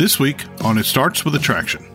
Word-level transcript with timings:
This 0.00 0.18
week 0.18 0.46
on 0.64 0.78
It 0.78 0.86
Starts 0.86 1.26
with 1.26 1.34
Attraction. 1.34 1.86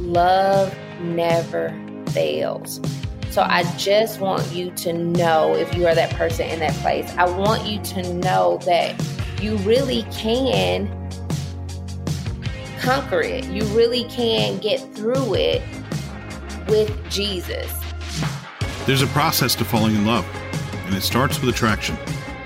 Love 0.00 0.76
never 1.00 1.72
fails. 2.08 2.80
So 3.30 3.42
I 3.42 3.62
just 3.76 4.18
want 4.18 4.50
you 4.50 4.72
to 4.72 4.92
know 4.92 5.54
if 5.54 5.72
you 5.76 5.86
are 5.86 5.94
that 5.94 6.12
person 6.14 6.48
in 6.48 6.58
that 6.58 6.74
place, 6.78 7.08
I 7.16 7.30
want 7.30 7.64
you 7.64 7.80
to 7.80 8.14
know 8.14 8.58
that 8.64 9.00
you 9.40 9.58
really 9.58 10.02
can 10.10 10.88
conquer 12.80 13.20
it. 13.20 13.44
You 13.44 13.62
really 13.66 14.06
can 14.08 14.58
get 14.58 14.80
through 14.92 15.34
it 15.34 15.62
with 16.66 16.92
Jesus. 17.08 17.72
There's 18.86 19.02
a 19.02 19.06
process 19.06 19.54
to 19.54 19.64
falling 19.64 19.94
in 19.94 20.04
love, 20.04 20.26
and 20.86 20.96
it 20.96 21.02
starts 21.02 21.40
with 21.40 21.54
attraction. 21.54 21.96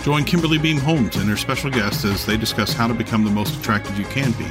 Join 0.02 0.24
Kimberly 0.24 0.58
Beam 0.58 0.76
Holmes 0.76 1.16
and 1.16 1.26
her 1.30 1.38
special 1.38 1.70
guests 1.70 2.04
as 2.04 2.26
they 2.26 2.36
discuss 2.36 2.74
how 2.74 2.86
to 2.86 2.92
become 2.92 3.24
the 3.24 3.30
most 3.30 3.58
attracted 3.58 3.96
you 3.96 4.04
can 4.04 4.32
be 4.32 4.44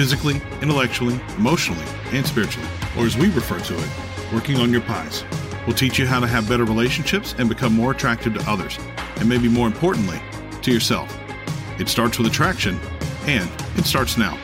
physically, 0.00 0.40
intellectually, 0.62 1.20
emotionally, 1.36 1.84
and 2.12 2.26
spiritually, 2.26 2.66
or 2.96 3.04
as 3.04 3.18
we 3.18 3.28
refer 3.32 3.60
to 3.60 3.76
it, 3.78 3.90
working 4.32 4.56
on 4.56 4.72
your 4.72 4.80
pies. 4.80 5.24
We'll 5.66 5.76
teach 5.76 5.98
you 5.98 6.06
how 6.06 6.20
to 6.20 6.26
have 6.26 6.48
better 6.48 6.64
relationships 6.64 7.34
and 7.36 7.50
become 7.50 7.74
more 7.74 7.90
attractive 7.90 8.32
to 8.32 8.50
others, 8.50 8.78
and 9.16 9.28
maybe 9.28 9.46
more 9.46 9.66
importantly, 9.66 10.18
to 10.62 10.72
yourself. 10.72 11.14
It 11.78 11.90
starts 11.90 12.16
with 12.16 12.28
attraction, 12.28 12.80
and 13.26 13.46
it 13.76 13.84
starts 13.84 14.16
now. 14.16 14.38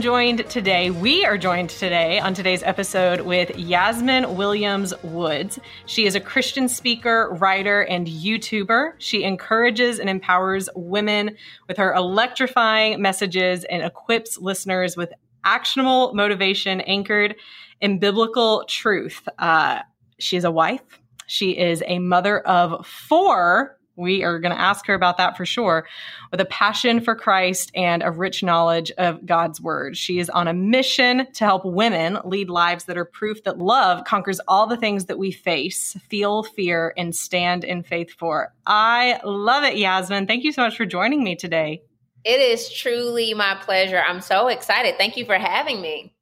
Joined 0.00 0.48
today, 0.48 0.90
we 0.90 1.24
are 1.24 1.36
joined 1.36 1.68
today 1.68 2.18
on 2.20 2.32
today's 2.32 2.62
episode 2.62 3.20
with 3.20 3.56
Yasmin 3.58 4.34
Williams 4.34 4.94
Woods. 5.02 5.58
She 5.86 6.06
is 6.06 6.14
a 6.14 6.20
Christian 6.20 6.68
speaker, 6.68 7.36
writer, 7.38 7.82
and 7.82 8.06
YouTuber. 8.06 8.94
She 8.98 9.24
encourages 9.24 9.98
and 9.98 10.08
empowers 10.08 10.70
women 10.74 11.36
with 11.68 11.76
her 11.76 11.92
electrifying 11.92 13.02
messages 13.02 13.64
and 13.64 13.82
equips 13.82 14.38
listeners 14.38 14.96
with 14.96 15.12
actionable 15.44 16.14
motivation 16.14 16.80
anchored 16.82 17.36
in 17.80 17.98
biblical 17.98 18.64
truth. 18.68 19.28
Uh, 19.38 19.80
she 20.18 20.36
is 20.36 20.44
a 20.44 20.50
wife. 20.50 21.00
She 21.26 21.58
is 21.58 21.82
a 21.86 21.98
mother 21.98 22.40
of 22.40 22.86
four 22.86 23.78
we 24.00 24.24
are 24.24 24.40
going 24.40 24.54
to 24.54 24.60
ask 24.60 24.86
her 24.86 24.94
about 24.94 25.18
that 25.18 25.36
for 25.36 25.46
sure, 25.46 25.86
with 26.30 26.40
a 26.40 26.46
passion 26.46 27.00
for 27.00 27.14
Christ 27.14 27.70
and 27.74 28.02
a 28.02 28.10
rich 28.10 28.42
knowledge 28.42 28.90
of 28.98 29.24
God's 29.24 29.60
word. 29.60 29.96
She 29.96 30.18
is 30.18 30.30
on 30.30 30.48
a 30.48 30.54
mission 30.54 31.30
to 31.34 31.44
help 31.44 31.64
women 31.64 32.18
lead 32.24 32.50
lives 32.50 32.84
that 32.84 32.98
are 32.98 33.04
proof 33.04 33.44
that 33.44 33.58
love 33.58 34.04
conquers 34.04 34.40
all 34.48 34.66
the 34.66 34.76
things 34.76 35.04
that 35.06 35.18
we 35.18 35.30
face, 35.30 35.96
feel 36.08 36.42
fear, 36.42 36.92
and 36.96 37.14
stand 37.14 37.62
in 37.64 37.82
faith 37.82 38.10
for. 38.18 38.52
I 38.66 39.20
love 39.24 39.64
it, 39.64 39.76
Yasmin. 39.76 40.26
Thank 40.26 40.44
you 40.44 40.52
so 40.52 40.62
much 40.62 40.76
for 40.76 40.86
joining 40.86 41.22
me 41.22 41.36
today. 41.36 41.82
It 42.24 42.40
is 42.40 42.70
truly 42.70 43.34
my 43.34 43.56
pleasure. 43.62 44.00
I'm 44.00 44.20
so 44.20 44.48
excited. 44.48 44.96
Thank 44.98 45.16
you 45.16 45.24
for 45.24 45.38
having 45.38 45.80
me. 45.80 46.14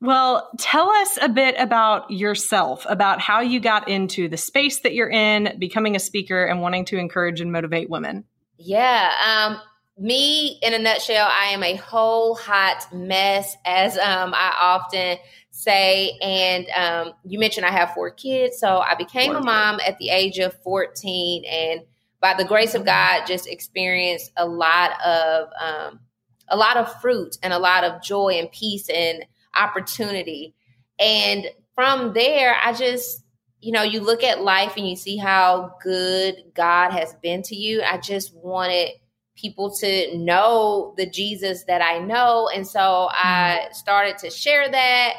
Well, 0.00 0.50
tell 0.58 0.88
us 0.88 1.18
a 1.22 1.28
bit 1.28 1.54
about 1.58 2.10
yourself, 2.10 2.84
about 2.88 3.20
how 3.20 3.40
you 3.40 3.60
got 3.60 3.88
into 3.88 4.28
the 4.28 4.36
space 4.36 4.80
that 4.80 4.94
you're 4.94 5.10
in, 5.10 5.56
becoming 5.58 5.96
a 5.96 6.00
speaker, 6.00 6.44
and 6.44 6.60
wanting 6.60 6.84
to 6.86 6.98
encourage 6.98 7.40
and 7.40 7.52
motivate 7.52 7.88
women. 7.88 8.24
Yeah. 8.58 9.12
Um, 9.26 9.60
me, 9.96 10.58
in 10.62 10.74
a 10.74 10.78
nutshell, 10.78 11.28
I 11.30 11.46
am 11.46 11.62
a 11.62 11.76
whole 11.76 12.34
hot 12.34 12.92
mess, 12.92 13.56
as 13.64 13.96
um, 13.96 14.34
I 14.34 14.54
often 14.60 15.18
say. 15.50 16.18
And 16.20 16.66
um, 16.76 17.14
you 17.24 17.38
mentioned 17.38 17.64
I 17.64 17.70
have 17.70 17.94
four 17.94 18.10
kids. 18.10 18.58
So 18.58 18.78
I 18.78 18.96
became 18.96 19.34
a 19.34 19.40
mom 19.40 19.78
at 19.86 19.98
the 19.98 20.10
age 20.10 20.38
of 20.38 20.60
14. 20.62 21.44
And 21.44 21.80
by 22.20 22.34
the 22.34 22.44
grace 22.44 22.74
of 22.74 22.84
God, 22.84 23.26
just 23.26 23.46
experienced 23.46 24.32
a 24.36 24.46
lot 24.46 25.00
of. 25.02 25.48
Um, 25.60 26.00
a 26.48 26.56
lot 26.58 26.76
of 26.76 27.00
fruit 27.00 27.38
and 27.42 27.54
a 27.54 27.58
lot 27.58 27.84
of 27.84 28.02
joy 28.02 28.34
and 28.34 28.50
peace 28.52 28.90
and 28.90 29.24
opportunity. 29.56 30.54
And 30.98 31.46
from 31.74 32.12
there, 32.12 32.56
I 32.62 32.72
just, 32.72 33.22
you 33.60 33.72
know, 33.72 33.82
you 33.82 34.00
look 34.00 34.22
at 34.22 34.42
life 34.42 34.76
and 34.76 34.88
you 34.88 34.96
see 34.96 35.16
how 35.16 35.74
good 35.82 36.36
God 36.54 36.90
has 36.92 37.14
been 37.22 37.42
to 37.44 37.56
you. 37.56 37.82
I 37.82 37.98
just 37.98 38.34
wanted 38.34 38.90
people 39.36 39.74
to 39.80 40.16
know 40.16 40.94
the 40.96 41.06
Jesus 41.06 41.64
that 41.64 41.82
I 41.82 41.98
know. 41.98 42.48
And 42.54 42.66
so 42.66 43.08
I 43.10 43.60
mm-hmm. 43.62 43.72
started 43.72 44.18
to 44.18 44.30
share 44.30 44.70
that, 44.70 45.14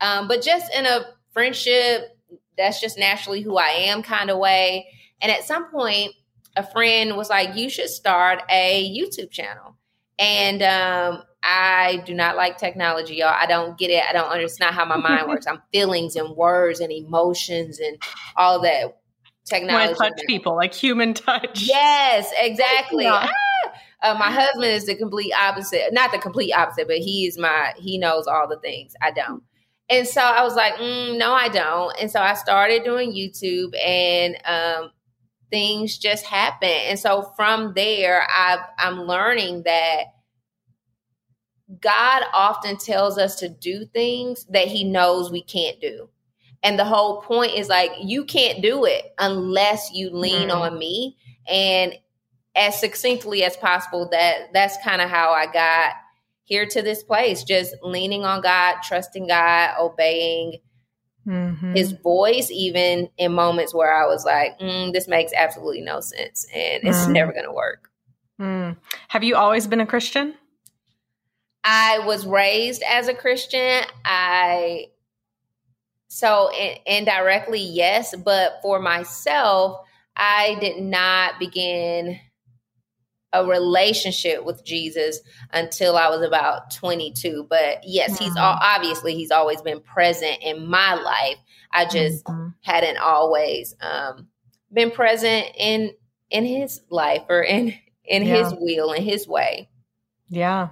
um, 0.00 0.28
but 0.28 0.42
just 0.42 0.72
in 0.74 0.86
a 0.86 1.06
friendship, 1.32 2.16
that's 2.56 2.80
just 2.80 2.98
naturally 2.98 3.42
who 3.42 3.56
I 3.56 3.68
am 3.68 4.02
kind 4.02 4.30
of 4.30 4.38
way. 4.38 4.86
And 5.20 5.32
at 5.32 5.44
some 5.44 5.70
point, 5.70 6.12
a 6.56 6.66
friend 6.66 7.16
was 7.16 7.28
like, 7.28 7.56
You 7.56 7.68
should 7.68 7.88
start 7.88 8.42
a 8.50 8.90
YouTube 8.90 9.30
channel. 9.30 9.76
And 10.18 10.62
um, 10.62 11.22
I 11.48 12.02
do 12.04 12.12
not 12.12 12.36
like 12.36 12.58
technology, 12.58 13.14
y'all. 13.14 13.32
I 13.32 13.46
don't 13.46 13.78
get 13.78 13.90
it. 13.90 14.02
I 14.08 14.12
don't 14.12 14.30
understand 14.30 14.74
how 14.74 14.84
my 14.84 14.96
mind 14.96 15.28
works. 15.28 15.46
I'm 15.46 15.62
feelings 15.72 16.16
and 16.16 16.36
words 16.36 16.80
and 16.80 16.90
emotions 16.90 17.78
and 17.78 17.96
all 18.36 18.60
that 18.62 18.98
technology. 19.44 19.86
Want 19.86 19.96
to 19.96 20.02
touch 20.02 20.26
people 20.26 20.56
like 20.56 20.74
human 20.74 21.14
touch. 21.14 21.62
Yes, 21.62 22.32
exactly. 22.36 23.04
Yeah. 23.04 23.28
Ah! 23.30 23.80
Uh, 24.02 24.14
my 24.14 24.30
husband 24.30 24.64
is 24.64 24.86
the 24.86 24.96
complete 24.96 25.32
opposite. 25.32 25.92
Not 25.92 26.10
the 26.10 26.18
complete 26.18 26.52
opposite, 26.52 26.88
but 26.88 26.98
he 26.98 27.26
is 27.26 27.38
my. 27.38 27.72
He 27.76 27.96
knows 27.96 28.26
all 28.26 28.48
the 28.48 28.58
things 28.58 28.94
I 29.00 29.12
don't. 29.12 29.42
And 29.88 30.06
so 30.06 30.20
I 30.20 30.42
was 30.42 30.56
like, 30.56 30.74
mm, 30.74 31.16
no, 31.16 31.32
I 31.32 31.48
don't. 31.48 31.94
And 32.00 32.10
so 32.10 32.20
I 32.20 32.34
started 32.34 32.82
doing 32.82 33.12
YouTube, 33.12 33.72
and 33.80 34.36
um, 34.44 34.90
things 35.50 35.96
just 35.96 36.24
happen. 36.26 36.68
And 36.68 36.98
so 36.98 37.32
from 37.36 37.72
there, 37.74 38.26
I've, 38.36 38.58
I'm 38.78 39.02
learning 39.02 39.62
that 39.64 40.06
God 41.80 42.22
often 42.32 42.76
tells 42.76 43.18
us 43.18 43.36
to 43.36 43.48
do 43.48 43.86
things 43.86 44.44
that 44.50 44.68
he 44.68 44.84
knows 44.84 45.30
we 45.30 45.42
can't 45.42 45.80
do. 45.80 46.08
And 46.62 46.78
the 46.78 46.84
whole 46.84 47.22
point 47.22 47.54
is 47.54 47.68
like, 47.68 47.90
you 48.02 48.24
can't 48.24 48.62
do 48.62 48.84
it 48.84 49.14
unless 49.18 49.92
you 49.92 50.10
lean 50.10 50.48
mm. 50.48 50.54
on 50.54 50.78
me. 50.78 51.16
And 51.48 51.94
as 52.56 52.80
succinctly 52.80 53.44
as 53.44 53.56
possible, 53.56 54.08
that 54.10 54.52
that's 54.52 54.76
kind 54.82 55.02
of 55.02 55.10
how 55.10 55.30
I 55.30 55.46
got 55.46 55.94
here 56.44 56.66
to 56.66 56.82
this 56.82 57.02
place, 57.02 57.44
just 57.44 57.74
leaning 57.82 58.24
on 58.24 58.40
God, 58.40 58.76
trusting 58.82 59.26
God, 59.26 59.74
obeying 59.78 60.58
mm-hmm. 61.26 61.74
his 61.74 61.92
voice, 61.92 62.50
even 62.50 63.10
in 63.18 63.32
moments 63.32 63.74
where 63.74 63.92
I 63.92 64.06
was 64.06 64.24
like, 64.24 64.58
mm, 64.58 64.92
this 64.92 65.08
makes 65.08 65.32
absolutely 65.36 65.82
no 65.82 66.00
sense 66.00 66.46
and 66.54 66.84
it's 66.84 67.06
mm. 67.06 67.12
never 67.12 67.32
going 67.32 67.44
to 67.44 67.52
work. 67.52 67.90
Mm. 68.40 68.76
Have 69.08 69.24
you 69.24 69.36
always 69.36 69.66
been 69.66 69.80
a 69.80 69.86
Christian? 69.86 70.34
I 71.68 71.98
was 72.06 72.24
raised 72.24 72.82
as 72.84 73.08
a 73.08 73.14
Christian. 73.14 73.82
I 74.04 74.86
so 76.06 76.48
in, 76.52 76.76
indirectly 76.86 77.60
yes, 77.60 78.14
but 78.14 78.60
for 78.62 78.78
myself, 78.78 79.80
I 80.16 80.56
did 80.60 80.80
not 80.80 81.40
begin 81.40 82.20
a 83.32 83.44
relationship 83.44 84.44
with 84.44 84.64
Jesus 84.64 85.20
until 85.52 85.96
I 85.96 86.08
was 86.08 86.22
about 86.22 86.72
22. 86.72 87.48
But 87.50 87.80
yes, 87.84 88.12
mm-hmm. 88.12 88.24
he's 88.24 88.36
all, 88.36 88.58
obviously 88.62 89.14
he's 89.14 89.32
always 89.32 89.60
been 89.60 89.80
present 89.80 90.38
in 90.42 90.68
my 90.68 90.94
life. 90.94 91.36
I 91.72 91.84
just 91.84 92.24
mm-hmm. 92.24 92.50
hadn't 92.62 92.98
always 92.98 93.74
um, 93.80 94.28
been 94.72 94.92
present 94.92 95.48
in 95.58 95.92
in 96.30 96.44
his 96.44 96.80
life 96.90 97.22
or 97.28 97.42
in 97.42 97.74
in 98.04 98.24
yeah. 98.24 98.44
his 98.44 98.54
will 98.56 98.92
in 98.92 99.02
his 99.02 99.26
way. 99.26 99.68
Yeah. 100.28 100.70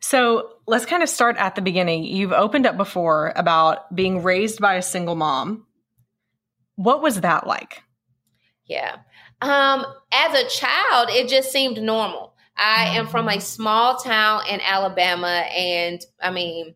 So 0.00 0.50
let's 0.66 0.86
kind 0.86 1.02
of 1.02 1.08
start 1.08 1.36
at 1.36 1.54
the 1.54 1.62
beginning. 1.62 2.04
You've 2.04 2.32
opened 2.32 2.66
up 2.66 2.76
before 2.76 3.32
about 3.36 3.94
being 3.94 4.22
raised 4.22 4.60
by 4.60 4.74
a 4.74 4.82
single 4.82 5.14
mom. 5.14 5.66
What 6.76 7.02
was 7.02 7.20
that 7.20 7.46
like? 7.46 7.82
Yeah. 8.66 8.96
Um, 9.40 9.84
as 10.12 10.34
a 10.34 10.48
child, 10.48 11.08
it 11.10 11.28
just 11.28 11.50
seemed 11.52 11.80
normal. 11.80 12.34
I 12.56 12.96
am 12.96 13.06
from 13.06 13.28
a 13.28 13.40
small 13.40 13.96
town 13.96 14.42
in 14.48 14.60
Alabama, 14.60 15.44
and 15.56 16.00
I 16.20 16.30
mean, 16.30 16.74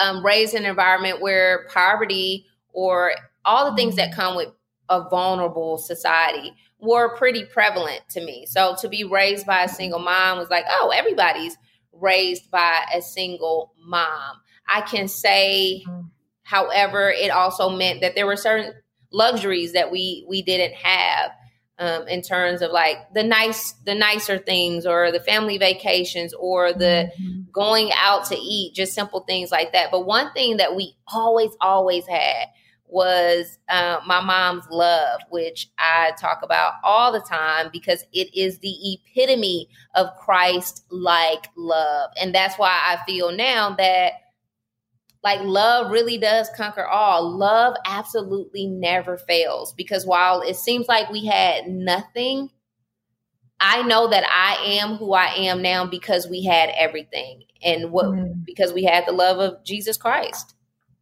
um, 0.00 0.24
raised 0.24 0.54
in 0.54 0.64
an 0.64 0.70
environment 0.70 1.20
where 1.20 1.66
poverty 1.72 2.46
or 2.72 3.12
all 3.44 3.70
the 3.70 3.76
things 3.76 3.96
that 3.96 4.14
come 4.14 4.36
with 4.36 4.48
a 4.88 5.08
vulnerable 5.08 5.76
society 5.76 6.54
were 6.80 7.16
pretty 7.16 7.44
prevalent 7.44 8.00
to 8.10 8.24
me. 8.24 8.46
So 8.46 8.74
to 8.80 8.88
be 8.88 9.04
raised 9.04 9.46
by 9.46 9.64
a 9.64 9.68
single 9.68 9.98
mom 9.98 10.38
was 10.38 10.50
like, 10.50 10.64
oh, 10.68 10.92
everybody's 10.94 11.56
raised 11.92 12.50
by 12.50 12.84
a 12.94 13.02
single 13.02 13.74
mom. 13.78 14.36
I 14.66 14.82
can 14.82 15.08
say, 15.08 15.84
however, 16.42 17.10
it 17.10 17.30
also 17.30 17.68
meant 17.68 18.00
that 18.02 18.14
there 18.14 18.26
were 18.26 18.36
certain 18.36 18.74
luxuries 19.12 19.72
that 19.72 19.90
we 19.90 20.24
we 20.28 20.42
didn't 20.42 20.74
have 20.74 21.32
um, 21.80 22.06
in 22.08 22.22
terms 22.22 22.62
of 22.62 22.70
like 22.70 22.98
the 23.14 23.24
nice 23.24 23.72
the 23.84 23.94
nicer 23.94 24.38
things 24.38 24.86
or 24.86 25.10
the 25.10 25.18
family 25.18 25.58
vacations 25.58 26.32
or 26.34 26.72
the 26.72 27.10
mm-hmm. 27.20 27.50
going 27.52 27.90
out 27.96 28.26
to 28.26 28.36
eat 28.36 28.74
just 28.74 28.92
simple 28.92 29.20
things 29.20 29.50
like 29.50 29.72
that 29.72 29.90
but 29.90 30.06
one 30.06 30.30
thing 30.32 30.58
that 30.58 30.76
we 30.76 30.94
always 31.12 31.50
always 31.60 32.06
had 32.06 32.46
was 32.92 33.58
uh, 33.68 34.00
my 34.06 34.20
mom's 34.20 34.64
love 34.70 35.20
which 35.30 35.70
i 35.78 36.12
talk 36.18 36.40
about 36.42 36.74
all 36.84 37.12
the 37.12 37.20
time 37.20 37.68
because 37.72 38.04
it 38.12 38.34
is 38.34 38.58
the 38.58 38.76
epitome 38.92 39.68
of 39.94 40.08
christ 40.16 40.84
like 40.90 41.46
love 41.56 42.10
and 42.20 42.34
that's 42.34 42.56
why 42.58 42.78
i 42.84 42.98
feel 43.06 43.32
now 43.32 43.74
that 43.74 44.12
like 45.22 45.40
love 45.42 45.90
really 45.90 46.18
does 46.18 46.48
conquer 46.56 46.86
all. 46.86 47.30
Love 47.30 47.74
absolutely 47.84 48.66
never 48.66 49.18
fails 49.18 49.72
because 49.74 50.06
while 50.06 50.40
it 50.40 50.56
seems 50.56 50.88
like 50.88 51.10
we 51.10 51.26
had 51.26 51.68
nothing, 51.68 52.50
I 53.60 53.82
know 53.82 54.08
that 54.08 54.24
I 54.30 54.78
am 54.78 54.96
who 54.96 55.12
I 55.12 55.26
am 55.26 55.60
now 55.60 55.84
because 55.84 56.26
we 56.26 56.44
had 56.44 56.70
everything 56.70 57.44
and 57.62 57.92
what 57.92 58.06
mm. 58.06 58.44
because 58.46 58.72
we 58.72 58.84
had 58.84 59.06
the 59.06 59.12
love 59.12 59.38
of 59.38 59.62
Jesus 59.62 59.98
Christ. 59.98 60.54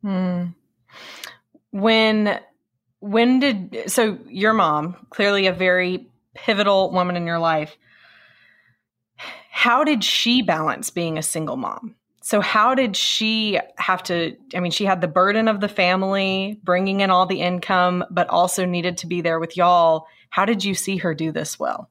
Mm. 0.04 0.54
When 1.80 2.40
when 3.00 3.40
did 3.40 3.84
so 3.86 4.18
your 4.26 4.52
mom, 4.52 4.96
clearly 5.10 5.46
a 5.46 5.52
very 5.52 6.08
pivotal 6.34 6.90
woman 6.90 7.16
in 7.16 7.26
your 7.26 7.38
life. 7.38 7.76
How 9.50 9.84
did 9.84 10.04
she 10.04 10.42
balance 10.42 10.90
being 10.90 11.18
a 11.18 11.22
single 11.22 11.56
mom? 11.56 11.96
So, 12.22 12.40
how 12.40 12.74
did 12.74 12.96
she 12.96 13.58
have 13.76 14.02
to? 14.04 14.36
I 14.54 14.60
mean, 14.60 14.70
she 14.70 14.84
had 14.84 15.00
the 15.00 15.08
burden 15.08 15.48
of 15.48 15.60
the 15.60 15.68
family, 15.68 16.60
bringing 16.62 17.00
in 17.00 17.10
all 17.10 17.26
the 17.26 17.40
income, 17.40 18.04
but 18.10 18.28
also 18.28 18.64
needed 18.64 18.98
to 18.98 19.06
be 19.06 19.20
there 19.20 19.40
with 19.40 19.56
y'all. 19.56 20.06
How 20.30 20.44
did 20.44 20.64
you 20.64 20.74
see 20.74 20.98
her 20.98 21.14
do 21.14 21.32
this 21.32 21.58
well? 21.58 21.90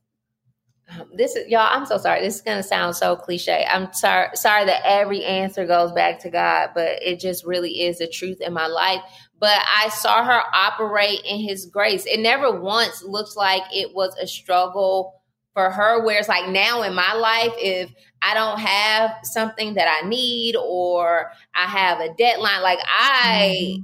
This 1.14 1.36
is 1.36 1.48
y'all. 1.50 1.68
I'm 1.70 1.86
so 1.86 1.98
sorry. 1.98 2.22
This 2.22 2.36
is 2.36 2.42
gonna 2.42 2.64
sound 2.64 2.96
so 2.96 3.16
cliche. 3.16 3.66
I'm 3.70 3.92
sorry. 3.94 4.30
Sorry 4.36 4.66
that 4.66 4.84
every 4.86 5.26
answer 5.26 5.66
goes 5.66 5.92
back 5.92 6.20
to 6.20 6.30
God, 6.30 6.70
but 6.74 7.02
it 7.02 7.20
just 7.20 7.46
really 7.46 7.82
is 7.82 7.98
the 7.98 8.08
truth 8.08 8.40
in 8.40 8.54
my 8.54 8.68
life. 8.68 9.02
But 9.40 9.62
I 9.78 9.90
saw 9.90 10.24
her 10.24 10.42
operate 10.54 11.22
in 11.24 11.40
His 11.40 11.66
grace. 11.66 12.06
It 12.06 12.20
never 12.20 12.60
once 12.60 13.04
looked 13.04 13.38
like 13.38 13.64
it 13.72 13.94
was 13.94 14.16
a 14.18 14.28
struggle 14.28 15.18
for 15.58 15.72
her 15.72 16.06
where 16.06 16.20
it's 16.20 16.30
like 16.30 16.48
now 16.50 16.84
in 16.84 16.94
my 16.94 17.14
life 17.14 17.52
if 17.58 17.90
i 18.22 18.36
don't 18.36 18.60
have 18.60 19.10
something 19.24 19.74
that 19.74 19.88
i 19.88 20.08
need 20.08 20.56
or 20.56 21.32
i 21.56 21.66
have 21.66 22.00
a 22.00 22.14
deadline 22.14 22.62
like 22.62 22.78
i 22.86 23.80
mm-hmm. 23.80 23.84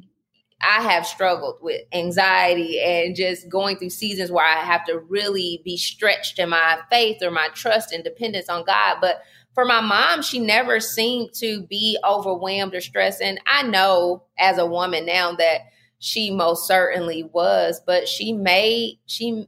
i 0.61 0.83
have 0.83 1.03
struggled 1.03 1.55
with 1.63 1.81
anxiety 1.91 2.79
and 2.79 3.15
just 3.15 3.49
going 3.49 3.75
through 3.75 3.89
seasons 3.89 4.29
where 4.29 4.45
i 4.45 4.63
have 4.63 4.85
to 4.85 4.99
really 5.09 5.63
be 5.65 5.75
stretched 5.75 6.37
in 6.37 6.49
my 6.49 6.77
faith 6.91 7.17
or 7.23 7.31
my 7.31 7.47
trust 7.55 7.91
and 7.91 8.03
dependence 8.03 8.49
on 8.49 8.63
god 8.65 8.97
but 9.01 9.23
for 9.53 9.65
my 9.65 9.81
mom 9.81 10.21
she 10.21 10.39
never 10.39 10.79
seemed 10.79 11.33
to 11.33 11.63
be 11.67 11.97
overwhelmed 12.07 12.73
or 12.73 12.81
stressed 12.81 13.21
and 13.21 13.39
i 13.47 13.63
know 13.63 14.23
as 14.37 14.57
a 14.57 14.65
woman 14.65 15.05
now 15.05 15.33
that 15.33 15.61
she 15.99 16.29
most 16.29 16.67
certainly 16.67 17.23
was 17.23 17.81
but 17.85 18.07
she 18.07 18.33
made 18.33 18.99
she 19.05 19.47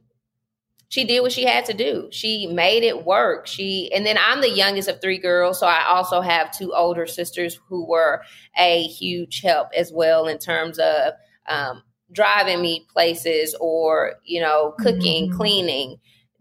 she 0.88 1.04
did 1.04 1.20
what 1.20 1.32
she 1.32 1.44
had 1.44 1.64
to 1.66 1.74
do. 1.74 2.08
She 2.10 2.46
made 2.46 2.82
it 2.82 3.04
work. 3.04 3.46
She 3.46 3.90
and 3.92 4.06
then 4.06 4.16
I'm 4.18 4.40
the 4.40 4.50
youngest 4.50 4.88
of 4.88 5.00
three 5.00 5.18
girls, 5.18 5.60
so 5.60 5.66
I 5.66 5.84
also 5.88 6.20
have 6.20 6.56
two 6.56 6.72
older 6.72 7.06
sisters 7.06 7.58
who 7.68 7.86
were 7.86 8.22
a 8.56 8.84
huge 8.84 9.40
help 9.40 9.68
as 9.76 9.92
well 9.92 10.26
in 10.26 10.38
terms 10.38 10.78
of 10.78 11.14
um, 11.48 11.82
driving 12.12 12.62
me 12.62 12.86
places 12.92 13.54
or 13.60 14.14
you 14.24 14.40
know 14.40 14.74
cooking, 14.78 15.28
mm-hmm. 15.28 15.36
cleaning, 15.36 15.96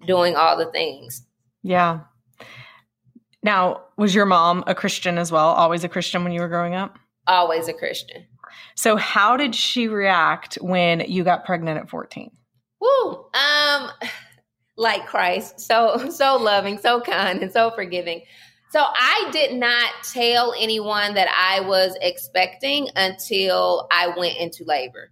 doing 0.05 0.35
all 0.35 0.57
the 0.57 0.71
things. 0.71 1.25
Yeah. 1.63 2.01
Now, 3.45 3.83
was 3.95 4.15
your 4.15 4.25
mom 4.25 4.63
a 4.65 4.73
Christian 4.73 5.19
as 5.19 5.31
well? 5.31 5.49
Always 5.49 5.83
a 5.83 5.87
Christian 5.87 6.23
when 6.23 6.33
you 6.33 6.41
were 6.41 6.47
growing 6.47 6.73
up? 6.73 6.97
Always 7.27 7.67
a 7.67 7.73
Christian. 7.73 8.25
So, 8.73 8.95
how 8.95 9.37
did 9.37 9.53
she 9.53 9.87
react 9.87 10.55
when 10.61 11.01
you 11.01 11.23
got 11.23 11.45
pregnant 11.45 11.77
at 11.77 11.87
14? 11.87 12.31
Woo. 12.81 13.25
Um 13.35 13.91
like 14.77 15.05
Christ, 15.05 15.59
so 15.59 16.09
so 16.09 16.37
loving, 16.37 16.79
so 16.79 17.01
kind, 17.01 17.43
and 17.43 17.51
so 17.51 17.69
forgiving. 17.69 18.23
So 18.71 18.83
I 18.83 19.29
did 19.31 19.53
not 19.53 19.91
tell 20.11 20.55
anyone 20.59 21.13
that 21.13 21.27
I 21.31 21.59
was 21.59 21.95
expecting 22.01 22.89
until 22.95 23.87
I 23.91 24.07
went 24.17 24.37
into 24.37 24.63
labor. 24.65 25.11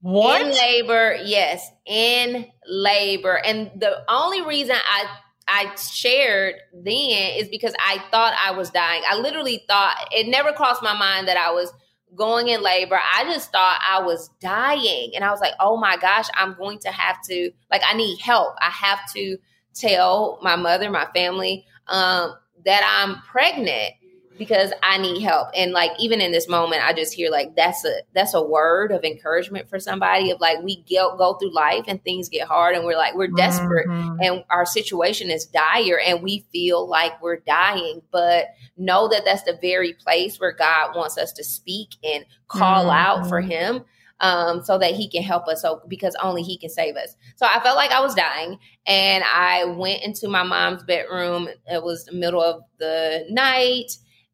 What? 0.00 0.40
In 0.40 0.50
labor, 0.50 1.18
yes, 1.22 1.70
in 1.86 2.46
labor. 2.66 3.34
And 3.44 3.70
the 3.76 4.02
only 4.08 4.40
reason 4.40 4.76
I 4.76 5.04
I 5.48 5.74
shared 5.76 6.56
then 6.72 7.32
is 7.36 7.48
because 7.48 7.74
I 7.80 8.02
thought 8.10 8.34
I 8.40 8.52
was 8.52 8.70
dying. 8.70 9.02
I 9.08 9.18
literally 9.18 9.64
thought 9.68 9.96
it 10.12 10.28
never 10.28 10.52
crossed 10.52 10.82
my 10.82 10.96
mind 10.96 11.28
that 11.28 11.36
I 11.36 11.50
was 11.50 11.72
going 12.14 12.48
in 12.48 12.62
labor, 12.62 12.98
I 13.14 13.24
just 13.24 13.50
thought 13.50 13.80
I 13.88 14.02
was 14.02 14.30
dying. 14.40 15.12
And 15.14 15.24
I 15.24 15.30
was 15.30 15.40
like, 15.40 15.54
oh 15.60 15.76
my 15.76 15.96
gosh, 15.96 16.26
I'm 16.34 16.54
going 16.54 16.78
to 16.80 16.90
have 16.90 17.16
to, 17.28 17.50
like, 17.70 17.82
I 17.86 17.94
need 17.94 18.18
help. 18.20 18.54
I 18.60 18.70
have 18.70 19.00
to 19.14 19.38
tell 19.74 20.38
my 20.42 20.56
mother, 20.56 20.90
my 20.90 21.06
family, 21.14 21.64
um, 21.88 22.34
that 22.64 22.82
I'm 22.84 23.22
pregnant 23.22 23.94
because 24.42 24.72
I 24.82 24.98
need 24.98 25.22
help. 25.22 25.50
And 25.54 25.70
like 25.70 25.92
even 26.00 26.20
in 26.20 26.32
this 26.32 26.48
moment, 26.48 26.82
I 26.82 26.92
just 26.92 27.14
hear 27.14 27.30
like 27.30 27.54
that's 27.54 27.84
a 27.84 28.00
that's 28.12 28.34
a 28.34 28.42
word 28.42 28.90
of 28.90 29.04
encouragement 29.04 29.68
for 29.68 29.78
somebody 29.78 30.32
of 30.32 30.40
like 30.40 30.60
we 30.64 30.84
go 30.90 31.16
go 31.16 31.34
through 31.34 31.54
life 31.54 31.84
and 31.86 32.02
things 32.02 32.28
get 32.28 32.48
hard 32.48 32.74
and 32.74 32.84
we're 32.84 32.96
like 32.96 33.14
we're 33.14 33.28
desperate 33.28 33.86
mm-hmm. 33.86 34.16
and 34.20 34.44
our 34.50 34.66
situation 34.66 35.30
is 35.30 35.46
dire 35.46 36.00
and 36.04 36.24
we 36.24 36.44
feel 36.50 36.88
like 36.88 37.22
we're 37.22 37.36
dying, 37.36 38.02
but 38.10 38.46
know 38.76 39.06
that 39.06 39.22
that's 39.24 39.44
the 39.44 39.56
very 39.62 39.92
place 39.92 40.40
where 40.40 40.50
God 40.50 40.96
wants 40.96 41.16
us 41.16 41.32
to 41.34 41.44
speak 41.44 41.90
and 42.02 42.24
call 42.48 42.86
mm-hmm. 42.86 42.90
out 42.90 43.28
for 43.28 43.40
Him. 43.40 43.84
Um, 44.18 44.62
so 44.62 44.78
that 44.78 44.92
he 44.92 45.10
can 45.10 45.24
help 45.24 45.48
us. 45.48 45.62
So 45.62 45.82
because 45.88 46.14
only 46.22 46.42
he 46.42 46.56
can 46.56 46.70
save 46.70 46.94
us. 46.94 47.16
So 47.34 47.44
I 47.44 47.58
felt 47.58 47.74
like 47.74 47.90
I 47.90 48.00
was 48.00 48.14
dying, 48.14 48.56
and 48.86 49.24
I 49.24 49.64
went 49.64 50.04
into 50.04 50.28
my 50.28 50.44
mom's 50.44 50.84
bedroom. 50.84 51.48
It 51.66 51.82
was 51.82 52.04
the 52.04 52.12
middle 52.12 52.40
of 52.40 52.62
the 52.78 53.26
night, 53.30 53.90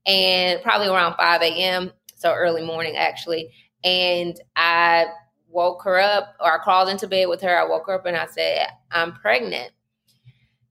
and 0.08 0.62
probably 0.62 0.88
around 0.88 1.14
5 1.16 1.42
a.m. 1.42 1.92
So 2.16 2.32
early 2.32 2.64
morning, 2.64 2.96
actually. 2.96 3.52
And 3.84 4.40
I 4.56 5.06
woke 5.48 5.82
her 5.84 6.00
up 6.00 6.34
or 6.40 6.52
I 6.52 6.58
crawled 6.58 6.88
into 6.88 7.06
bed 7.06 7.28
with 7.28 7.42
her. 7.42 7.56
I 7.56 7.68
woke 7.68 7.86
her 7.86 7.94
up 7.94 8.06
and 8.06 8.16
I 8.16 8.26
said, 8.26 8.66
I'm 8.90 9.12
pregnant. 9.12 9.70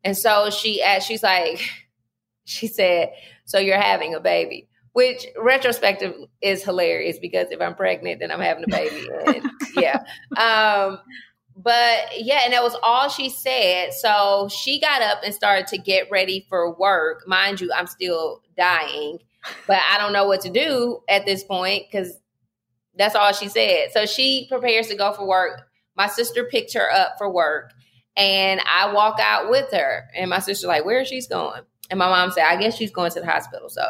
And 0.04 0.18
so 0.18 0.50
she 0.50 0.82
asked, 0.82 1.08
she's 1.08 1.24
like, 1.24 1.62
she 2.44 2.68
said, 2.68 3.12
So 3.46 3.60
you're 3.60 3.80
having 3.80 4.16
a 4.16 4.20
baby, 4.20 4.68
which 4.94 5.26
retrospective 5.38 6.16
is 6.42 6.64
hilarious 6.64 7.20
because 7.20 7.48
if 7.52 7.62
I'm 7.62 7.76
pregnant, 7.76 8.20
then 8.20 8.32
I'm 8.32 8.42
having 8.42 8.66
a 8.66 8.72
baby. 8.72 9.08
And 9.28 9.52
yeah. 9.76 10.04
Um, 10.38 11.00
but 11.56 12.10
yeah, 12.16 12.42
and 12.44 12.54
that 12.54 12.64
was 12.64 12.76
all 12.84 13.10
she 13.10 13.30
said. 13.30 13.94
So 13.94 14.48
she 14.50 14.80
got 14.80 15.02
up 15.02 15.22
and 15.24 15.34
started 15.34 15.68
to 15.68 15.78
get 15.78 16.10
ready 16.12 16.46
for 16.50 16.74
work. 16.74 17.28
Mind 17.28 17.62
you, 17.62 17.72
I'm 17.76 17.88
still 17.88 18.42
dying 18.56 19.20
but 19.68 19.80
I 19.92 19.98
don't 19.98 20.14
know 20.14 20.26
what 20.26 20.42
to 20.42 20.50
do 20.50 21.02
at 21.10 21.26
this 21.26 21.44
point 21.44 21.84
because 21.90 22.18
that's 22.98 23.16
all 23.16 23.32
she 23.34 23.48
said. 23.48 23.92
So 23.92 24.06
she 24.06 24.48
prepares 24.50 24.88
to 24.88 24.96
go 24.96 25.14
for 25.14 25.28
work. 25.28 25.62
My 25.96 26.08
sister 26.08 26.46
picked 26.46 26.74
her 26.74 26.92
up 26.92 27.16
for 27.18 27.30
work 27.30 27.74
and 28.16 28.62
I 28.66 28.92
walk 28.92 29.20
out 29.22 29.50
with 29.50 29.72
her. 29.72 30.10
And 30.16 30.30
my 30.30 30.40
sister's 30.40 30.68
like, 30.68 30.86
where 30.86 31.02
is 31.02 31.08
she 31.08 31.22
going? 31.28 31.62
And 31.90 32.00
my 32.00 32.08
mom 32.08 32.32
said, 32.32 32.46
I 32.46 32.58
guess 32.58 32.76
she's 32.76 32.92
going 32.92 33.12
to 33.12 33.20
the 33.20 33.26
hospital. 33.26 33.70
So 33.70 33.84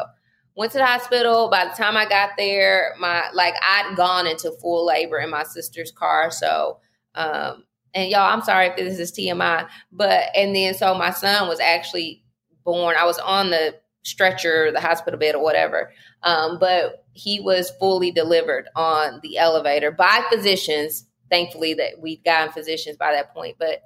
went 0.56 0.72
to 0.74 0.77
the 0.80 0.86
hospital. 0.86 1.50
By 1.50 1.66
the 1.66 1.72
time 1.72 1.96
I 1.96 2.08
got 2.08 2.32
there, 2.38 2.94
my 3.00 3.30
like 3.34 3.54
I'd 3.62 3.96
gone 3.96 4.27
into 4.27 4.51
full 4.62 4.86
labor 4.86 5.20
in 5.20 5.30
my 5.30 5.44
sister's 5.44 5.92
car. 5.92 6.30
So 6.32 6.80
um 7.16 7.63
and 7.94 8.10
y'all, 8.10 8.32
I'm 8.32 8.42
sorry 8.42 8.68
if 8.68 8.75
this 8.75 9.00
is 9.00 9.12
TMI, 9.12 9.68
but 9.92 10.25
and 10.36 10.56
then 10.56 10.74
so 10.74 10.94
my 10.94 11.12
son 11.12 11.48
was 11.48 11.60
actually 11.60 12.24
born. 12.63 12.96
I 13.00 13.06
was 13.06 13.18
on 13.20 13.50
the 13.50 13.75
stretcher, 14.07 14.71
the 14.71 14.81
hospital 14.81 15.19
bed, 15.19 15.35
or 15.35 15.43
whatever. 15.43 15.91
Um, 16.23 16.57
but 16.59 17.05
he 17.13 17.39
was 17.39 17.71
fully 17.79 18.11
delivered 18.11 18.67
on 18.75 19.19
the 19.21 19.37
elevator 19.37 19.91
by 19.91 20.23
physicians. 20.31 21.05
Thankfully, 21.29 21.73
that 21.73 21.99
we'd 21.99 22.23
gotten 22.23 22.53
physicians 22.53 22.95
by 22.95 23.11
that 23.11 23.33
point. 23.33 23.57
But 23.59 23.81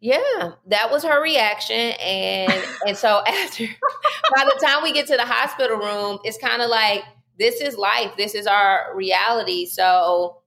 yeah, 0.00 0.52
that 0.66 0.90
was 0.90 1.04
her 1.04 1.22
reaction, 1.22 1.92
and 2.00 2.52
and 2.86 2.96
so 2.96 3.22
after, 3.26 3.64
by 4.36 4.44
the 4.44 4.60
time 4.64 4.82
we 4.82 4.92
get 4.92 5.06
to 5.06 5.16
the 5.16 5.24
hospital 5.24 5.78
room, 5.78 6.18
it's 6.24 6.38
kind 6.38 6.60
of 6.60 6.68
like 6.68 7.04
this 7.38 7.60
is 7.60 7.76
life. 7.76 8.12
This 8.16 8.34
is 8.34 8.46
our 8.46 8.94
reality. 8.94 9.66
So 9.66 10.42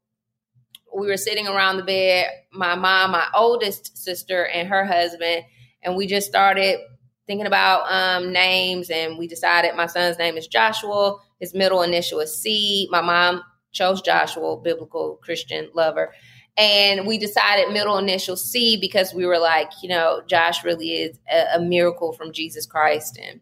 we 0.96 1.08
were 1.08 1.18
sitting 1.18 1.48
around 1.48 1.78
the 1.78 1.84
bed, 1.84 2.30
my 2.52 2.76
mom, 2.76 3.12
my 3.12 3.28
oldest 3.34 3.98
sister, 3.98 4.46
and 4.46 4.68
her 4.68 4.86
husband, 4.86 5.44
and 5.82 5.96
we 5.96 6.06
just 6.06 6.28
started 6.28 6.80
thinking 7.28 7.48
about 7.48 7.92
um, 7.92 8.32
names. 8.32 8.90
And 8.90 9.18
we 9.18 9.28
decided 9.28 9.76
my 9.76 9.88
son's 9.88 10.18
name 10.18 10.38
is 10.38 10.48
Joshua. 10.48 11.18
His 11.40 11.54
middle 11.54 11.82
initial 11.82 12.20
is 12.20 12.40
C. 12.42 12.88
My 12.92 13.02
mom 13.02 13.42
chose 13.72 14.02
Joshua, 14.02 14.58
biblical 14.58 15.20
Christian 15.24 15.70
lover. 15.74 16.14
And 16.58 17.06
we 17.06 17.18
decided 17.18 17.74
middle 17.74 17.98
initial 17.98 18.38
C 18.38 18.78
because 18.80 19.14
we 19.14 19.26
were 19.26 19.40
like, 19.40 19.70
you 19.84 19.90
know, 19.90 20.22
Josh 20.28 20.64
really 20.64 20.94
is 20.94 21.20
a, 21.30 21.56
a 21.56 21.60
miracle 21.60 22.14
from 22.14 22.32
Jesus 22.32 22.66
Christ. 22.66 23.20
And 23.22 23.42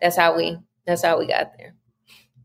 that's 0.00 0.16
how 0.16 0.36
we 0.36 0.58
that's 0.86 1.04
how 1.04 1.18
we 1.18 1.26
got 1.26 1.52
there. 1.56 1.74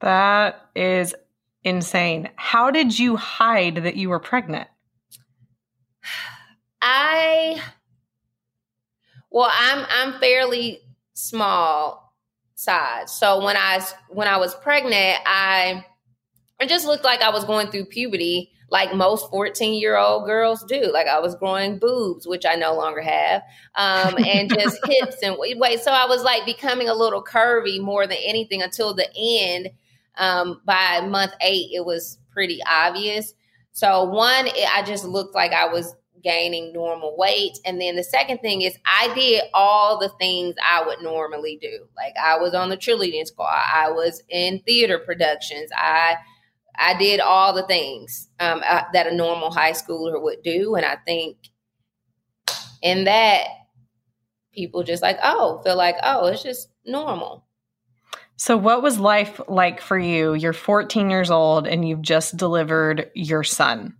That 0.01 0.61
is 0.75 1.15
insane. 1.63 2.29
How 2.35 2.71
did 2.71 2.97
you 2.97 3.15
hide 3.15 3.77
that 3.77 3.95
you 3.95 4.09
were 4.09 4.19
pregnant? 4.19 4.69
I 6.81 7.61
well, 9.29 9.49
I'm 9.51 9.85
I'm 9.89 10.19
fairly 10.19 10.81
small 11.13 12.13
size. 12.55 13.17
So 13.17 13.43
when 13.43 13.57
I 13.57 13.81
when 14.09 14.27
I 14.27 14.37
was 14.37 14.55
pregnant, 14.55 15.19
I 15.25 15.85
it 16.59 16.69
just 16.69 16.85
looked 16.85 17.03
like 17.03 17.21
I 17.21 17.29
was 17.29 17.45
going 17.45 17.67
through 17.67 17.85
puberty 17.85 18.51
like 18.71 18.93
most 18.93 19.29
14 19.29 19.73
year 19.73 19.97
old 19.97 20.25
girls 20.25 20.63
do. 20.63 20.91
Like 20.93 21.07
I 21.07 21.19
was 21.19 21.35
growing 21.35 21.79
boobs, 21.79 22.27
which 22.27 22.45
I 22.45 22.55
no 22.55 22.75
longer 22.75 23.01
have, 23.01 23.41
um, 23.75 24.15
and 24.23 24.49
just 24.53 24.77
hips 24.85 25.17
and 25.23 25.35
wait. 25.37 25.79
So 25.81 25.91
I 25.91 26.05
was 26.05 26.23
like 26.23 26.45
becoming 26.45 26.89
a 26.89 26.93
little 26.93 27.23
curvy 27.23 27.79
more 27.79 28.07
than 28.07 28.17
anything 28.23 28.61
until 28.61 28.93
the 28.93 29.07
end. 29.17 29.69
Um, 30.17 30.61
by 30.65 31.01
month 31.01 31.33
eight, 31.41 31.69
it 31.73 31.85
was 31.85 32.17
pretty 32.31 32.59
obvious. 32.69 33.33
So 33.71 34.03
one, 34.03 34.47
it, 34.47 34.75
I 34.75 34.83
just 34.83 35.05
looked 35.05 35.33
like 35.33 35.53
I 35.53 35.67
was 35.67 35.95
gaining 36.23 36.73
normal 36.73 37.15
weight. 37.17 37.57
And 37.65 37.79
then 37.79 37.95
the 37.95 38.03
second 38.03 38.39
thing 38.39 38.61
is 38.61 38.77
I 38.85 39.13
did 39.13 39.43
all 39.53 39.99
the 39.99 40.11
things 40.19 40.55
I 40.63 40.85
would 40.85 41.01
normally 41.01 41.57
do. 41.61 41.85
Like 41.95 42.13
I 42.21 42.37
was 42.37 42.53
on 42.53 42.69
the 42.69 42.77
cheerleading 42.77 43.25
squad. 43.25 43.63
I 43.73 43.91
was 43.91 44.23
in 44.29 44.61
theater 44.65 44.99
productions. 44.99 45.69
I 45.75 46.15
I 46.77 46.97
did 46.97 47.19
all 47.19 47.53
the 47.53 47.67
things 47.67 48.29
um, 48.39 48.63
uh, 48.65 48.83
that 48.93 49.07
a 49.07 49.15
normal 49.15 49.51
high 49.51 49.73
schooler 49.73 50.21
would 50.21 50.43
do, 50.43 50.75
and 50.75 50.85
I 50.85 50.95
think 51.05 51.37
in 52.81 53.03
that 53.03 53.47
people 54.53 54.83
just 54.83 55.03
like 55.03 55.19
oh 55.21 55.61
feel 55.63 55.75
like 55.75 55.95
oh 56.01 56.27
it's 56.27 56.43
just 56.43 56.69
normal. 56.85 57.45
So, 58.37 58.55
what 58.55 58.81
was 58.81 58.97
life 58.97 59.41
like 59.49 59.81
for 59.81 59.99
you? 59.99 60.33
You're 60.33 60.53
14 60.53 61.09
years 61.09 61.29
old 61.29 61.67
and 61.67 61.85
you've 61.85 62.01
just 62.01 62.37
delivered 62.37 63.11
your 63.13 63.43
son. 63.43 63.97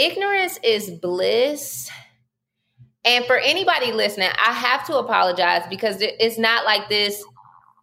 Ignorance 0.00 0.58
is 0.62 0.90
bliss. 0.90 1.90
And 3.04 3.26
for 3.26 3.36
anybody 3.36 3.92
listening, 3.92 4.30
I 4.30 4.52
have 4.52 4.86
to 4.86 4.96
apologize 4.96 5.64
because 5.68 5.98
it's 6.00 6.38
not 6.38 6.64
like 6.64 6.88
this 6.88 7.22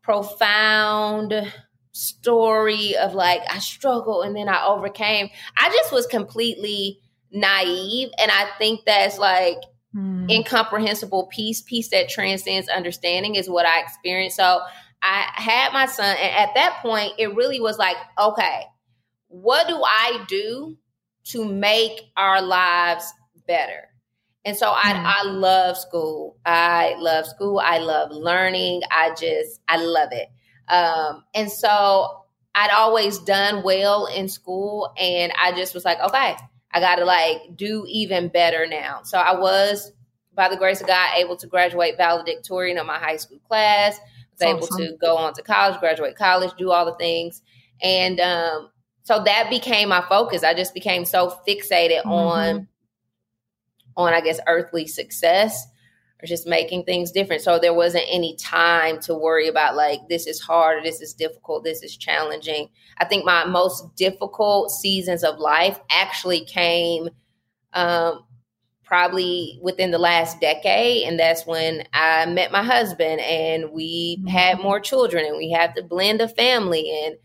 profound 0.02 1.54
story 1.92 2.96
of 2.98 3.14
like 3.14 3.42
I 3.48 3.60
struggled 3.60 4.26
and 4.26 4.36
then 4.36 4.50
I 4.50 4.66
overcame. 4.66 5.30
I 5.58 5.70
just 5.70 5.92
was 5.92 6.08
completely 6.08 7.00
naive 7.32 8.10
and 8.18 8.32
I 8.32 8.48
think 8.58 8.82
that's 8.86 9.20
like 9.20 9.60
mm. 9.96 10.28
incomprehensible 10.28 11.28
peace, 11.28 11.62
peace 11.62 11.90
that 11.90 12.10
transcends 12.10 12.68
understanding 12.68 13.36
is 13.36 13.48
what 13.48 13.68
I 13.68 13.80
experienced. 13.80 14.38
So 14.38 14.62
I 15.04 15.30
had 15.36 15.72
my 15.72 15.86
son 15.86 16.18
and 16.20 16.36
at 16.36 16.56
that 16.56 16.80
point 16.82 17.14
it 17.20 17.36
really 17.36 17.60
was 17.60 17.78
like, 17.78 17.98
okay, 18.20 18.64
what 19.28 19.68
do 19.68 19.80
I 19.84 20.26
do 20.28 20.78
to 21.30 21.46
make 21.46 22.12
our 22.16 22.42
lives 22.42 23.14
better? 23.48 23.90
And 24.46 24.56
so 24.56 24.72
I, 24.72 24.94
mm. 24.94 25.04
I 25.04 25.24
love 25.24 25.78
school. 25.78 26.38
I 26.46 26.96
love 27.00 27.26
school. 27.26 27.60
I 27.60 27.80
love 27.80 28.12
learning. 28.12 28.82
I 28.90 29.14
just, 29.14 29.60
I 29.68 29.78
love 29.78 30.10
it. 30.12 30.30
Um, 30.70 31.24
and 31.34 31.52
so 31.52 32.24
I'd 32.56 32.72
always 32.72 33.20
done 33.20 33.62
well 33.64 34.08
in 34.08 34.28
school, 34.28 34.92
and 34.98 35.32
I 35.40 35.52
just 35.52 35.76
was 35.76 35.86
like, 35.86 36.00
okay, 36.00 36.36
I 36.72 36.80
got 36.80 36.96
to 36.96 37.06
like 37.06 37.56
do 37.56 37.86
even 37.88 38.30
better 38.30 38.66
now. 38.66 39.02
So 39.04 39.20
I 39.20 39.40
was, 39.40 39.92
by 40.34 40.50
the 40.50 40.58
grace 40.58 40.82
of 40.82 40.88
God, 40.88 41.10
able 41.18 41.36
to 41.38 41.48
graduate 41.48 41.98
valedictorian 41.98 42.80
of 42.80 42.88
my 42.88 42.98
high 42.98 43.18
school 43.18 43.40
class. 43.48 44.00
Was 44.00 44.40
That's 44.40 44.52
able 44.52 44.68
to 44.78 44.98
go 44.98 45.18
on 45.18 45.34
to 45.34 45.44
college, 45.44 45.80
graduate 45.80 46.16
college, 46.16 46.52
do 46.58 46.72
all 46.72 46.86
the 46.86 46.96
things, 46.96 47.42
and 47.82 48.20
um, 48.20 48.70
so 49.08 49.24
that 49.24 49.50
became 49.50 49.88
my 49.88 50.04
focus. 50.10 50.44
I 50.44 50.54
just 50.54 50.74
became 50.74 51.06
so 51.06 51.40
fixated 51.48 52.00
mm-hmm. 52.00 52.12
on, 52.12 52.68
on 53.96 54.14
I 54.14 54.20
guess 54.20 54.42
earthly 54.48 54.86
success 54.86 55.66
or 56.22 56.26
just 56.26 56.46
making 56.46 56.84
things 56.84 57.14
different. 57.14 57.42
So 57.42 57.58
there 57.58 57.74
wasn't 57.74 58.04
any 58.10 58.36
time 58.36 59.00
to 59.04 59.16
worry 59.16 59.48
about 59.48 59.78
like 59.78 60.02
this 60.10 60.28
is 60.28 60.42
hard, 60.42 60.84
this 60.84 61.00
is 61.00 61.14
difficult, 61.14 61.64
this 61.64 61.84
is 61.84 61.96
challenging. 61.96 62.68
I 62.98 63.06
think 63.06 63.24
my 63.24 63.46
most 63.46 63.96
difficult 63.96 64.72
seasons 64.72 65.24
of 65.24 65.40
life 65.40 65.80
actually 65.90 66.44
came 66.44 67.08
um, 67.72 68.26
probably 68.84 69.58
within 69.64 69.92
the 69.92 70.00
last 70.00 70.42
decade, 70.42 71.08
and 71.08 71.18
that's 71.18 71.48
when 71.48 71.88
I 71.94 72.26
met 72.26 72.52
my 72.52 72.62
husband 72.62 73.22
and 73.22 73.72
we 73.72 74.18
mm-hmm. 74.18 74.28
had 74.28 74.60
more 74.60 74.82
children 74.82 75.26
and 75.26 75.38
we 75.38 75.50
had 75.50 75.76
to 75.76 75.82
blend 75.82 76.20
a 76.20 76.28
family 76.28 76.92
and 77.06 77.16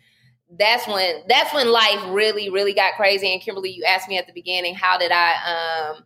that's 0.58 0.86
when 0.86 1.22
that's 1.28 1.52
when 1.54 1.68
life 1.70 2.00
really 2.08 2.50
really 2.50 2.74
got 2.74 2.94
crazy 2.94 3.32
and 3.32 3.40
kimberly 3.40 3.70
you 3.70 3.84
asked 3.84 4.08
me 4.08 4.18
at 4.18 4.26
the 4.26 4.32
beginning 4.32 4.74
how 4.74 4.98
did 4.98 5.10
i 5.10 5.94
um 5.94 6.04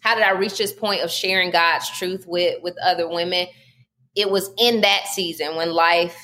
how 0.00 0.14
did 0.14 0.24
I 0.24 0.30
reach 0.30 0.58
this 0.58 0.72
point 0.72 1.02
of 1.02 1.10
sharing 1.10 1.50
God's 1.50 1.90
truth 1.90 2.24
with 2.26 2.62
with 2.62 2.76
other 2.84 3.08
women? 3.08 3.46
It 4.14 4.30
was 4.30 4.50
in 4.58 4.80
that 4.82 5.06
season 5.12 5.56
when 5.56 5.72
life 5.72 6.16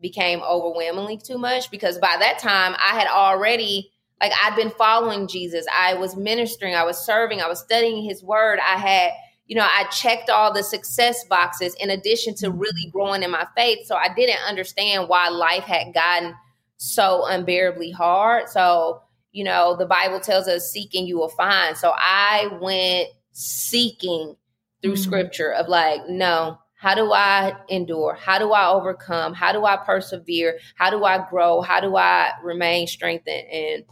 became 0.00 0.40
overwhelmingly 0.40 1.18
too 1.18 1.38
much 1.38 1.70
because 1.70 1.98
by 1.98 2.16
that 2.18 2.38
time 2.38 2.74
I 2.78 2.98
had 2.98 3.08
already 3.08 3.90
like 4.20 4.32
I'd 4.42 4.56
been 4.56 4.70
following 4.70 5.28
Jesus. 5.28 5.66
I 5.74 5.94
was 5.94 6.16
ministering, 6.16 6.74
I 6.74 6.84
was 6.84 7.04
serving, 7.04 7.40
I 7.40 7.48
was 7.48 7.60
studying 7.60 8.02
his 8.02 8.22
word. 8.22 8.58
I 8.58 8.76
had, 8.76 9.12
you 9.50 9.56
know, 9.56 9.66
I 9.68 9.84
checked 9.90 10.30
all 10.30 10.54
the 10.54 10.62
success 10.62 11.24
boxes 11.24 11.74
in 11.80 11.90
addition 11.90 12.36
to 12.36 12.50
really 12.52 12.88
growing 12.92 13.24
in 13.24 13.32
my 13.32 13.46
faith. 13.56 13.80
So 13.84 13.96
I 13.96 14.14
didn't 14.14 14.38
understand 14.48 15.08
why 15.08 15.28
life 15.28 15.64
had 15.64 15.92
gotten 15.92 16.34
so 16.76 17.26
unbearably 17.26 17.90
hard. 17.90 18.48
So 18.48 19.02
you 19.32 19.44
know, 19.44 19.76
the 19.76 19.86
Bible 19.86 20.20
tells 20.20 20.48
us 20.48 20.70
seeking 20.70 21.06
you 21.06 21.18
will 21.18 21.28
find. 21.30 21.76
So 21.76 21.92
I 21.96 22.48
went 22.60 23.08
seeking 23.32 24.36
through 24.82 24.92
mm-hmm. 24.92 25.02
scripture 25.02 25.52
of 25.52 25.68
like, 25.68 26.00
no, 26.08 26.58
how 26.74 26.94
do 26.94 27.12
I 27.12 27.54
endure? 27.68 28.14
How 28.14 28.38
do 28.38 28.52
I 28.52 28.68
overcome? 28.70 29.34
How 29.34 29.52
do 29.52 29.64
I 29.66 29.76
persevere? 29.76 30.58
How 30.76 30.90
do 30.90 31.04
I 31.04 31.24
grow? 31.28 31.60
How 31.60 31.80
do 31.80 31.96
I 31.96 32.32
remain 32.42 32.86
strengthened? 32.86 33.46
And 33.52 33.84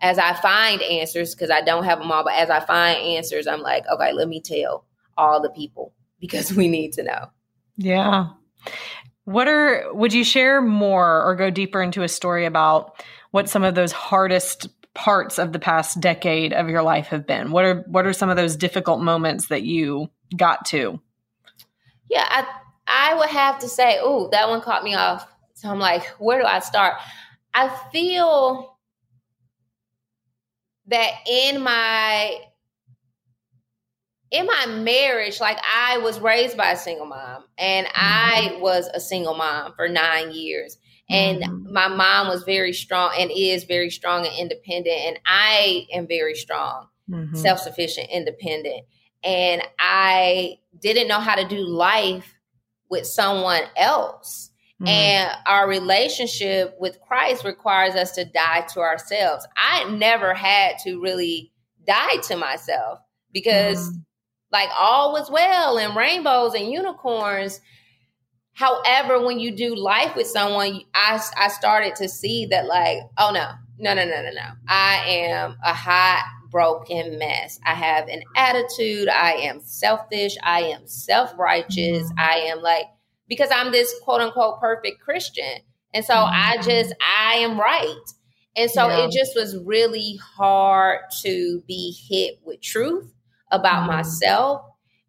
as 0.00 0.18
I 0.18 0.34
find 0.34 0.82
answers, 0.82 1.34
because 1.34 1.50
I 1.50 1.60
don't 1.60 1.84
have 1.84 1.98
them 1.98 2.10
all, 2.10 2.24
but 2.24 2.34
as 2.34 2.50
I 2.50 2.60
find 2.60 2.98
answers, 2.98 3.46
I'm 3.46 3.60
like, 3.60 3.84
okay, 3.92 4.12
let 4.12 4.28
me 4.28 4.40
tell 4.40 4.86
all 5.16 5.40
the 5.40 5.50
people 5.50 5.92
because 6.20 6.52
we 6.52 6.68
need 6.68 6.92
to 6.94 7.02
know. 7.02 7.30
Yeah. 7.76 8.28
What 9.24 9.48
are, 9.48 9.92
would 9.94 10.12
you 10.12 10.24
share 10.24 10.60
more 10.60 11.24
or 11.24 11.36
go 11.36 11.50
deeper 11.50 11.82
into 11.82 12.02
a 12.02 12.08
story 12.08 12.46
about 12.46 13.02
what 13.30 13.48
some 13.48 13.62
of 13.62 13.74
those 13.74 13.92
hardest 13.92 14.68
parts 14.94 15.38
of 15.38 15.52
the 15.52 15.58
past 15.58 16.00
decade 16.00 16.52
of 16.52 16.68
your 16.68 16.82
life 16.82 17.08
have 17.08 17.26
been. 17.26 17.50
What 17.52 17.64
are 17.64 17.84
what 17.86 18.06
are 18.06 18.12
some 18.12 18.28
of 18.28 18.36
those 18.36 18.56
difficult 18.56 19.00
moments 19.00 19.48
that 19.48 19.62
you 19.62 20.10
got 20.36 20.66
to? 20.66 21.00
Yeah, 22.08 22.26
I 22.28 22.46
I 22.86 23.14
would 23.14 23.28
have 23.28 23.60
to 23.60 23.68
say, 23.68 23.98
oh, 24.00 24.28
that 24.32 24.48
one 24.48 24.60
caught 24.60 24.82
me 24.82 24.94
off. 24.94 25.26
So 25.54 25.68
I'm 25.68 25.78
like, 25.78 26.04
where 26.18 26.40
do 26.40 26.46
I 26.46 26.58
start? 26.60 26.94
I 27.54 27.68
feel 27.92 28.69
that 30.90 31.12
in 31.26 31.62
my 31.62 32.38
in 34.30 34.46
my 34.46 34.66
marriage, 34.66 35.40
like 35.40 35.58
I 35.64 35.98
was 35.98 36.20
raised 36.20 36.56
by 36.56 36.72
a 36.72 36.76
single 36.76 37.06
mom 37.06 37.44
and 37.58 37.86
I 37.94 38.50
mm-hmm. 38.52 38.60
was 38.60 38.88
a 38.92 39.00
single 39.00 39.34
mom 39.34 39.72
for 39.74 39.88
nine 39.88 40.32
years. 40.32 40.78
And 41.08 41.42
mm-hmm. 41.42 41.72
my 41.72 41.88
mom 41.88 42.28
was 42.28 42.44
very 42.44 42.72
strong 42.72 43.12
and 43.18 43.30
is 43.34 43.64
very 43.64 43.90
strong 43.90 44.26
and 44.26 44.34
independent. 44.38 44.96
And 44.96 45.18
I 45.26 45.86
am 45.92 46.06
very 46.06 46.36
strong, 46.36 46.86
mm-hmm. 47.10 47.34
self 47.34 47.58
sufficient, 47.58 48.08
independent. 48.12 48.84
And 49.24 49.62
I 49.80 50.58
didn't 50.80 51.08
know 51.08 51.18
how 51.18 51.34
to 51.34 51.48
do 51.48 51.58
life 51.58 52.32
with 52.88 53.06
someone 53.06 53.62
else. 53.76 54.49
Mm-hmm. 54.80 54.88
And 54.88 55.30
our 55.46 55.68
relationship 55.68 56.74
with 56.80 57.00
Christ 57.00 57.44
requires 57.44 57.94
us 57.94 58.12
to 58.12 58.24
die 58.24 58.62
to 58.72 58.80
ourselves. 58.80 59.46
I 59.56 59.90
never 59.90 60.32
had 60.32 60.78
to 60.84 61.00
really 61.00 61.52
die 61.86 62.16
to 62.28 62.36
myself 62.36 63.00
because, 63.32 63.90
mm-hmm. 63.90 63.98
like, 64.52 64.70
all 64.78 65.12
was 65.12 65.30
well 65.30 65.78
and 65.78 65.94
rainbows 65.94 66.54
and 66.54 66.70
unicorns 66.70 67.60
however, 68.60 69.24
when 69.24 69.40
you 69.40 69.50
do 69.50 69.74
life 69.74 70.14
with 70.14 70.26
someone, 70.26 70.82
I, 70.94 71.20
I 71.36 71.48
started 71.48 71.96
to 71.96 72.08
see 72.08 72.46
that, 72.46 72.66
like, 72.66 72.98
oh 73.18 73.30
no, 73.32 73.50
no, 73.78 73.94
no, 73.94 74.04
no, 74.04 74.22
no, 74.22 74.30
no. 74.30 74.50
I 74.68 75.02
am 75.06 75.56
a 75.64 75.72
hot, 75.72 76.22
broken 76.50 77.18
mess. 77.18 77.58
I 77.64 77.74
have 77.74 78.08
an 78.08 78.22
attitude. 78.36 79.08
I 79.08 79.32
am 79.34 79.60
selfish. 79.62 80.36
I 80.42 80.62
am 80.62 80.86
self 80.86 81.32
righteous. 81.38 82.02
Mm-hmm. 82.02 82.18
I 82.18 82.34
am 82.48 82.60
like, 82.60 82.86
because 83.30 83.48
I'm 83.54 83.72
this 83.72 83.94
quote 84.02 84.20
unquote 84.20 84.60
perfect 84.60 85.00
Christian. 85.00 85.60
And 85.94 86.04
so 86.04 86.12
mm-hmm. 86.12 86.34
I 86.34 86.58
just, 86.62 86.92
I 87.00 87.36
am 87.36 87.58
right. 87.58 87.94
And 88.56 88.70
so 88.70 88.88
yeah. 88.88 89.06
it 89.06 89.12
just 89.12 89.34
was 89.34 89.56
really 89.64 90.16
hard 90.36 91.00
to 91.22 91.62
be 91.66 91.96
hit 92.08 92.40
with 92.44 92.60
truth 92.60 93.10
about 93.50 93.84
mm-hmm. 93.84 93.92
myself. 93.92 94.62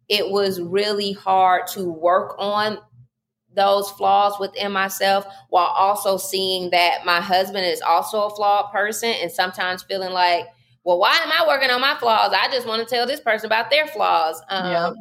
It 0.08 0.30
was 0.30 0.60
really 0.60 1.12
hard 1.12 1.66
to 1.68 1.90
work 1.90 2.36
on 2.38 2.78
those 3.54 3.90
flaws 3.90 4.38
within 4.40 4.72
myself 4.72 5.26
while 5.50 5.66
also 5.66 6.16
seeing 6.16 6.70
that 6.70 7.04
my 7.04 7.20
husband 7.20 7.66
is 7.66 7.82
also 7.82 8.22
a 8.22 8.34
flawed 8.34 8.72
person 8.72 9.10
and 9.20 9.30
sometimes 9.30 9.82
feeling 9.82 10.12
like, 10.12 10.46
well, 10.84 10.98
why 10.98 11.16
am 11.16 11.30
I 11.30 11.46
working 11.46 11.70
on 11.70 11.80
my 11.80 11.96
flaws? 11.96 12.32
I 12.32 12.48
just 12.50 12.66
want 12.66 12.86
to 12.86 12.94
tell 12.94 13.06
this 13.06 13.20
person 13.20 13.46
about 13.46 13.70
their 13.70 13.86
flaws. 13.86 14.40
Um, 14.48 14.70
yeah. 14.70 14.92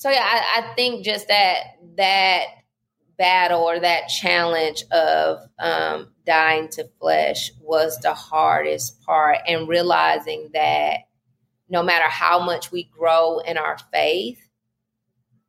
So 0.00 0.08
yeah, 0.08 0.24
I, 0.24 0.62
I 0.62 0.74
think 0.76 1.04
just 1.04 1.28
that 1.28 1.58
that 1.98 2.44
battle 3.18 3.60
or 3.60 3.78
that 3.78 4.08
challenge 4.08 4.82
of 4.90 5.40
um, 5.58 6.12
dying 6.24 6.68
to 6.70 6.88
flesh 6.98 7.50
was 7.60 7.98
the 7.98 8.14
hardest 8.14 9.02
part 9.02 9.36
and 9.46 9.68
realizing 9.68 10.48
that 10.54 11.00
no 11.68 11.82
matter 11.82 12.08
how 12.08 12.42
much 12.42 12.72
we 12.72 12.84
grow 12.84 13.40
in 13.40 13.58
our 13.58 13.76
faith 13.92 14.38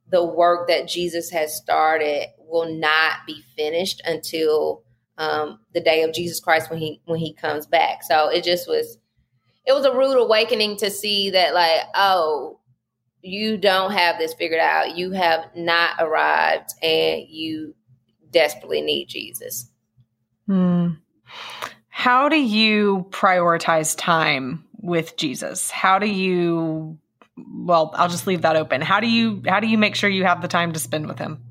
the 0.10 0.24
work 0.26 0.68
that 0.68 0.90
jesus 0.90 1.30
has 1.32 1.56
started 1.56 2.28
will 2.38 2.76
not 2.76 3.20
be 3.26 3.42
finished 3.56 4.02
until 4.04 4.84
um, 5.18 5.60
the 5.74 5.80
day 5.80 6.04
of 6.04 6.14
jesus 6.14 6.42
christ 6.42 6.70
when 6.70 6.80
he 6.80 7.02
when 7.06 7.20
he 7.20 7.34
comes 7.34 7.66
back. 7.68 8.04
So 8.04 8.30
it 8.30 8.44
just 8.44 8.68
was 8.68 8.98
it 9.66 9.74
was 9.74 9.86
a 9.86 9.96
rude 9.96 10.18
awakening 10.18 10.78
to 10.78 10.92
see 10.92 11.30
that 11.30 11.54
like 11.54 11.82
oh 11.96 12.60
you 13.22 13.58
don't 13.58 13.92
have 13.92 14.18
this 14.18 14.34
figured 14.34 14.60
out. 14.60 14.98
You 14.98 15.12
have 15.12 15.46
not 15.56 15.96
arrived 16.00 16.72
and 16.82 17.28
you 17.28 17.76
desperately 18.32 18.82
need 18.82 19.08
Jesus. 19.08 19.70
Hmm. 20.48 20.90
How 21.90 22.30
do 22.30 22.38
you 22.38 23.06
prioritize 23.10 23.96
time 23.98 24.66
with 24.82 25.18
Jesus? 25.18 25.70
How 25.70 26.00
do 26.00 26.08
you 26.08 26.98
well, 27.54 27.92
I'll 27.96 28.10
just 28.10 28.28
leave 28.28 28.42
that 28.44 28.56
open. 28.56 28.82
How 28.82 29.00
do 29.00 29.08
you 29.08 29.42
how 29.48 29.60
do 29.60 29.68
you 29.68 29.78
make 29.78 29.96
sure 29.96 30.10
you 30.10 30.26
have 30.26 30.42
the 30.42 30.48
time 30.48 30.74
to 30.74 30.80
spend 30.80 31.08
with 31.08 31.20
him? 31.20 31.44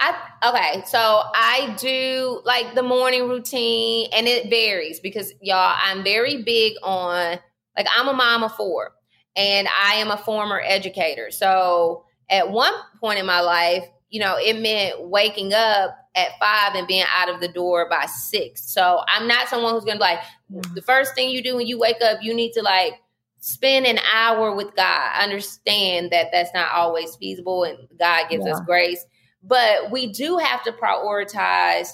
I 0.00 0.14
okay, 0.44 0.84
so 0.86 0.98
I 0.98 1.74
do 1.78 2.42
like 2.44 2.74
the 2.74 2.82
morning 2.82 3.28
routine 3.28 4.08
and 4.12 4.26
it 4.26 4.50
varies 4.50 5.00
because 5.00 5.32
y'all 5.40 5.74
I'm 5.78 6.04
very 6.04 6.42
big 6.42 6.74
on 6.82 7.38
like 7.76 7.86
I'm 7.96 8.08
a 8.08 8.12
mom 8.12 8.42
of 8.42 8.54
four 8.54 8.92
and 9.36 9.68
I 9.68 9.96
am 9.96 10.10
a 10.10 10.16
former 10.16 10.60
educator. 10.64 11.30
So 11.30 12.04
at 12.30 12.50
one 12.50 12.72
point 13.00 13.18
in 13.18 13.26
my 13.26 13.40
life, 13.40 13.84
you 14.08 14.20
know, 14.20 14.36
it 14.38 14.58
meant 14.58 15.08
waking 15.08 15.52
up 15.52 15.96
at 16.14 16.30
five 16.40 16.74
and 16.74 16.86
being 16.86 17.04
out 17.14 17.28
of 17.28 17.40
the 17.40 17.48
door 17.48 17.88
by 17.88 18.06
six. 18.06 18.72
So 18.72 19.02
I'm 19.06 19.28
not 19.28 19.48
someone 19.48 19.74
who's 19.74 19.84
gonna 19.84 19.98
be 19.98 20.04
like, 20.04 20.20
mm. 20.50 20.74
the 20.74 20.82
first 20.82 21.14
thing 21.14 21.30
you 21.30 21.42
do 21.42 21.56
when 21.56 21.66
you 21.66 21.78
wake 21.78 22.00
up, 22.02 22.20
you 22.22 22.34
need 22.34 22.52
to 22.52 22.62
like 22.62 22.94
spend 23.40 23.86
an 23.86 23.98
hour 24.12 24.54
with 24.54 24.74
God. 24.74 25.10
I 25.14 25.22
understand 25.22 26.10
that 26.12 26.28
that's 26.32 26.54
not 26.54 26.72
always 26.72 27.14
feasible 27.16 27.64
and 27.64 27.76
God 27.98 28.28
gives 28.30 28.46
yeah. 28.46 28.54
us 28.54 28.60
grace, 28.64 29.04
but 29.42 29.90
we 29.90 30.12
do 30.12 30.38
have 30.38 30.62
to 30.64 30.72
prioritize 30.72 31.88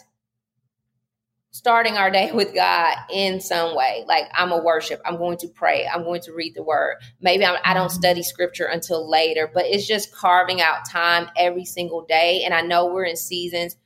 starting 1.53 1.99
our 1.99 2.11
day 2.11 2.33
with 2.33 2.55
God 2.55 2.97
in 3.11 3.39
some 3.41 3.77
way. 3.77 4.05
Like 4.09 4.25
I'm 4.35 4.51
a 4.53 4.63
worship, 4.63 5.01
I'm 5.05 5.19
going 5.19 5.37
to 5.39 5.49
pray, 5.49 5.87
I'm 5.87 6.03
going 6.03 6.23
to 6.23 6.33
read 6.33 6.55
the 6.55 6.63
word. 6.63 6.97
Maybe 7.21 7.45
I'm, 7.45 7.59
I 7.65 7.75
do 7.75 7.81
not 7.81 7.91
mm-hmm. 7.91 7.99
study 7.99 8.23
scripture 8.23 8.65
until 8.65 9.09
later, 9.09 9.51
but 9.53 9.67
it's 9.67 9.87
just 9.87 10.15
carving 10.15 10.61
out 10.61 10.89
time 10.91 11.29
every 11.37 11.67
single 11.67 12.05
day. 12.07 12.43
And 12.45 12.55
I 12.55 12.63
know 12.63 12.87
we're 12.87 13.05
in 13.05 13.17
seasons 13.17 13.77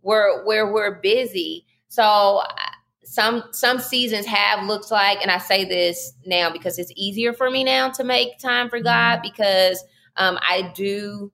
where 0.00 0.44
where 0.44 0.72
we're 0.72 1.00
busy, 1.00 1.64
so 1.88 2.42
some 3.04 3.44
some 3.52 3.78
seasons 3.78 4.26
have 4.26 4.66
looked 4.66 4.90
like, 4.90 5.22
and 5.22 5.30
I 5.30 5.38
say 5.38 5.64
this 5.64 6.14
now 6.26 6.50
because 6.50 6.78
it's 6.78 6.92
easier 6.96 7.32
for 7.32 7.50
me 7.50 7.62
now 7.62 7.90
to 7.90 8.04
make 8.04 8.38
time 8.38 8.68
for 8.68 8.80
God 8.80 9.18
mm-hmm. 9.18 9.22
because 9.22 9.84
um, 10.16 10.38
I 10.42 10.72
do 10.74 11.30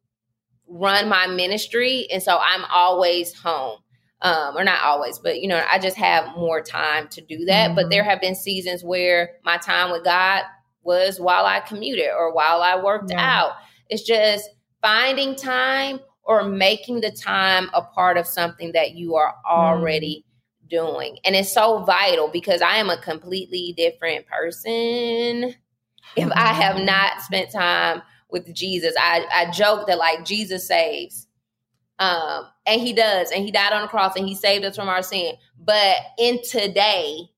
run 0.68 1.08
my 1.08 1.28
ministry, 1.28 2.06
and 2.12 2.22
so 2.22 2.38
I'm 2.38 2.66
always 2.70 3.32
home 3.32 3.78
um, 4.22 4.56
or 4.56 4.64
not 4.64 4.82
always, 4.82 5.18
but 5.18 5.40
you 5.40 5.48
know, 5.48 5.62
I 5.70 5.78
just 5.78 5.96
have 5.96 6.36
more 6.36 6.60
time 6.60 7.08
to 7.08 7.20
do 7.20 7.44
that. 7.44 7.68
Mm-hmm. 7.68 7.74
But 7.76 7.90
there 7.90 8.02
have 8.02 8.20
been 8.20 8.34
seasons 8.34 8.82
where 8.82 9.36
my 9.44 9.56
time 9.58 9.92
with 9.92 10.04
God 10.04 10.42
was 10.82 11.20
while 11.20 11.46
I 11.46 11.60
commuted 11.60 12.08
or 12.16 12.32
while 12.32 12.62
I 12.62 12.82
worked 12.82 13.10
yeah. 13.10 13.40
out. 13.40 13.52
It's 13.88 14.02
just 14.02 14.48
finding 14.82 15.36
time 15.36 16.00
or 16.24 16.44
making 16.44 17.00
the 17.00 17.10
time 17.10 17.70
a 17.72 17.82
part 17.82 18.16
of 18.16 18.26
something 18.26 18.72
that 18.72 18.92
you 18.94 19.14
are 19.14 19.34
already 19.48 20.24
mm. 20.66 20.68
doing. 20.68 21.18
And 21.24 21.36
it's 21.36 21.52
so 21.52 21.84
vital 21.84 22.28
because 22.28 22.60
I 22.60 22.76
am 22.76 22.90
a 22.90 23.00
completely 23.00 23.72
different 23.76 24.26
person 24.26 25.54
if 26.16 26.30
I 26.32 26.52
have 26.52 26.76
mm-hmm. 26.76 26.86
not 26.86 27.22
spent 27.22 27.52
time 27.52 28.02
with 28.30 28.52
Jesus. 28.52 28.94
I, 28.98 29.24
I 29.32 29.50
joke 29.52 29.86
that 29.86 29.98
like 29.98 30.24
Jesus 30.24 30.66
saves 30.66 31.27
um, 31.98 32.46
and 32.66 32.80
he 32.80 32.92
does, 32.92 33.30
and 33.30 33.44
he 33.44 33.50
died 33.50 33.72
on 33.72 33.82
the 33.82 33.88
cross 33.88 34.16
and 34.16 34.28
he 34.28 34.34
saved 34.34 34.64
us 34.64 34.76
from 34.76 34.88
our 34.88 35.02
sin. 35.02 35.34
But 35.58 35.96
in 36.18 36.40
today, 36.48 37.28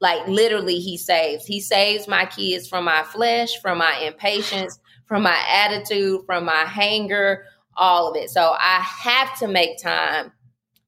like 0.00 0.26
literally, 0.28 0.78
he 0.78 0.96
saves. 0.96 1.46
He 1.46 1.60
saves 1.60 2.08
my 2.08 2.26
kids 2.26 2.68
from 2.68 2.84
my 2.84 3.02
flesh, 3.02 3.60
from 3.60 3.78
my 3.78 3.98
impatience, 3.98 4.78
from 5.06 5.22
my 5.22 5.38
attitude, 5.48 6.22
from 6.26 6.44
my 6.44 6.64
hanger, 6.64 7.44
all 7.76 8.10
of 8.10 8.16
it. 8.16 8.30
So 8.30 8.54
I 8.58 8.80
have 8.80 9.38
to 9.38 9.48
make 9.48 9.82
time 9.82 10.32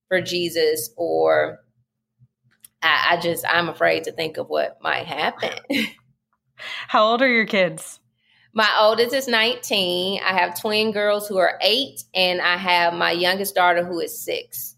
for 0.09 0.21
Jesus, 0.21 0.91
or 0.97 1.61
I, 2.83 3.13
I 3.13 3.21
just 3.21 3.45
I'm 3.49 3.69
afraid 3.69 4.05
to 4.05 4.13
think 4.13 4.37
of 4.37 4.49
what 4.49 4.79
might 4.83 5.07
happen. 5.07 5.51
How 6.89 7.05
old 7.05 7.23
are 7.23 7.29
your 7.29 7.47
kids? 7.47 7.99
My 8.55 8.69
oldest 8.81 9.15
is 9.15 9.29
19. 9.29 10.21
I 10.23 10.35
have 10.35 10.61
twin 10.61 10.93
girls 10.93 11.27
who 11.27 11.39
are 11.39 11.59
eight, 11.63 12.05
and 12.15 12.41
I 12.41 12.57
have 12.57 12.93
my 12.93 13.11
youngest 13.11 13.55
daughter 13.55 13.85
who 13.85 13.99
is 14.01 14.23
six. 14.23 14.77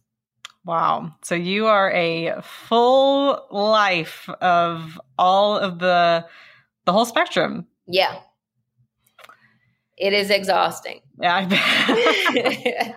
Wow. 0.64 1.14
So 1.22 1.34
you 1.34 1.66
are 1.66 1.92
a 1.92 2.40
full 2.42 3.46
life 3.50 4.28
of 4.40 5.00
all 5.18 5.58
of 5.58 5.78
the 5.78 6.26
the 6.86 6.92
whole 6.92 7.04
spectrum. 7.04 7.66
Yeah. 7.86 8.20
It 9.96 10.12
is 10.12 10.30
exhausting. 10.30 11.00
Yeah, 11.20 11.48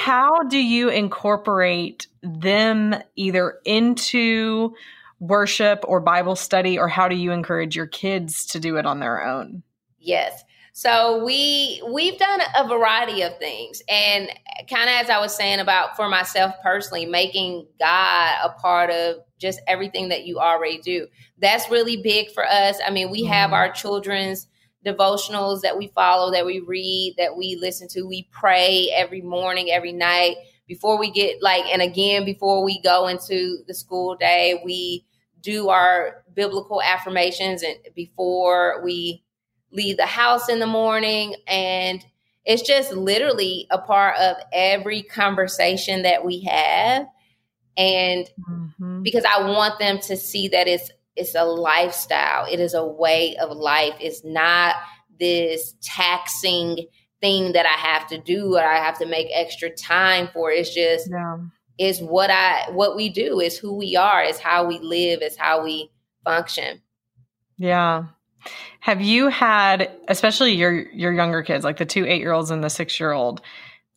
How 0.00 0.42
do 0.44 0.58
you 0.58 0.88
incorporate 0.88 2.06
them 2.22 2.94
either 3.16 3.58
into 3.64 4.74
worship 5.20 5.84
or 5.86 6.00
Bible 6.00 6.36
study 6.36 6.78
or 6.78 6.88
how 6.88 7.08
do 7.08 7.16
you 7.16 7.32
encourage 7.32 7.76
your 7.76 7.86
kids 7.86 8.46
to 8.46 8.60
do 8.60 8.76
it 8.76 8.86
on 8.86 9.00
their 9.00 9.24
own? 9.24 9.62
Yes. 10.02 10.44
So 10.74 11.22
we 11.22 11.82
we've 11.92 12.18
done 12.18 12.40
a 12.56 12.66
variety 12.66 13.22
of 13.22 13.36
things 13.38 13.82
and 13.88 14.28
kind 14.70 14.88
of 14.88 14.96
as 15.02 15.10
I 15.10 15.18
was 15.18 15.36
saying 15.36 15.60
about 15.60 15.96
for 15.96 16.08
myself 16.08 16.54
personally 16.62 17.04
making 17.04 17.66
God 17.78 18.34
a 18.42 18.48
part 18.58 18.90
of 18.90 19.16
just 19.38 19.60
everything 19.66 20.08
that 20.08 20.24
you 20.24 20.38
already 20.38 20.78
do. 20.78 21.08
That's 21.38 21.70
really 21.70 21.98
big 21.98 22.30
for 22.32 22.46
us. 22.46 22.78
I 22.86 22.90
mean, 22.90 23.10
we 23.10 23.24
have 23.24 23.48
mm-hmm. 23.48 23.54
our 23.54 23.72
children's 23.72 24.48
devotionals 24.84 25.60
that 25.60 25.76
we 25.76 25.88
follow, 25.88 26.32
that 26.32 26.46
we 26.46 26.60
read, 26.60 27.14
that 27.18 27.36
we 27.36 27.56
listen 27.60 27.86
to. 27.88 28.02
We 28.02 28.28
pray 28.32 28.90
every 28.94 29.20
morning, 29.20 29.70
every 29.70 29.92
night 29.92 30.36
before 30.66 30.98
we 30.98 31.10
get 31.10 31.42
like 31.42 31.66
and 31.66 31.82
again 31.82 32.24
before 32.24 32.64
we 32.64 32.80
go 32.80 33.08
into 33.08 33.58
the 33.66 33.74
school 33.74 34.16
day, 34.16 34.62
we 34.64 35.04
do 35.42 35.68
our 35.68 36.24
biblical 36.34 36.80
affirmations 36.80 37.62
and 37.62 37.76
before 37.94 38.82
we 38.82 39.22
leave 39.72 39.96
the 39.96 40.06
house 40.06 40.48
in 40.48 40.58
the 40.58 40.66
morning 40.66 41.34
and 41.46 42.04
it's 42.44 42.62
just 42.62 42.92
literally 42.92 43.66
a 43.70 43.78
part 43.78 44.16
of 44.16 44.36
every 44.52 45.02
conversation 45.02 46.02
that 46.02 46.24
we 46.24 46.42
have. 46.42 47.06
And 47.76 48.28
mm-hmm. 48.48 49.02
because 49.02 49.24
i 49.24 49.48
want 49.48 49.78
them 49.78 49.98
to 50.00 50.16
see 50.16 50.48
that 50.48 50.68
it's 50.68 50.90
it's 51.14 51.34
a 51.34 51.44
lifestyle. 51.44 52.46
It 52.50 52.58
is 52.58 52.72
a 52.72 52.86
way 52.86 53.36
of 53.36 53.54
life. 53.54 53.94
It's 54.00 54.24
not 54.24 54.76
this 55.20 55.74
taxing 55.82 56.86
thing 57.20 57.52
that 57.52 57.66
i 57.66 57.68
have 57.68 58.08
to 58.08 58.18
do 58.18 58.56
or 58.56 58.64
i 58.64 58.78
have 58.78 58.98
to 58.98 59.06
make 59.06 59.28
extra 59.32 59.70
time 59.70 60.28
for. 60.32 60.50
It's 60.50 60.74
just 60.74 61.08
yeah. 61.10 61.38
is 61.78 62.00
what 62.00 62.30
i 62.30 62.70
what 62.72 62.96
we 62.96 63.08
do. 63.08 63.40
Is 63.40 63.56
who 63.56 63.74
we 63.74 63.96
are. 63.96 64.22
Is 64.22 64.38
how 64.38 64.66
we 64.66 64.78
live. 64.80 65.22
Is 65.22 65.36
how 65.36 65.64
we 65.64 65.90
function. 66.24 66.82
Yeah 67.56 68.04
have 68.80 69.00
you 69.00 69.28
had, 69.28 69.90
especially 70.08 70.52
your 70.52 70.72
your 70.90 71.12
younger 71.12 71.42
kids, 71.42 71.64
like 71.64 71.76
the 71.76 71.86
two 71.86 72.06
eight 72.06 72.20
year 72.20 72.32
olds 72.32 72.50
and 72.50 72.62
the 72.62 72.70
six 72.70 72.98
year 72.98 73.12
old, 73.12 73.40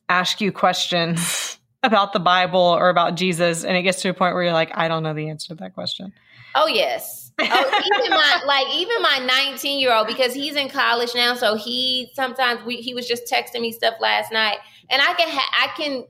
ask 0.09 0.41
you 0.41 0.51
questions 0.51 1.57
about 1.83 2.13
the 2.13 2.19
Bible 2.19 2.59
or 2.59 2.89
about 2.89 3.15
Jesus, 3.15 3.63
and 3.63 3.75
it 3.75 3.83
gets 3.83 4.01
to 4.01 4.09
a 4.09 4.13
point 4.13 4.33
where 4.33 4.43
you're 4.43 4.53
like, 4.53 4.71
I 4.75 4.87
don't 4.87 5.03
know 5.03 5.13
the 5.13 5.29
answer 5.29 5.49
to 5.49 5.55
that 5.55 5.73
question. 5.73 6.13
Oh 6.55 6.67
yes. 6.67 7.31
Oh, 7.39 7.81
even 7.97 8.09
my 8.11 8.41
like 8.45 8.67
even 8.73 9.01
my 9.01 9.19
19 9.49 9.79
year 9.79 9.93
old 9.93 10.07
because 10.07 10.33
he's 10.33 10.55
in 10.55 10.69
college 10.69 11.13
now, 11.15 11.35
so 11.35 11.55
he 11.55 12.11
sometimes 12.13 12.63
we 12.65 12.77
he 12.77 12.93
was 12.93 13.07
just 13.07 13.31
texting 13.31 13.61
me 13.61 13.71
stuff 13.71 13.95
last 13.99 14.31
night, 14.31 14.57
and 14.89 15.01
I 15.01 15.13
can 15.13 15.29
ha- 15.29 15.51
I 15.63 15.67
can 15.75 16.05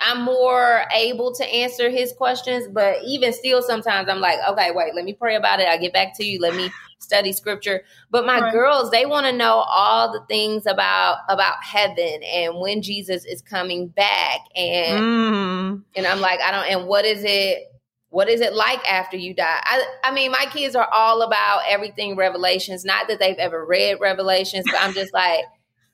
I'm 0.00 0.22
more 0.22 0.84
able 0.94 1.34
to 1.34 1.44
answer 1.44 1.90
his 1.90 2.12
questions, 2.12 2.66
but 2.72 2.96
even 3.04 3.32
still, 3.32 3.62
sometimes 3.62 4.08
I'm 4.08 4.20
like, 4.20 4.38
okay, 4.48 4.70
wait, 4.72 4.94
let 4.94 5.04
me 5.04 5.12
pray 5.12 5.36
about 5.36 5.60
it. 5.60 5.68
I'll 5.68 5.78
get 5.78 5.92
back 5.92 6.16
to 6.16 6.24
you. 6.24 6.40
Let 6.40 6.56
me 6.56 6.70
study 7.00 7.32
scripture. 7.32 7.82
But 8.10 8.26
my 8.26 8.40
right. 8.40 8.52
girls, 8.52 8.90
they 8.90 9.06
want 9.06 9.26
to 9.26 9.32
know 9.32 9.64
all 9.68 10.12
the 10.12 10.24
things 10.28 10.66
about 10.66 11.18
about 11.28 11.62
heaven 11.62 12.22
and 12.22 12.60
when 12.60 12.82
Jesus 12.82 13.24
is 13.24 13.42
coming 13.42 13.88
back, 13.88 14.40
and 14.54 15.00
mm. 15.00 15.82
and 15.96 16.06
I'm 16.06 16.20
like, 16.20 16.40
I 16.40 16.52
don't. 16.52 16.66
And 16.70 16.88
what 16.88 17.04
is 17.04 17.24
it? 17.24 17.66
what 18.10 18.28
is 18.28 18.40
it 18.40 18.54
like 18.54 18.86
after 18.90 19.16
you 19.16 19.32
die? 19.32 19.60
I, 19.62 19.84
I 20.04 20.12
mean, 20.12 20.32
my 20.32 20.46
kids 20.50 20.74
are 20.74 20.88
all 20.92 21.22
about 21.22 21.62
everything 21.68 22.16
Revelations. 22.16 22.84
Not 22.84 23.08
that 23.08 23.20
they've 23.20 23.36
ever 23.36 23.64
read 23.64 23.98
Revelations, 24.00 24.64
but 24.66 24.80
I'm 24.80 24.92
just 24.92 25.14
like, 25.14 25.44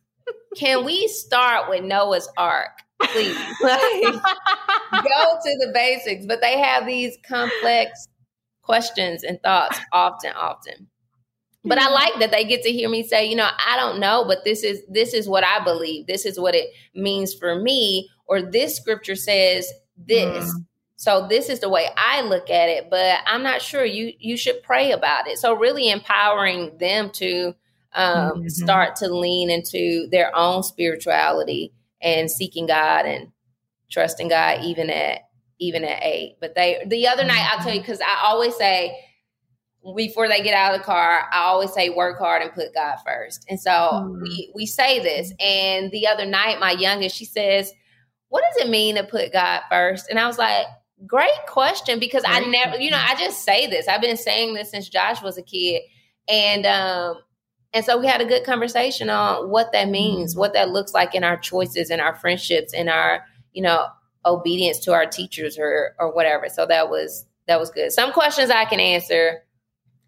can 0.57 0.85
we 0.85 1.09
start 1.09 1.69
with 1.69 1.85
Noah's 1.85 2.29
Ark, 2.37 2.81
please? 3.01 3.37
Like, 3.63 5.03
go 5.03 5.39
to 5.45 5.59
the 5.59 5.71
basics. 5.75 6.25
But 6.27 6.41
they 6.41 6.59
have 6.59 6.87
these 6.87 7.19
complex 7.29 8.09
questions 8.63 9.23
and 9.23 9.41
thoughts 9.43 9.79
often, 9.93 10.33
often. 10.33 10.89
But 11.67 11.79
I 11.79 11.89
like 11.91 12.19
that 12.21 12.31
they 12.31 12.45
get 12.45 12.63
to 12.63 12.73
hear 12.73 12.89
me 12.89 13.03
say, 13.03 13.27
you 13.27 13.37
know, 13.37 13.49
I 13.67 13.77
don't 13.77 13.99
know, 13.99 14.25
but 14.27 14.45
this 14.45 14.63
is 14.63 14.83
this 14.89 15.13
is 15.13 15.29
what 15.29 15.45
I 15.45 15.63
believe. 15.65 16.07
This 16.07 16.25
is 16.25 16.39
what 16.39 16.55
it 16.55 16.69
means 16.95 17.35
for 17.35 17.61
me. 17.61 18.09
Or 18.27 18.43
this 18.43 18.77
scripture 18.77 19.17
says 19.17 19.71
this. 19.97 20.45
Mm 20.45 20.67
so 20.97 21.27
this 21.29 21.51
is 21.51 21.61
the 21.61 21.69
way 21.69 21.89
I 21.97 22.23
look 22.23 22.49
at 22.49 22.69
it, 22.71 22.89
but 22.91 23.21
I'm 23.27 23.43
not 23.43 23.61
sure 23.61 23.85
you 23.85 24.15
you 24.19 24.37
should 24.37 24.63
pray 24.63 24.93
about 24.93 25.29
it. 25.29 25.39
So 25.39 25.55
really 25.55 25.91
empowering 25.91 26.77
them 26.79 27.11
to 27.15 27.55
um, 27.93 28.15
mm-hmm. 28.15 28.49
start 28.49 28.97
to 28.97 29.09
lean 29.09 29.51
into 29.51 30.09
their 30.11 30.35
own 30.35 30.63
spirituality 30.63 31.73
and 32.01 32.31
seeking 32.31 32.67
God 32.67 33.05
and 33.05 33.31
trusting 33.91 34.29
God 34.29 34.65
even 34.65 34.89
at 34.89 35.21
even 35.59 35.85
at 35.85 36.03
eight. 36.03 36.37
But 36.41 36.55
they 36.55 36.83
the 36.87 37.09
other 37.09 37.25
night 37.25 37.47
I'll 37.53 37.63
tell 37.63 37.75
you 37.75 37.81
because 37.81 38.01
I 38.01 38.23
always 38.25 38.57
say 38.57 38.99
before 39.95 40.29
they 40.29 40.43
get 40.43 40.55
out 40.55 40.75
of 40.75 40.81
the 40.81 40.85
car, 40.85 41.29
I 41.33 41.43
always 41.43 41.73
say 41.73 41.91
work 41.91 42.19
hard 42.19 42.43
and 42.43 42.53
put 42.53 42.75
God 42.75 42.97
first. 43.05 43.45
And 43.49 43.61
so 43.61 43.71
mm-hmm. 43.71 44.23
we 44.23 44.53
we 44.55 44.67
say 44.67 45.01
this. 45.01 45.33
And 45.39 45.91
the 45.91 46.07
other 46.07 46.27
night, 46.27 46.61
my 46.61 46.73
youngest, 46.73 47.17
she 47.17 47.25
says, 47.25 47.73
What 48.29 48.43
does 48.43 48.67
it 48.67 48.71
mean 48.71 48.97
to 48.97 49.05
put 49.05 49.33
God 49.33 49.63
first? 49.71 50.09
And 50.09 50.19
I 50.19 50.27
was 50.27 50.39
like, 50.39 50.67
Great 51.07 51.31
question 51.47 51.99
because 51.99 52.23
Great 52.23 52.47
I 52.47 52.51
never, 52.51 52.79
you 52.79 52.91
know, 52.91 53.01
I 53.01 53.15
just 53.17 53.45
say 53.45 53.67
this. 53.67 53.87
I've 53.87 54.01
been 54.01 54.17
saying 54.17 54.55
this 54.55 54.71
since 54.71 54.89
Josh 54.89 55.23
was 55.23 55.39
a 55.39 55.43
kid. 55.43 55.83
And 56.29 56.67
um 56.67 57.19
and 57.73 57.85
so 57.85 57.99
we 57.99 58.07
had 58.07 58.23
a 58.23 58.27
good 58.27 58.45
conversation 58.45 59.11
on 59.11 59.51
what 59.51 59.73
that 59.73 59.89
means, 59.91 60.33
mm-hmm. 60.33 60.41
what 60.41 60.55
that 60.55 60.71
looks 60.71 60.95
like 60.95 61.15
in 61.15 61.23
our 61.23 61.37
choices 61.37 61.91
and 61.91 62.01
our 62.01 62.15
friendships 62.15 62.73
and 62.73 62.89
our, 62.89 63.23
you 63.53 63.63
know, 63.63 63.87
obedience 64.25 64.79
to 64.81 64.93
our 64.93 65.07
teachers 65.07 65.59
or 65.59 65.95
or 65.99 66.13
whatever. 66.13 66.49
So 66.49 66.67
that 66.67 66.89
was 66.89 67.27
that 67.47 67.61
was 67.61 67.71
good. 67.71 67.93
Some 67.93 68.13
questions 68.13 68.51
I 68.51 68.65
can 68.65 68.81
answer. 68.81 69.43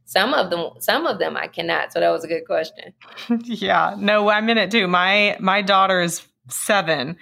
Some 0.08 0.32
of 0.32 0.48
them 0.48 0.70
some 0.78 1.06
of 1.06 1.18
them 1.18 1.36
I 1.36 1.48
cannot. 1.48 1.92
So 1.92 2.00
that 2.00 2.08
was 2.08 2.24
a 2.24 2.28
good 2.28 2.46
question. 2.46 2.94
yeah. 3.44 3.94
No, 3.98 4.30
I'm 4.30 4.48
in 4.48 4.56
it 4.56 4.70
too. 4.70 4.88
My 4.88 5.36
my 5.38 5.60
daughter 5.60 6.00
is 6.00 6.26
7 6.48 7.16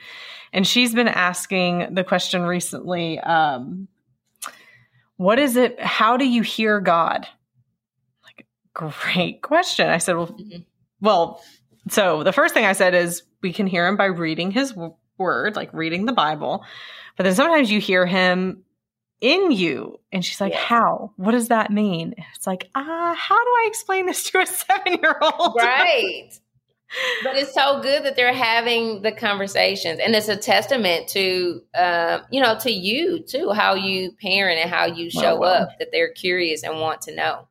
and 0.53 0.67
she's 0.67 0.95
been 0.95 1.09
asking 1.09 1.95
the 1.95 2.05
question 2.05 2.43
recently 2.43 3.19
um, 3.19 3.89
what 5.17 5.39
is 5.39 5.57
it 5.57 5.81
how 5.81 6.17
do 6.17 6.25
you 6.27 6.43
hear 6.43 6.81
god 6.81 7.27
like 8.25 8.47
great 8.73 9.43
question 9.43 9.89
i 9.89 9.99
said 9.99 10.17
well 10.17 10.29
mm-hmm. 10.29 10.59
well 11.01 11.43
so 11.89 12.23
the 12.23 12.33
first 12.33 12.55
thing 12.55 12.65
i 12.65 12.73
said 12.73 12.95
is 12.95 13.23
we 13.43 13.53
can 13.53 13.67
hear 13.67 13.87
him 13.87 13.97
by 13.97 14.05
reading 14.05 14.51
his 14.51 14.75
word 15.19 15.57
like 15.57 15.73
reading 15.73 16.07
the 16.07 16.13
bible 16.13 16.65
but 17.17 17.25
then 17.25 17.35
sometimes 17.35 17.71
you 17.71 17.81
hear 17.81 18.07
him 18.07 18.63
in 19.21 19.51
you? 19.51 19.99
And 20.13 20.25
she's 20.25 20.41
like 20.41 20.55
how? 20.55 21.13
What 21.17 21.33
does 21.33 21.49
that 21.49 21.71
mean? 21.71 22.15
It's 22.35 22.47
like 22.47 22.69
ah 22.75 22.81
uh, 22.81 23.15
how 23.15 23.37
do 23.37 23.51
i 23.51 23.65
explain 23.67 24.07
this 24.07 24.31
to 24.31 24.41
a 24.41 24.47
seven 24.47 24.99
year 25.01 25.19
old 25.21 25.57
right. 25.59 26.31
But 27.25 27.37
it's 27.37 27.53
so 27.53 27.81
good 27.83 28.05
that 28.05 28.15
they're 28.15 28.33
having 28.33 29.03
the 29.03 29.11
conversations 29.11 29.99
and 29.99 30.15
it's 30.15 30.29
a 30.29 30.37
testament 30.37 31.09
to 31.09 31.61
uh, 31.75 32.21
you 32.31 32.41
know 32.41 32.59
to 32.61 32.71
you 32.71 33.21
too 33.21 33.51
how 33.51 33.75
you 33.75 34.13
parent 34.21 34.61
and 34.61 34.71
how 34.71 34.87
you 34.87 35.11
show 35.11 35.43
oh, 35.43 35.43
up 35.43 35.71
that 35.79 35.89
they're 35.93 36.13
curious 36.13 36.63
and 36.63 36.81
want 36.81 37.03
to 37.03 37.15
know. 37.15 37.49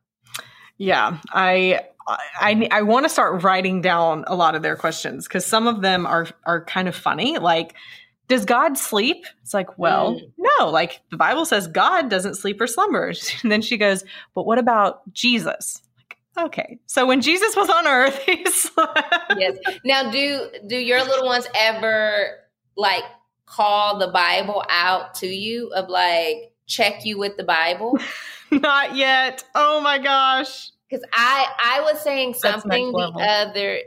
Yeah 0.78 1.20
i 1.32 1.82
i 2.08 2.68
i 2.72 2.82
want 2.82 3.04
to 3.06 3.10
start 3.10 3.44
writing 3.44 3.82
down 3.82 4.24
a 4.28 4.36
lot 4.36 4.56
of 4.56 4.62
their 4.62 4.76
questions 4.76 5.28
because 5.28 5.46
some 5.46 5.68
of 5.68 5.82
them 5.82 6.06
are 6.06 6.28
are 6.46 6.64
kind 6.66 6.88
of 6.88 6.96
funny 6.96 7.38
like 7.40 7.74
does 8.28 8.46
god 8.46 8.78
sleep 8.78 9.26
it's 9.42 9.54
like 9.54 9.78
well 9.78 10.16
mm. 10.16 10.32
no 10.38 10.70
like 10.70 11.02
the 11.12 11.18
bible 11.18 11.46
says 11.46 11.68
god 11.68 12.10
doesn't 12.10 12.36
sleep 12.36 12.60
or 12.60 12.68
slumber 12.68 13.14
and 13.44 13.52
then 13.52 13.62
she 13.62 13.78
goes 13.78 14.04
but 14.34 14.46
what 14.46 14.58
about 14.58 15.02
jesus 15.14 15.82
Okay. 16.38 16.80
So 16.86 17.06
when 17.06 17.22
Jesus 17.22 17.56
was 17.56 17.70
on 17.70 17.88
earth, 17.88 18.18
he 18.26 18.46
slept. 18.46 19.00
Yes. 19.38 19.58
Now 19.84 20.12
do 20.12 20.50
do 20.68 20.78
your 20.78 21.04
little 21.04 21.26
ones 21.26 21.48
ever 21.56 22.40
like 22.76 23.04
call 23.46 24.00
the 24.00 24.08
Bible 24.08 24.64
out 24.70 25.16
to 25.16 25.28
you 25.28 25.70
of 25.70 25.90
like 25.90 26.52
check 26.68 27.06
you 27.06 27.18
with 27.18 27.38
the 27.38 27.44
Bible? 27.44 27.98
Not 28.52 28.96
yet. 28.96 29.44
Oh 29.56 29.82
my 29.82 29.98
gosh. 29.98 30.72
Cuz 30.90 31.02
I 31.14 31.48
I 31.58 31.82
was 31.82 32.02
saying 32.02 32.34
something 32.36 32.92
the 32.92 33.12
other 33.18 33.80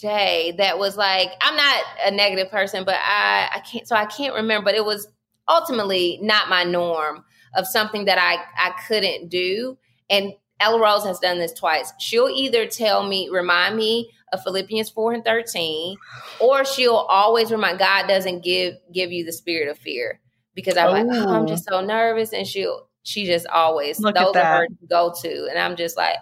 day 0.00 0.54
that 0.58 0.78
was 0.78 0.96
like 0.96 1.30
I'm 1.40 1.56
not 1.56 1.82
a 2.06 2.10
negative 2.10 2.50
person, 2.50 2.84
but 2.84 2.96
I 2.96 3.48
I 3.54 3.60
can't 3.60 3.86
so 3.86 3.96
I 3.96 4.06
can't 4.06 4.34
remember, 4.34 4.66
but 4.66 4.74
it 4.74 4.84
was 4.84 5.08
ultimately 5.48 6.18
not 6.22 6.48
my 6.48 6.64
norm 6.64 7.24
of 7.54 7.66
something 7.66 8.04
that 8.06 8.18
I 8.18 8.36
I 8.56 8.74
couldn't 8.86 9.28
do 9.28 9.76
and 10.10 10.32
Ella 10.60 10.80
Rose 10.80 11.04
has 11.04 11.18
done 11.20 11.38
this 11.38 11.52
twice. 11.52 11.92
She'll 11.98 12.28
either 12.28 12.66
tell 12.66 13.06
me, 13.06 13.28
remind 13.28 13.76
me 13.76 14.10
of 14.32 14.42
Philippians 14.42 14.90
4 14.90 15.12
and 15.14 15.24
13, 15.24 15.96
or 16.40 16.64
she'll 16.64 16.94
always 16.94 17.50
remind 17.50 17.78
God 17.78 18.08
doesn't 18.08 18.42
give 18.42 18.74
give 18.92 19.12
you 19.12 19.24
the 19.24 19.32
spirit 19.32 19.68
of 19.68 19.78
fear. 19.78 20.20
Because 20.54 20.76
I'm 20.76 20.88
Ooh. 20.88 20.92
like, 20.92 21.06
oh, 21.20 21.32
I'm 21.32 21.44
oh. 21.44 21.46
just 21.46 21.68
so 21.68 21.80
nervous. 21.80 22.32
And 22.32 22.46
she'll 22.46 22.88
she 23.04 23.24
just 23.24 23.46
always 23.46 24.00
Look 24.00 24.16
those 24.16 24.34
are 24.34 24.44
her 24.44 24.68
go 24.90 25.14
to. 25.22 25.46
And 25.48 25.58
I'm 25.58 25.76
just 25.76 25.96
like, 25.96 26.16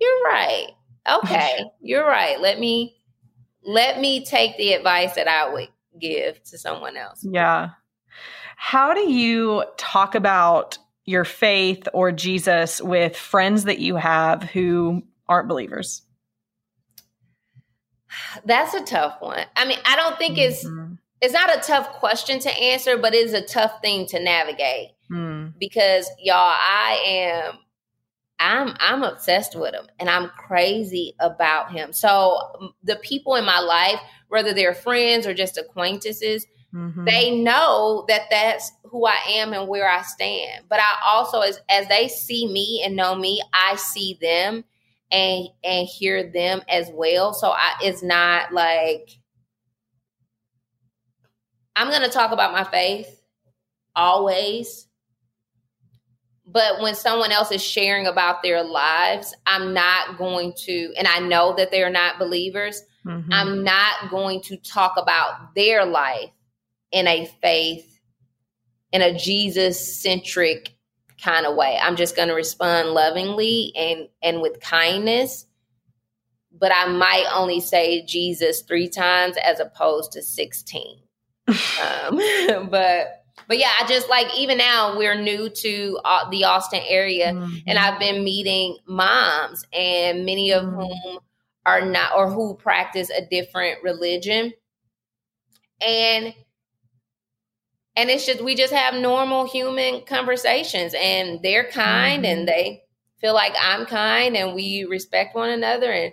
You're 0.00 0.22
right. 0.24 0.68
Okay, 1.08 1.64
you're 1.80 2.06
right. 2.06 2.40
Let 2.40 2.58
me 2.58 2.96
let 3.64 4.00
me 4.00 4.24
take 4.24 4.56
the 4.56 4.72
advice 4.72 5.14
that 5.14 5.28
I 5.28 5.52
would 5.52 5.68
give 6.00 6.42
to 6.44 6.58
someone 6.58 6.96
else. 6.96 7.24
Yeah. 7.24 7.70
How 8.56 8.94
do 8.94 9.10
you 9.10 9.64
talk 9.76 10.14
about 10.14 10.78
your 11.04 11.24
faith 11.24 11.88
or 11.92 12.12
Jesus 12.12 12.80
with 12.80 13.16
friends 13.16 13.64
that 13.64 13.78
you 13.78 13.96
have 13.96 14.42
who 14.42 15.02
aren't 15.28 15.48
believers? 15.48 16.02
That's 18.44 18.74
a 18.74 18.82
tough 18.82 19.16
one. 19.20 19.44
I 19.56 19.66
mean, 19.66 19.78
I 19.84 19.96
don't 19.96 20.16
think 20.18 20.38
mm-hmm. 20.38 20.50
it's 20.50 21.00
it's 21.20 21.34
not 21.34 21.56
a 21.56 21.60
tough 21.60 21.88
question 21.94 22.38
to 22.40 22.50
answer, 22.50 22.98
but 22.98 23.14
it's 23.14 23.32
a 23.32 23.42
tough 23.42 23.80
thing 23.80 24.06
to 24.08 24.22
navigate. 24.22 24.90
Mm. 25.10 25.54
Because 25.58 26.10
y'all, 26.18 26.36
I 26.36 27.02
am 27.06 27.58
I'm 28.38 28.74
I'm 28.80 29.02
obsessed 29.02 29.56
with 29.56 29.74
him 29.74 29.86
and 29.98 30.10
I'm 30.10 30.30
crazy 30.30 31.14
about 31.20 31.70
him. 31.70 31.92
So 31.92 32.72
the 32.82 32.96
people 32.96 33.36
in 33.36 33.44
my 33.44 33.60
life, 33.60 34.00
whether 34.28 34.52
they're 34.52 34.74
friends 34.74 35.26
or 35.26 35.34
just 35.34 35.56
acquaintances, 35.56 36.46
Mm-hmm. 36.74 37.04
They 37.04 37.30
know 37.30 38.04
that 38.08 38.22
that's 38.30 38.72
who 38.82 39.06
I 39.06 39.16
am 39.28 39.52
and 39.52 39.68
where 39.68 39.88
I 39.88 40.02
stand. 40.02 40.64
But 40.68 40.80
I 40.80 40.96
also, 41.04 41.40
as 41.40 41.60
as 41.68 41.86
they 41.86 42.08
see 42.08 42.48
me 42.48 42.82
and 42.84 42.96
know 42.96 43.14
me, 43.14 43.40
I 43.52 43.76
see 43.76 44.18
them 44.20 44.64
and 45.12 45.48
and 45.62 45.86
hear 45.86 46.30
them 46.32 46.62
as 46.68 46.90
well. 46.92 47.32
So 47.32 47.50
I, 47.50 47.74
it's 47.80 48.02
not 48.02 48.52
like 48.52 49.10
I'm 51.76 51.90
going 51.90 52.02
to 52.02 52.08
talk 52.08 52.32
about 52.32 52.52
my 52.52 52.64
faith 52.64 53.22
always. 53.94 54.88
But 56.54 56.80
when 56.80 56.94
someone 56.94 57.32
else 57.32 57.52
is 57.52 57.62
sharing 57.62 58.06
about 58.06 58.42
their 58.42 58.62
lives, 58.62 59.34
I'm 59.44 59.74
not 59.74 60.16
going 60.16 60.54
to, 60.64 60.94
and 60.96 61.06
I 61.06 61.18
know 61.18 61.54
that 61.56 61.70
they're 61.70 61.90
not 61.90 62.18
believers. 62.18 62.80
Mm-hmm. 63.04 63.30
I'm 63.30 63.64
not 63.64 64.10
going 64.10 64.40
to 64.42 64.56
talk 64.56 64.94
about 64.96 65.54
their 65.54 65.84
life 65.84 66.30
in 66.90 67.06
a 67.06 67.26
faith, 67.42 68.00
in 68.92 69.02
a 69.02 69.18
Jesus 69.18 70.00
centric 70.00 70.74
kind 71.22 71.44
of 71.44 71.56
way. 71.56 71.78
I'm 71.82 71.96
just 71.96 72.16
going 72.16 72.28
to 72.28 72.34
respond 72.34 72.88
lovingly 72.90 73.72
and 73.76 74.08
and 74.22 74.40
with 74.40 74.60
kindness 74.60 75.46
but 76.58 76.72
I 76.74 76.86
might 76.86 77.26
only 77.34 77.60
say 77.60 78.04
Jesus 78.04 78.62
three 78.62 78.88
times 78.88 79.36
as 79.42 79.60
opposed 79.60 80.12
to 80.12 80.22
16. 80.22 80.98
um, 81.48 82.68
but 82.70 83.23
but 83.48 83.58
yeah, 83.58 83.70
I 83.80 83.86
just 83.86 84.08
like 84.08 84.28
even 84.38 84.58
now 84.58 84.96
we're 84.96 85.20
new 85.20 85.48
to 85.48 86.00
uh, 86.04 86.30
the 86.30 86.44
Austin 86.44 86.82
area, 86.86 87.32
mm-hmm. 87.32 87.56
and 87.66 87.78
I've 87.78 87.98
been 87.98 88.24
meeting 88.24 88.78
moms, 88.86 89.64
and 89.72 90.24
many 90.24 90.52
of 90.52 90.64
mm-hmm. 90.64 90.80
whom 90.80 91.18
are 91.66 91.84
not 91.84 92.12
or 92.14 92.30
who 92.30 92.54
practice 92.54 93.10
a 93.10 93.24
different 93.26 93.82
religion, 93.82 94.52
and 95.80 96.34
and 97.96 98.10
it's 98.10 98.26
just 98.26 98.42
we 98.42 98.54
just 98.54 98.72
have 98.72 98.94
normal 98.94 99.46
human 99.46 100.02
conversations, 100.02 100.94
and 100.98 101.42
they're 101.42 101.70
kind, 101.70 102.24
mm-hmm. 102.24 102.38
and 102.38 102.48
they 102.48 102.82
feel 103.20 103.34
like 103.34 103.54
I'm 103.60 103.86
kind, 103.86 104.36
and 104.36 104.54
we 104.54 104.84
respect 104.84 105.34
one 105.34 105.50
another, 105.50 105.90
and 105.90 106.12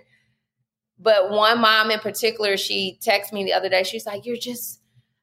but 0.98 1.30
one 1.30 1.60
mom 1.60 1.90
in 1.90 1.98
particular, 1.98 2.56
she 2.56 2.98
texted 3.00 3.32
me 3.32 3.44
the 3.44 3.54
other 3.54 3.68
day. 3.68 3.82
She's 3.82 4.06
like, 4.06 4.26
"You're 4.26 4.36
just." 4.36 4.80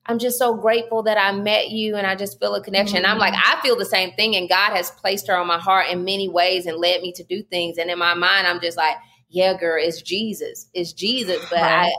I'm 0.10 0.18
just 0.18 0.40
so 0.40 0.56
grateful 0.56 1.04
that 1.04 1.20
I 1.20 1.32
met 1.32 1.70
you 1.70 1.96
and 1.96 2.08
I 2.08 2.16
just 2.16 2.40
feel 2.40 2.56
a 2.56 2.64
connection. 2.64 3.04
Mm-hmm. 3.04 3.12
I'm 3.12 3.18
like. 3.20 3.36
I 3.36 3.62
feel 3.62 3.78
the 3.78 3.86
same 3.86 4.12
thing. 4.14 4.36
And 4.36 4.50
God 4.50 4.74
has 4.74 4.90
placed 4.90 5.28
her 5.28 5.38
on 5.38 5.46
my 5.46 5.60
heart 5.60 5.88
in 5.90 6.04
many 6.04 6.28
ways 6.28 6.66
and 6.66 6.78
led 6.78 7.02
me 7.02 7.12
to 7.14 7.24
do 7.24 7.44
things. 7.44 7.78
And 7.78 7.92
in 7.92 8.00
my 8.00 8.16
mind, 8.16 8.48
I'm 8.48 8.60
just 8.60 8.76
like, 8.76 8.96
yeah, 9.30 9.56
girl, 9.56 9.78
it's 9.80 10.02
Jesus. 10.02 10.68
It's 10.74 10.94
Jesus. 10.94 11.46
But 11.52 11.62
right. 11.62 11.86
I, 11.86 11.92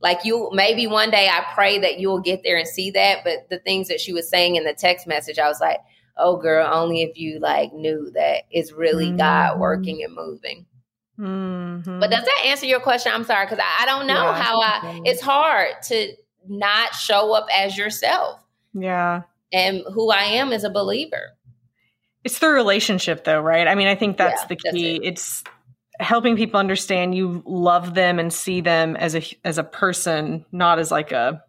like 0.00 0.24
you, 0.24 0.48
maybe 0.52 0.86
one 0.86 1.10
day 1.10 1.28
I 1.28 1.44
pray 1.54 1.80
that 1.80 1.98
you'll 1.98 2.20
get 2.20 2.44
there 2.44 2.56
and 2.56 2.68
see 2.68 2.92
that. 2.92 3.24
But 3.24 3.50
the 3.50 3.58
things 3.58 3.88
that 3.88 4.00
she 4.00 4.12
was 4.12 4.28
saying 4.28 4.54
in 4.54 4.62
the 4.62 4.72
text 4.72 5.08
message, 5.08 5.40
I 5.40 5.48
was 5.48 5.60
like, 5.60 5.80
oh, 6.16 6.36
girl, 6.36 6.72
only 6.72 7.02
if 7.02 7.18
you 7.18 7.40
like 7.40 7.72
knew 7.72 8.12
that 8.14 8.44
it's 8.48 8.70
really 8.70 9.08
mm-hmm. 9.08 9.16
God 9.16 9.58
working 9.58 10.04
and 10.04 10.14
moving. 10.14 10.66
Mm-hmm. 11.18 11.98
But 11.98 12.10
does 12.10 12.24
that 12.24 12.42
answer 12.46 12.66
your 12.66 12.80
question? 12.80 13.10
I'm 13.12 13.24
sorry, 13.24 13.46
because 13.46 13.58
I, 13.58 13.82
I, 13.82 13.86
don't 13.86 14.06
know 14.06 14.22
yeah, 14.22 14.42
how 14.42 14.60
I, 14.60 15.00
it's 15.04 15.20
hard 15.20 15.70
to, 15.84 16.12
not 16.48 16.94
show 16.94 17.32
up 17.32 17.46
as 17.52 17.76
yourself. 17.76 18.42
Yeah. 18.74 19.22
And 19.52 19.82
who 19.92 20.10
I 20.10 20.22
am 20.22 20.52
as 20.52 20.64
a 20.64 20.70
believer. 20.70 21.36
It's 22.24 22.40
the 22.40 22.48
relationship 22.48 23.24
though, 23.24 23.40
right? 23.40 23.68
I 23.68 23.74
mean, 23.74 23.86
I 23.86 23.94
think 23.94 24.16
that's 24.16 24.42
yeah, 24.42 24.46
the 24.48 24.56
key. 24.56 24.92
That's 24.92 25.04
it. 25.04 25.08
It's 25.08 25.44
helping 26.00 26.36
people 26.36 26.60
understand 26.60 27.14
you 27.14 27.42
love 27.46 27.94
them 27.94 28.18
and 28.18 28.32
see 28.32 28.60
them 28.60 28.96
as 28.96 29.14
a 29.14 29.22
as 29.44 29.58
a 29.58 29.64
person, 29.64 30.44
not 30.50 30.78
as 30.78 30.90
like 30.90 31.12
a 31.12 31.42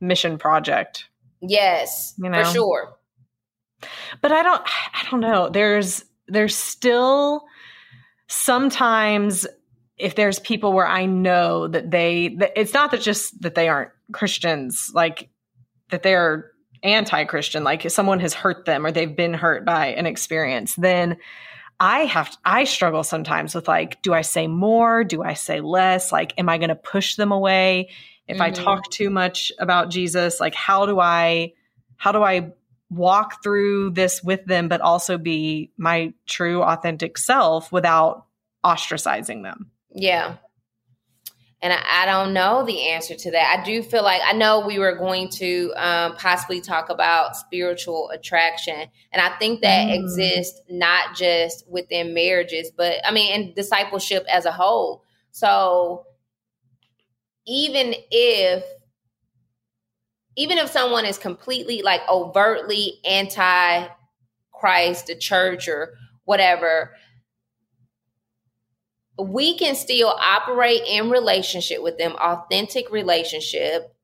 mission 0.00 0.38
project. 0.38 1.08
Yes, 1.40 2.14
you 2.18 2.28
know? 2.28 2.44
for 2.44 2.50
sure. 2.50 2.94
But 4.20 4.32
I 4.32 4.42
don't 4.42 4.62
I 4.66 5.06
don't 5.10 5.20
know. 5.20 5.48
There's 5.48 6.04
there's 6.26 6.54
still 6.54 7.44
sometimes 8.28 9.46
if 9.98 10.14
there's 10.14 10.38
people 10.38 10.72
where 10.72 10.86
I 10.86 11.06
know 11.06 11.68
that 11.68 11.90
they 11.90 12.36
that 12.38 12.52
it's 12.56 12.74
not 12.74 12.92
that 12.92 13.00
just 13.00 13.40
that 13.42 13.54
they 13.54 13.68
aren't 13.68 13.90
Christians, 14.12 14.90
like 14.94 15.28
that 15.90 16.02
they're 16.02 16.50
anti-Christian, 16.82 17.64
like 17.64 17.84
if 17.84 17.92
someone 17.92 18.20
has 18.20 18.34
hurt 18.34 18.64
them 18.64 18.86
or 18.86 18.92
they've 18.92 19.16
been 19.16 19.34
hurt 19.34 19.64
by 19.64 19.86
an 19.86 20.06
experience, 20.06 20.74
then 20.76 21.16
I 21.80 22.00
have 22.00 22.36
I 22.44 22.64
struggle 22.64 23.02
sometimes 23.02 23.54
with 23.54 23.68
like, 23.68 24.02
do 24.02 24.12
I 24.12 24.22
say 24.22 24.46
more? 24.46 25.04
Do 25.04 25.22
I 25.22 25.34
say 25.34 25.60
less? 25.60 26.12
Like, 26.12 26.34
am 26.38 26.48
I 26.48 26.58
going 26.58 26.70
to 26.70 26.76
push 26.76 27.16
them 27.16 27.32
away 27.32 27.90
if 28.26 28.38
mm-hmm. 28.38 28.42
I 28.42 28.50
talk 28.50 28.90
too 28.90 29.10
much 29.10 29.52
about 29.58 29.90
Jesus? 29.90 30.40
Like, 30.40 30.54
how 30.54 30.86
do 30.86 30.98
I 31.00 31.52
how 31.96 32.12
do 32.12 32.22
I 32.22 32.52
walk 32.90 33.42
through 33.42 33.90
this 33.90 34.22
with 34.22 34.44
them, 34.46 34.68
but 34.68 34.80
also 34.80 35.18
be 35.18 35.72
my 35.76 36.14
true, 36.26 36.62
authentic 36.62 37.18
self 37.18 37.70
without 37.70 38.26
ostracizing 38.64 39.42
them? 39.42 39.70
Yeah. 39.90 40.36
And 41.60 41.72
I, 41.72 41.80
I, 41.90 42.06
don't 42.06 42.32
know 42.32 42.64
the 42.64 42.90
answer 42.90 43.16
to 43.16 43.30
that. 43.32 43.58
I 43.58 43.64
do 43.64 43.82
feel 43.82 44.04
like 44.04 44.20
I 44.24 44.32
know 44.32 44.64
we 44.64 44.78
were 44.78 44.94
going 44.94 45.28
to 45.30 45.72
um, 45.76 46.14
possibly 46.14 46.60
talk 46.60 46.88
about 46.88 47.36
spiritual 47.36 48.10
attraction. 48.10 48.88
And 49.12 49.20
I 49.20 49.36
think 49.38 49.62
that 49.62 49.88
mm. 49.88 49.98
exists 49.98 50.60
not 50.70 51.16
just 51.16 51.68
within 51.68 52.14
marriages, 52.14 52.70
but 52.70 52.98
I 53.04 53.10
mean, 53.10 53.32
in 53.32 53.54
discipleship 53.54 54.24
as 54.30 54.44
a 54.44 54.52
whole. 54.52 55.02
So 55.32 56.06
even 57.46 57.94
if 58.10 58.64
even 60.36 60.58
if 60.58 60.70
someone 60.70 61.04
is 61.04 61.18
completely 61.18 61.82
like 61.82 62.02
overtly 62.08 63.00
anti 63.04 63.88
Christ, 64.52 65.06
the 65.08 65.16
church, 65.16 65.66
or 65.68 65.94
whatever, 66.24 66.94
we 69.18 69.56
can 69.58 69.74
still 69.74 70.08
operate 70.08 70.82
in 70.86 71.10
relationship 71.10 71.82
with 71.82 71.98
them, 71.98 72.12
authentic 72.12 72.90
relationship, 72.90 73.94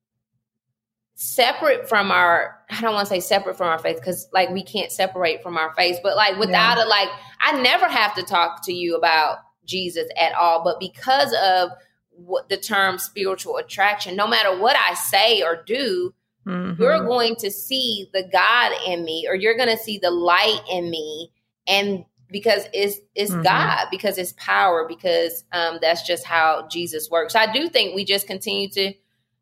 separate 1.15 1.89
from 1.89 2.11
our 2.11 2.59
I 2.71 2.81
don't 2.81 2.95
want 2.95 3.07
to 3.09 3.15
say 3.15 3.21
separate 3.21 3.57
from 3.57 3.69
our 3.69 3.79
faith 3.79 3.97
because 3.97 4.29
like 4.33 4.51
we 4.51 4.65
can't 4.65 4.91
separate 4.91 5.43
from 5.43 5.57
our 5.57 5.73
faith, 5.75 5.99
but 6.03 6.17
like 6.17 6.39
without 6.39 6.77
yeah. 6.77 6.83
it, 6.83 6.89
like 6.89 7.09
I 7.41 7.61
never 7.63 7.87
have 7.87 8.15
to 8.15 8.23
talk 8.23 8.65
to 8.65 8.73
you 8.73 8.97
about 8.97 9.39
Jesus 9.65 10.09
at 10.19 10.35
all. 10.35 10.65
But 10.65 10.81
because 10.81 11.33
of 11.43 11.71
what 12.11 12.49
the 12.49 12.57
term 12.57 12.99
spiritual 12.99 13.57
attraction, 13.57 14.17
no 14.17 14.27
matter 14.27 14.59
what 14.59 14.77
I 14.77 14.95
say 14.95 15.43
or 15.43 15.63
do, 15.65 16.15
mm-hmm. 16.47 16.81
you're 16.81 17.07
going 17.07 17.37
to 17.37 17.51
see 17.51 18.09
the 18.13 18.29
God 18.33 18.73
in 18.87 19.05
me, 19.05 19.27
or 19.29 19.35
you're 19.35 19.57
going 19.57 19.77
to 19.77 19.83
see 19.83 19.99
the 19.99 20.11
light 20.11 20.61
in 20.71 20.91
me, 20.91 21.31
and 21.67 22.05
because 22.35 22.65
it's 22.73 22.99
it's 23.15 23.31
mm-hmm. 23.31 23.43
God, 23.43 23.87
because 23.93 24.19
it's 24.19 24.35
power, 24.37 24.87
because 24.89 25.45
um, 25.53 25.79
that's 25.81 26.05
just 26.05 26.25
how 26.25 26.67
Jesus 26.69 27.09
works. 27.09 27.37
I 27.37 27.51
do 27.53 27.69
think 27.69 27.95
we 27.95 28.05
just 28.05 28.27
continue 28.27 28.69
to 28.71 28.93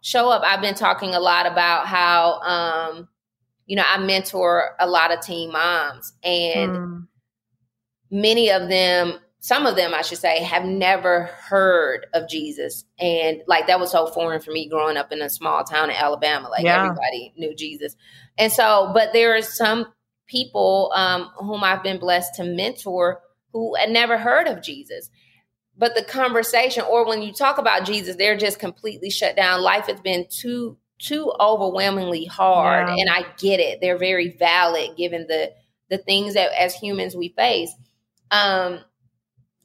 show 0.02 0.28
up. 0.28 0.42
I've 0.44 0.61
been 0.61 0.74
talking 0.74 1.14
a 1.14 1.18
lot 1.18 1.46
about 1.46 1.87
how 1.87 2.40
um, 2.42 3.09
you 3.64 3.76
know 3.76 3.85
I 3.88 3.96
mentor 3.96 4.76
a 4.78 4.87
lot 4.87 5.11
of 5.11 5.22
teen 5.22 5.50
moms, 5.50 6.12
and 6.22 6.70
mm. 6.70 7.07
many 8.11 8.50
of 8.50 8.68
them, 8.68 9.14
some 9.40 9.64
of 9.64 9.74
them, 9.74 9.94
I 9.94 10.02
should 10.02 10.18
say, 10.18 10.42
have 10.42 10.66
never 10.66 11.31
heard 11.48 12.09
of 12.12 12.28
Jesus, 12.28 12.85
and 12.98 13.40
like 13.46 13.68
that 13.68 13.81
was 13.81 13.90
so 13.90 14.09
foreign 14.09 14.42
for 14.42 14.50
me 14.50 14.68
growing 14.68 14.98
up 14.98 15.12
in 15.12 15.22
a 15.22 15.31
small 15.31 15.64
town 15.64 15.88
in 15.88 15.96
Alabama. 15.96 16.50
Like 16.50 16.64
yeah. 16.64 16.85
everybody 16.85 17.33
knew 17.38 17.55
Jesus, 17.55 17.96
and 18.37 18.52
so, 18.52 18.90
but 18.92 19.14
there 19.14 19.35
are 19.35 19.40
some 19.40 19.87
people 20.33 20.90
um, 20.95 21.31
whom 21.37 21.62
I've 21.62 21.83
been 21.83 21.99
blessed 22.01 22.35
to 22.37 22.45
mentor 22.45 23.21
who 23.53 23.75
had 23.77 23.90
never 23.90 24.16
heard 24.16 24.49
of 24.49 24.62
Jesus. 24.62 25.11
But 25.77 25.95
the 25.95 26.05
conversation, 26.05 26.85
or 26.90 27.07
when 27.07 27.23
you 27.23 27.33
talk 27.33 27.59
about 27.59 27.85
Jesus, 27.85 28.16
they're 28.16 28.37
just 28.37 28.59
completely 28.59 29.11
shut 29.11 29.37
down. 29.37 29.62
Life 29.62 29.87
has 29.87 30.01
been 30.01 30.27
too 30.29 30.79
too 30.99 31.33
overwhelmingly 31.40 32.25
hard, 32.27 32.88
yeah. 32.88 32.95
and 32.99 33.11
I 33.11 33.27
get 33.37 33.59
it. 33.59 33.81
They're 33.81 33.99
very 33.99 34.31
valid 34.31 34.97
given 34.97 35.27
the 35.29 35.53
the 35.90 35.99
things 35.99 36.35
that 36.35 36.51
as 36.59 36.75
humans 36.75 37.14
we 37.14 37.31
face. 37.31 37.75
Um, 38.31 38.81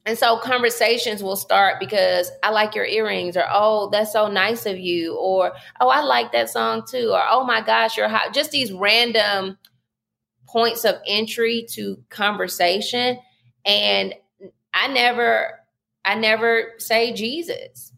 and 0.06 0.18
so 0.18 0.38
conversations 0.38 1.22
will 1.22 1.36
start 1.36 1.80
because 1.80 2.32
I 2.42 2.50
like 2.52 2.76
your 2.76 2.86
earrings, 2.86 3.36
or 3.38 3.46
oh, 3.52 3.90
that's 3.90 4.14
so 4.14 4.30
nice 4.30 4.66
of 4.66 4.78
you, 4.78 5.18
or 5.18 5.54
oh, 5.82 5.90
I 5.90 6.02
like 6.02 6.32
that 6.32 6.50
song 6.50 6.84
too, 6.90 7.12
or 7.14 7.22
oh 7.30 7.44
my 7.44 7.62
gosh, 7.62 7.98
you're 7.98 8.08
hot. 8.08 8.34
Just 8.34 8.52
these 8.52 8.72
random 8.72 9.58
points 10.48 10.86
of 10.86 10.96
entry 11.06 11.66
to 11.72 12.02
conversation 12.10 13.20
and 13.66 14.14
I 14.74 14.88
never 14.88 15.60
I 16.06 16.16
never 16.16 16.74
say 16.78 17.14
Jesus. 17.14 17.92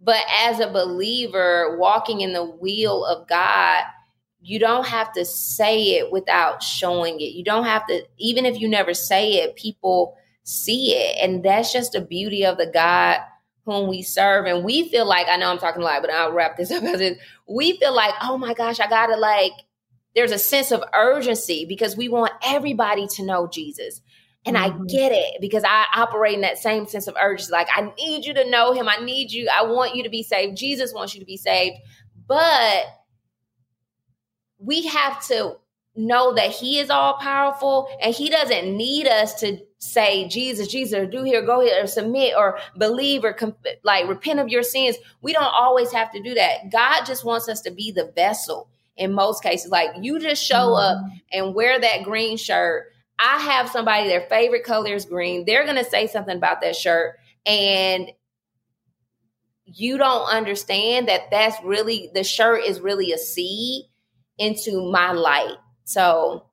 But 0.00 0.22
as 0.44 0.60
a 0.60 0.70
believer 0.70 1.76
walking 1.78 2.20
in 2.20 2.32
the 2.32 2.44
wheel 2.44 3.04
of 3.04 3.28
God, 3.28 3.84
you 4.40 4.58
don't 4.58 4.86
have 4.86 5.12
to 5.12 5.24
say 5.24 5.98
it 5.98 6.10
without 6.10 6.62
showing 6.62 7.20
it. 7.20 7.32
You 7.32 7.44
don't 7.44 7.64
have 7.64 7.86
to 7.88 8.04
even 8.18 8.46
if 8.46 8.60
you 8.60 8.68
never 8.68 8.94
say 8.94 9.34
it, 9.34 9.56
people 9.56 10.16
see 10.44 10.94
it 10.94 11.16
and 11.22 11.44
that's 11.44 11.72
just 11.72 11.92
the 11.92 12.00
beauty 12.00 12.44
of 12.44 12.58
the 12.58 12.66
God 12.66 13.20
whom 13.64 13.88
we 13.88 14.02
serve. 14.02 14.46
And 14.46 14.64
we 14.64 14.88
feel 14.88 15.06
like, 15.06 15.28
I 15.28 15.36
know 15.36 15.48
I'm 15.48 15.58
talking 15.58 15.82
a 15.82 15.84
lot, 15.84 16.02
but 16.02 16.10
I'll 16.10 16.32
wrap 16.32 16.56
this 16.56 16.70
up 16.72 16.82
as 16.82 17.00
it. 17.00 17.18
We 17.48 17.76
feel 17.78 17.94
like, 17.94 18.14
oh 18.22 18.36
my 18.38 18.54
gosh, 18.54 18.80
I 18.80 18.88
gotta 18.88 19.16
like 19.16 19.52
there's 20.14 20.32
a 20.32 20.38
sense 20.38 20.72
of 20.72 20.82
urgency 20.94 21.64
because 21.66 21.96
we 21.96 22.08
want 22.08 22.32
everybody 22.44 23.06
to 23.08 23.24
know 23.24 23.46
Jesus. 23.46 24.00
And 24.44 24.56
mm-hmm. 24.56 24.82
I 24.82 24.86
get 24.86 25.12
it 25.12 25.40
because 25.40 25.64
I 25.64 25.86
operate 25.94 26.34
in 26.34 26.40
that 26.42 26.58
same 26.58 26.86
sense 26.86 27.06
of 27.06 27.16
urgency. 27.20 27.52
Like, 27.52 27.68
I 27.74 27.92
need 27.96 28.24
you 28.24 28.34
to 28.34 28.50
know 28.50 28.72
him. 28.72 28.88
I 28.88 28.96
need 28.96 29.30
you. 29.30 29.48
I 29.52 29.64
want 29.64 29.94
you 29.94 30.02
to 30.02 30.10
be 30.10 30.22
saved. 30.22 30.56
Jesus 30.56 30.92
wants 30.92 31.14
you 31.14 31.20
to 31.20 31.26
be 31.26 31.36
saved. 31.36 31.76
But 32.26 32.84
we 34.58 34.86
have 34.86 35.24
to 35.26 35.56
know 35.94 36.34
that 36.34 36.50
he 36.50 36.78
is 36.78 36.88
all 36.88 37.18
powerful 37.18 37.88
and 38.00 38.14
he 38.14 38.30
doesn't 38.30 38.74
need 38.76 39.06
us 39.06 39.34
to 39.40 39.58
say 39.78 40.26
jesus 40.26 40.68
jesus 40.68 40.98
or 40.98 41.06
do 41.06 41.22
here 41.22 41.44
go 41.44 41.60
here 41.60 41.84
or 41.84 41.86
submit 41.86 42.32
or 42.34 42.58
believe 42.78 43.24
or 43.24 43.36
like 43.84 44.08
repent 44.08 44.40
of 44.40 44.48
your 44.48 44.62
sins 44.62 44.96
we 45.20 45.34
don't 45.34 45.42
always 45.42 45.92
have 45.92 46.10
to 46.10 46.22
do 46.22 46.32
that 46.32 46.70
god 46.70 47.04
just 47.04 47.26
wants 47.26 47.46
us 47.46 47.60
to 47.60 47.70
be 47.70 47.90
the 47.90 48.10
vessel 48.14 48.70
in 48.96 49.12
most 49.12 49.42
cases. 49.42 49.70
Like 49.70 49.90
you 50.00 50.18
just 50.20 50.44
show 50.44 50.68
mm-hmm. 50.68 51.04
up 51.04 51.12
and 51.32 51.54
wear 51.54 51.80
that 51.80 52.02
green 52.04 52.36
shirt. 52.36 52.86
I 53.18 53.38
have 53.38 53.68
somebody, 53.68 54.08
their 54.08 54.26
favorite 54.28 54.64
color 54.64 54.94
is 54.94 55.04
green. 55.04 55.44
They're 55.44 55.64
going 55.64 55.76
to 55.76 55.88
say 55.88 56.06
something 56.06 56.36
about 56.36 56.60
that 56.62 56.76
shirt. 56.76 57.16
And 57.46 58.10
you 59.64 59.96
don't 59.96 60.28
understand 60.28 61.08
that 61.08 61.30
that's 61.30 61.62
really 61.64 62.10
the 62.14 62.24
shirt 62.24 62.64
is 62.64 62.80
really 62.80 63.12
a 63.12 63.18
seed 63.18 63.86
into 64.38 64.90
my 64.90 65.12
light. 65.12 65.56
So 65.84 66.46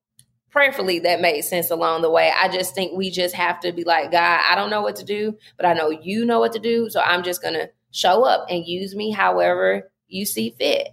prayerfully 0.52 1.00
that 1.00 1.22
made 1.22 1.42
sense 1.42 1.70
along 1.70 2.02
the 2.02 2.10
way. 2.10 2.32
I 2.36 2.50
just 2.50 2.76
think 2.76 2.98
we 2.98 3.10
just 3.10 3.36
have 3.36 3.60
to 3.62 3.72
be 3.72 3.84
like, 3.84 4.12
God, 4.12 4.42
I 4.48 4.56
don't 4.56 4.70
know 4.70 4.82
what 4.82 4.96
to 4.98 5.06
do, 5.06 5.38
but 5.58 5.66
I 5.66 5.74
know 5.74 5.90
you 5.90 6.26
know 6.26 6.40
what 6.40 6.54
to 6.54 6.60
do. 6.60 6.90
So 6.90 7.02
I'm 7.02 7.24
just 7.24 7.42
gonna 7.42 7.70
show 7.92 8.26
up 8.26 8.46
and 8.50 8.66
use 8.66 8.96
me 8.96 9.12
however 9.12 9.92
you 10.08 10.26
see 10.26 10.56
fit. 10.58 10.90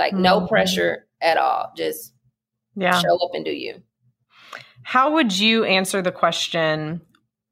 Like 0.00 0.14
mm-hmm. 0.14 0.22
no 0.22 0.46
pressure 0.46 1.06
at 1.20 1.36
all. 1.36 1.72
Just 1.76 2.14
yeah. 2.74 2.98
show 2.98 3.16
up 3.16 3.32
and 3.34 3.44
do 3.44 3.52
you. 3.52 3.82
How 4.82 5.12
would 5.12 5.38
you 5.38 5.64
answer 5.64 6.00
the 6.00 6.10
question 6.10 7.02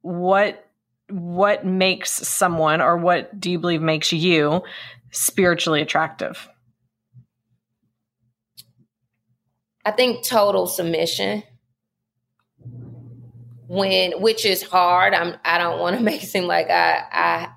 what 0.01 0.65
what 1.09 1.63
makes 1.65 2.11
someone 2.11 2.81
or 2.81 2.97
what 2.97 3.39
do 3.39 3.51
you 3.51 3.59
believe 3.59 3.81
makes 3.81 4.11
you 4.11 4.63
spiritually 5.11 5.81
attractive? 5.81 6.49
I 9.85 9.91
think 9.91 10.25
total 10.25 10.65
submission. 10.65 11.43
When 13.67 14.19
which 14.19 14.43
is 14.43 14.63
hard. 14.63 15.13
I'm 15.13 15.35
I 15.45 15.59
don't 15.59 15.79
want 15.79 15.97
to 15.97 16.03
make 16.09 16.23
it 16.23 16.27
seem 16.27 16.45
like 16.45 16.71
I 16.71 17.03
I 17.11 17.49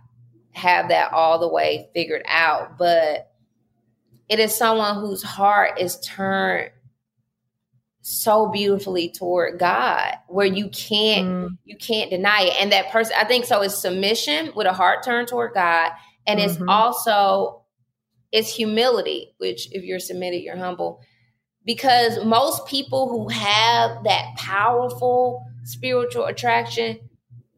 have 0.53 0.91
that 0.91 1.15
all 1.15 1.39
the 1.39 1.49
way 1.49 1.89
figured 1.95 2.25
out, 2.29 2.77
but 2.77 3.32
it 4.33 4.39
is 4.39 4.57
someone 4.57 4.95
whose 4.95 5.23
heart 5.23 5.79
is 5.79 6.01
turned 6.01 6.71
so 8.01 8.49
beautifully 8.51 9.11
toward 9.11 9.59
God 9.59 10.15
where 10.27 10.47
you 10.47 10.71
can't 10.71 11.29
mm. 11.29 11.59
you 11.67 11.77
can't 11.77 12.09
deny 12.09 12.45
it. 12.45 12.57
And 12.59 12.73
that 12.73 12.91
person 12.91 13.15
I 13.19 13.25
think 13.25 13.45
so 13.45 13.63
is 13.63 13.77
submission 13.77 14.53
with 14.57 14.67
a 14.67 14.73
heart 14.73 15.05
turned 15.05 15.29
toward 15.29 15.53
God. 15.53 15.91
And 16.27 16.41
mm-hmm. 16.41 16.51
it's 16.51 16.63
also 16.67 17.63
it's 18.33 18.51
humility, 18.51 19.35
which 19.37 19.71
if 19.71 19.85
you're 19.85 19.99
submitted, 19.99 20.39
you're 20.39 20.57
humble. 20.57 21.03
Because 21.67 22.25
most 22.25 22.67
people 22.67 23.11
who 23.11 23.29
have 23.29 24.03
that 24.05 24.35
powerful 24.39 25.45
spiritual 25.65 26.25
attraction, 26.25 27.01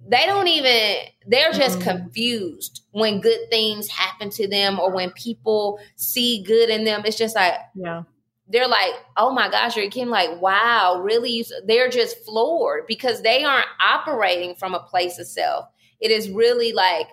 they 0.09 0.27
don't 0.27 0.49
even 0.49 0.97
they're 1.27 1.53
just 1.53 1.81
confused 1.81 2.83
when 2.93 3.21
good 3.21 3.49
things 3.51 3.89
happen 3.89 4.31
to 4.31 4.47
them 4.47 4.79
or 4.79 4.93
when 4.93 5.11
people 5.13 5.79
see 5.97 6.43
good 6.43 6.69
in 6.69 6.85
them. 6.85 7.03
It's 7.05 7.17
just 7.17 7.35
like, 7.35 7.55
yeah 7.75 8.03
they're 8.49 8.69
like, 8.69 8.93
oh 9.17 9.33
my 9.33 9.51
gosh, 9.51 9.77
you're 9.77 9.91
Kim, 9.91 10.11
like, 10.11 10.41
wow, 10.41 11.01
really? 11.03 11.45
They're 11.67 11.89
just 11.89 12.25
floored 12.25 12.87
because 12.87 13.23
they 13.23 13.45
aren't 13.45 13.67
operating 13.81 14.55
from 14.55 14.75
a 14.75 14.81
place 14.81 15.19
of 15.19 15.27
self. 15.27 15.67
It 16.01 16.11
is 16.11 16.31
really 16.31 16.73
like, 16.73 17.09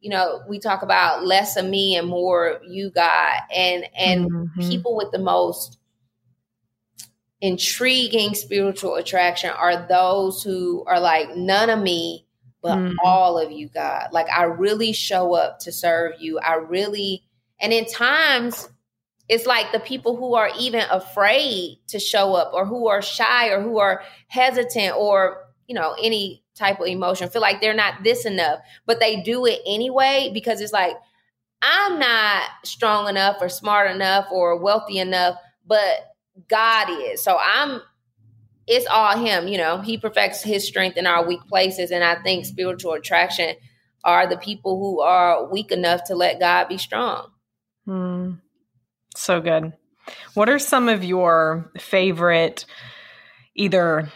you 0.00 0.10
know, 0.10 0.42
we 0.48 0.58
talk 0.58 0.82
about 0.82 1.24
less 1.24 1.56
of 1.56 1.66
me 1.66 1.96
and 1.96 2.06
more 2.06 2.60
you, 2.66 2.90
God, 2.90 3.40
and 3.52 3.86
and 3.96 4.30
mm-hmm. 4.30 4.68
people 4.68 4.96
with 4.96 5.10
the 5.10 5.18
most 5.18 5.77
intriguing 7.40 8.34
spiritual 8.34 8.96
attraction 8.96 9.50
are 9.50 9.86
those 9.88 10.42
who 10.42 10.84
are 10.86 11.00
like 11.00 11.36
none 11.36 11.70
of 11.70 11.80
me 11.80 12.26
but 12.62 12.76
mm-hmm. 12.76 12.96
all 13.04 13.38
of 13.38 13.52
you 13.52 13.68
god 13.68 14.08
like 14.12 14.26
i 14.30 14.42
really 14.42 14.92
show 14.92 15.34
up 15.34 15.60
to 15.60 15.70
serve 15.70 16.12
you 16.18 16.38
i 16.40 16.54
really 16.54 17.22
and 17.60 17.72
in 17.72 17.84
times 17.86 18.68
it's 19.28 19.46
like 19.46 19.72
the 19.72 19.80
people 19.80 20.16
who 20.16 20.34
are 20.34 20.50
even 20.58 20.84
afraid 20.90 21.78
to 21.88 21.98
show 21.98 22.34
up 22.34 22.52
or 22.54 22.64
who 22.64 22.88
are 22.88 23.02
shy 23.02 23.48
or 23.48 23.60
who 23.60 23.78
are 23.78 24.02
hesitant 24.28 24.96
or, 24.96 25.44
you 25.66 25.74
know, 25.74 25.94
any 26.02 26.42
type 26.54 26.80
of 26.80 26.86
emotion, 26.86 27.28
feel 27.28 27.42
like 27.42 27.60
they're 27.60 27.74
not 27.74 28.02
this 28.02 28.24
enough, 28.24 28.60
but 28.86 29.00
they 29.00 29.20
do 29.20 29.44
it 29.44 29.60
anyway 29.66 30.30
because 30.32 30.60
it's 30.60 30.72
like, 30.72 30.96
I'm 31.60 31.98
not 31.98 32.44
strong 32.64 33.08
enough 33.08 33.36
or 33.40 33.48
smart 33.48 33.90
enough 33.90 34.26
or 34.32 34.56
wealthy 34.56 34.98
enough, 34.98 35.36
but 35.66 36.07
God 36.48 36.88
is. 36.90 37.22
So 37.22 37.38
I'm 37.40 37.80
it's 38.66 38.86
all 38.86 39.16
him, 39.16 39.48
you 39.48 39.56
know. 39.56 39.80
He 39.80 39.96
perfects 39.96 40.42
his 40.42 40.66
strength 40.66 40.98
in 40.98 41.06
our 41.06 41.26
weak 41.26 41.40
places 41.48 41.90
and 41.90 42.04
I 42.04 42.22
think 42.22 42.44
spiritual 42.44 42.92
attraction 42.92 43.54
are 44.04 44.26
the 44.26 44.36
people 44.36 44.78
who 44.78 45.00
are 45.00 45.50
weak 45.50 45.72
enough 45.72 46.04
to 46.04 46.14
let 46.14 46.38
God 46.38 46.68
be 46.68 46.78
strong. 46.78 47.30
Hmm. 47.84 48.32
So 49.16 49.40
good. 49.40 49.72
What 50.34 50.48
are 50.48 50.58
some 50.58 50.88
of 50.88 51.04
your 51.04 51.70
favorite 51.78 52.64
either 53.54 54.10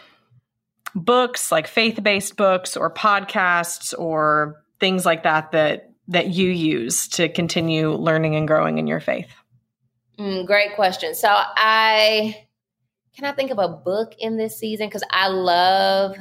books, 0.95 1.51
like 1.51 1.67
faith-based 1.67 2.37
books 2.37 2.77
or 2.77 2.93
podcasts 2.93 3.93
or 3.97 4.63
things 4.79 5.05
like 5.05 5.23
that 5.23 5.51
that 5.51 5.89
that 6.09 6.27
you 6.27 6.49
use 6.49 7.07
to 7.07 7.29
continue 7.29 7.93
learning 7.93 8.35
and 8.35 8.47
growing 8.47 8.77
in 8.77 8.87
your 8.87 8.99
faith? 8.99 9.31
Mm, 10.19 10.45
great 10.45 10.75
question. 10.75 11.15
So 11.15 11.29
I 11.29 12.45
can 13.15 13.25
I 13.25 13.31
think 13.31 13.51
of 13.51 13.59
a 13.59 13.67
book 13.67 14.13
in 14.19 14.37
this 14.37 14.57
season 14.57 14.87
because 14.87 15.03
I 15.09 15.27
love 15.27 16.15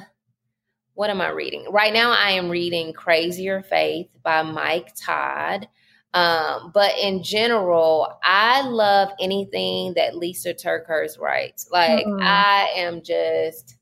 what 0.95 1.11
am 1.11 1.21
I 1.21 1.31
reading? 1.31 1.67
Right 1.71 1.93
now 1.93 2.13
I 2.13 2.33
am 2.33 2.51
reading 2.51 2.93
Crazier 2.93 3.63
Faith 3.63 4.09
by 4.23 4.43
Mike 4.43 4.93
Todd. 4.95 5.69
Um, 6.15 6.71
but 6.75 6.93
in 6.99 7.23
general, 7.23 8.19
I 8.23 8.63
love 8.63 9.09
anything 9.19 9.95
that 9.95 10.13
Lysa 10.13 10.55
TerKeurst 10.55 11.19
writes. 11.19 11.69
Like 11.73 12.05
mm-hmm. 12.05 12.23
I 12.23 12.69
am 12.77 13.03
just 13.03 13.77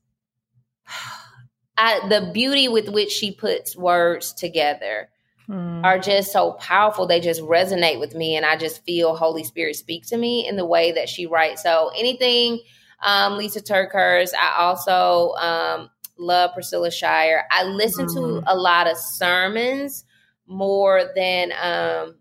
I, 1.77 2.07
the 2.07 2.31
beauty 2.33 2.67
with 2.67 2.89
which 2.89 3.11
she 3.11 3.31
puts 3.31 3.75
words 3.75 4.33
together 4.33 5.09
mm. 5.49 5.83
are 5.83 5.99
just 5.99 6.31
so 6.31 6.53
powerful. 6.53 7.07
They 7.07 7.19
just 7.19 7.41
resonate 7.41 7.99
with 7.99 8.15
me, 8.15 8.35
and 8.35 8.45
I 8.45 8.55
just 8.55 8.83
feel 8.85 9.15
Holy 9.15 9.43
Spirit 9.43 9.75
speak 9.75 10.05
to 10.07 10.17
me 10.17 10.47
in 10.47 10.55
the 10.55 10.65
way 10.65 10.91
that 10.91 11.09
she 11.09 11.25
writes. 11.25 11.63
So 11.63 11.91
anything 11.95 12.59
um, 13.01 13.33
Lysa 13.33 13.61
TerKeurst. 13.61 14.33
I 14.39 14.63
also 14.63 15.33
um, 15.35 15.89
love 16.17 16.51
Priscilla 16.53 16.91
Shirer. 16.91 17.43
I 17.51 17.63
listen 17.63 18.05
mm. 18.05 18.13
to 18.13 18.19
mm-hmm. 18.19 18.47
a 18.47 18.55
lot 18.55 18.89
of 18.89 18.97
sermons 18.97 20.05
more 20.47 21.03
than 21.15 21.51
um, 21.51 22.15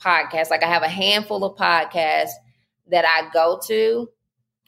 podcasts. 0.00 0.50
Like 0.50 0.62
I 0.62 0.68
have 0.68 0.82
a 0.82 0.88
handful 0.88 1.44
of 1.44 1.56
podcasts 1.56 2.32
that 2.88 3.04
I 3.04 3.30
go 3.32 3.60
to, 3.66 4.08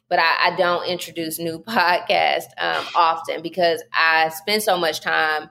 but 0.08 0.18
I, 0.18 0.50
I 0.52 0.56
don't 0.56 0.86
introduce 0.86 1.38
new 1.38 1.58
podcasts 1.66 2.48
um, 2.58 2.84
often 2.94 3.42
because 3.42 3.82
I 3.92 4.30
spend 4.30 4.62
so 4.62 4.76
much 4.76 5.00
time 5.00 5.50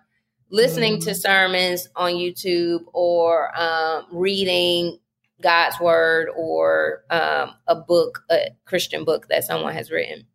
listening 0.50 0.98
mm. 0.98 1.04
to 1.06 1.16
sermons 1.16 1.88
on 1.96 2.14
YouTube 2.14 2.82
or 2.94 3.58
um, 3.60 4.06
reading 4.12 4.98
God's 5.42 5.80
word 5.80 6.30
or 6.36 7.04
um, 7.10 7.54
a 7.68 7.76
book, 7.76 8.24
a 8.30 8.50
Christian 8.66 9.06
book 9.06 9.28
that 9.30 9.44
someone 9.44 9.74
has 9.74 9.92
written. 9.92 10.26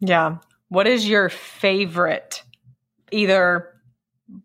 Yeah. 0.00 0.38
What 0.68 0.86
is 0.86 1.08
your 1.08 1.28
favorite, 1.28 2.42
either, 3.10 3.68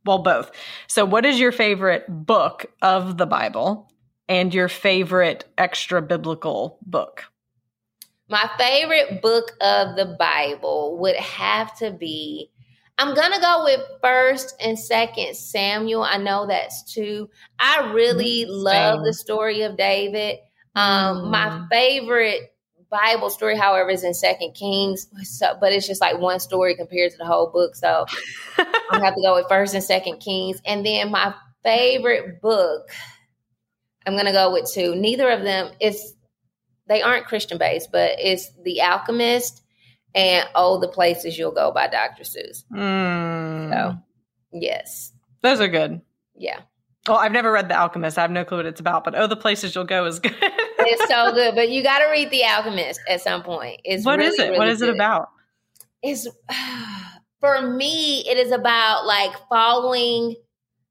well, 0.05 0.19
both. 0.19 0.51
So, 0.87 1.05
what 1.05 1.25
is 1.25 1.39
your 1.39 1.51
favorite 1.51 2.05
book 2.07 2.65
of 2.81 3.17
the 3.17 3.25
Bible? 3.25 3.91
and 4.27 4.53
your 4.53 4.67
favorite 4.67 5.45
extra 5.57 6.01
biblical 6.01 6.79
book? 6.85 7.25
My 8.29 8.49
favorite 8.57 9.21
book 9.21 9.51
of 9.61 9.95
the 9.95 10.15
Bible 10.17 10.97
would 10.99 11.15
have 11.15 11.77
to 11.77 11.91
be 11.91 12.49
I'm 12.97 13.13
gonna 13.13 13.41
go 13.41 13.63
with 13.65 13.81
first 14.01 14.55
and 14.61 14.77
second 14.79 15.35
Samuel. 15.35 16.03
I 16.03 16.17
know 16.17 16.47
that's 16.47 16.83
two. 16.83 17.29
I 17.59 17.91
really 17.93 18.45
mm, 18.45 18.49
love 18.49 19.03
the 19.03 19.13
story 19.13 19.63
of 19.63 19.77
David. 19.77 20.39
Um, 20.75 21.17
mm. 21.17 21.31
my 21.31 21.67
favorite 21.69 22.53
Bible 22.89 23.29
story, 23.29 23.57
however, 23.57 23.89
is 23.89 24.03
in 24.03 24.13
Second 24.13 24.53
Kings. 24.53 25.07
So, 25.23 25.57
but 25.59 25.73
it's 25.73 25.87
just 25.87 25.99
like 25.99 26.19
one 26.19 26.39
story 26.39 26.75
compared 26.75 27.11
to 27.11 27.17
the 27.17 27.25
whole 27.25 27.51
book. 27.51 27.75
So 27.75 28.05
I 28.57 28.99
have 29.03 29.15
to 29.15 29.21
go 29.21 29.35
with 29.35 29.49
First 29.49 29.73
and 29.73 29.83
Second 29.83 30.19
Kings. 30.19 30.61
And 30.65 30.85
then 30.85 31.11
my 31.11 31.33
favorite 31.63 32.41
book 32.41 32.89
I'm 34.05 34.13
going 34.13 34.25
to 34.25 34.31
go 34.31 34.51
with 34.51 34.69
two. 34.71 34.95
Neither 34.95 35.29
of 35.29 35.43
them 35.43 35.71
is 35.79 36.13
they 36.87 37.01
aren't 37.01 37.25
Christian 37.25 37.57
based, 37.57 37.91
but 37.91 38.11
it's 38.19 38.51
The 38.63 38.81
Alchemist 38.81 39.63
and 40.15 40.47
Oh, 40.55 40.79
the 40.79 40.87
Places 40.87 41.37
You'll 41.37 41.51
Go 41.51 41.71
by 41.71 41.87
Dr. 41.87 42.23
Seuss. 42.23 42.63
Mm. 42.73 43.69
So, 43.71 43.97
yes. 44.53 45.11
Those 45.43 45.59
are 45.61 45.67
good. 45.67 46.01
Yeah. 46.35 46.61
Well, 47.07 47.17
I've 47.17 47.31
never 47.33 47.51
read 47.51 47.69
The 47.69 47.77
Alchemist. 47.77 48.17
I 48.17 48.21
have 48.21 48.31
no 48.31 48.43
clue 48.43 48.57
what 48.57 48.65
it's 48.65 48.79
about, 48.79 49.03
but 49.03 49.13
Oh, 49.15 49.27
the 49.27 49.35
Places 49.35 49.75
You'll 49.75 49.83
Go 49.83 50.05
is 50.05 50.19
good. 50.19 50.35
it's 50.41 51.07
so 51.07 51.31
good, 51.35 51.53
but 51.53 51.69
you 51.69 51.83
got 51.83 51.99
to 51.99 52.05
read 52.09 52.31
The 52.31 52.43
Alchemist 52.45 52.99
at 53.07 53.21
some 53.21 53.43
point. 53.43 53.81
It's 53.83 54.05
what 54.05 54.17
really, 54.17 54.29
is 54.29 54.39
it? 54.39 54.43
Really 54.45 54.57
what 54.57 54.67
is 54.69 54.79
good. 54.79 54.89
it 54.89 54.95
about? 54.95 55.29
It's 56.01 56.27
for 57.41 57.61
me, 57.61 58.21
it 58.27 58.37
is 58.37 58.51
about 58.51 59.05
like 59.05 59.31
following 59.49 60.35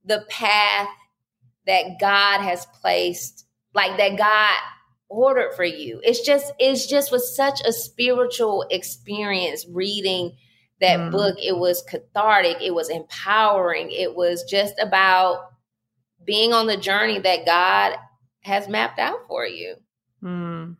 the 0.04 0.24
path 0.28 0.88
that 1.66 1.98
God 1.98 2.42
has 2.42 2.66
placed, 2.80 3.46
like 3.74 3.96
that 3.96 4.16
God 4.18 4.54
ordered 5.14 5.54
for 5.54 5.64
you. 5.64 6.00
It's 6.02 6.20
just, 6.20 6.52
it's 6.58 6.86
just 6.86 7.12
was 7.12 7.34
such 7.34 7.60
a 7.66 7.72
spiritual 7.72 8.66
experience 8.70 9.66
reading 9.70 10.36
that 10.80 10.98
mm. 10.98 11.10
book. 11.10 11.36
It 11.38 11.56
was 11.56 11.82
cathartic, 11.82 12.58
it 12.60 12.74
was 12.74 12.90
empowering, 12.90 13.90
it 13.90 14.14
was 14.14 14.44
just 14.44 14.74
about 14.80 15.50
being 16.24 16.52
on 16.52 16.66
the 16.66 16.76
journey 16.76 17.18
that 17.18 17.46
God 17.46 17.96
has 18.42 18.68
mapped 18.68 18.98
out 18.98 19.26
for 19.28 19.46
you. 19.46 19.76
Mm. 20.22 20.76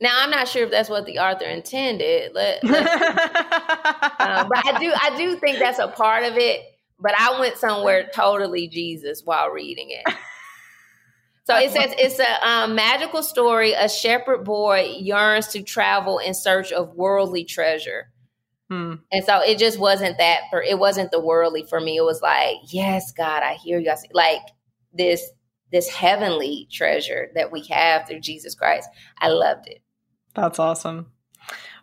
Now, 0.00 0.10
I'm 0.14 0.30
not 0.30 0.46
sure 0.46 0.64
if 0.64 0.70
that's 0.70 0.88
what 0.88 1.06
the 1.06 1.18
author 1.18 1.46
intended, 1.46 2.32
let, 2.34 2.62
um, 2.64 2.70
but 2.70 4.64
I 4.64 4.76
do, 4.78 4.92
I 4.94 5.14
do 5.16 5.36
think 5.36 5.58
that's 5.58 5.80
a 5.80 5.88
part 5.88 6.24
of 6.24 6.36
it. 6.36 6.62
But 7.00 7.14
I 7.16 7.38
went 7.38 7.56
somewhere 7.56 8.08
totally 8.12 8.66
Jesus 8.68 9.22
while 9.24 9.50
reading 9.50 9.90
it. 9.90 10.14
So 11.48 11.56
it 11.56 11.70
says 11.70 11.94
it's 11.96 12.18
a 12.18 12.46
um, 12.46 12.74
magical 12.74 13.22
story. 13.22 13.72
A 13.72 13.88
shepherd 13.88 14.44
boy 14.44 14.96
yearns 14.98 15.46
to 15.48 15.62
travel 15.62 16.18
in 16.18 16.34
search 16.34 16.72
of 16.72 16.94
worldly 16.94 17.44
treasure. 17.44 18.12
Hmm. 18.68 18.96
And 19.10 19.24
so 19.24 19.40
it 19.40 19.56
just 19.56 19.78
wasn't 19.78 20.18
that 20.18 20.40
for 20.50 20.62
it 20.62 20.78
wasn't 20.78 21.10
the 21.10 21.20
worldly 21.20 21.62
for 21.62 21.80
me. 21.80 21.96
It 21.96 22.04
was 22.04 22.20
like, 22.20 22.56
yes, 22.66 23.12
God, 23.12 23.42
I 23.42 23.54
hear 23.54 23.78
you. 23.78 23.90
I 23.90 23.94
see, 23.94 24.08
like 24.12 24.42
this 24.92 25.26
this 25.72 25.88
heavenly 25.88 26.68
treasure 26.70 27.30
that 27.34 27.50
we 27.50 27.64
have 27.70 28.06
through 28.06 28.20
Jesus 28.20 28.54
Christ. 28.54 28.90
I 29.18 29.28
loved 29.28 29.68
it. 29.68 29.80
That's 30.34 30.58
awesome. 30.58 31.06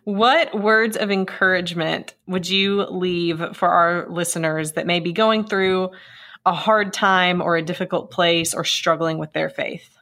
What 0.04 0.56
words 0.56 0.96
of 0.96 1.10
encouragement 1.10 2.14
would 2.28 2.48
you 2.48 2.84
leave 2.84 3.56
for 3.56 3.68
our 3.68 4.08
listeners 4.08 4.72
that 4.72 4.86
may 4.86 5.00
be 5.00 5.12
going 5.12 5.42
through 5.42 5.90
a 6.46 6.54
hard 6.54 6.92
time 6.92 7.42
or 7.42 7.56
a 7.56 7.62
difficult 7.62 8.10
place 8.10 8.54
or 8.54 8.64
struggling 8.64 9.18
with 9.18 9.32
their 9.32 9.50
faith? 9.50 9.98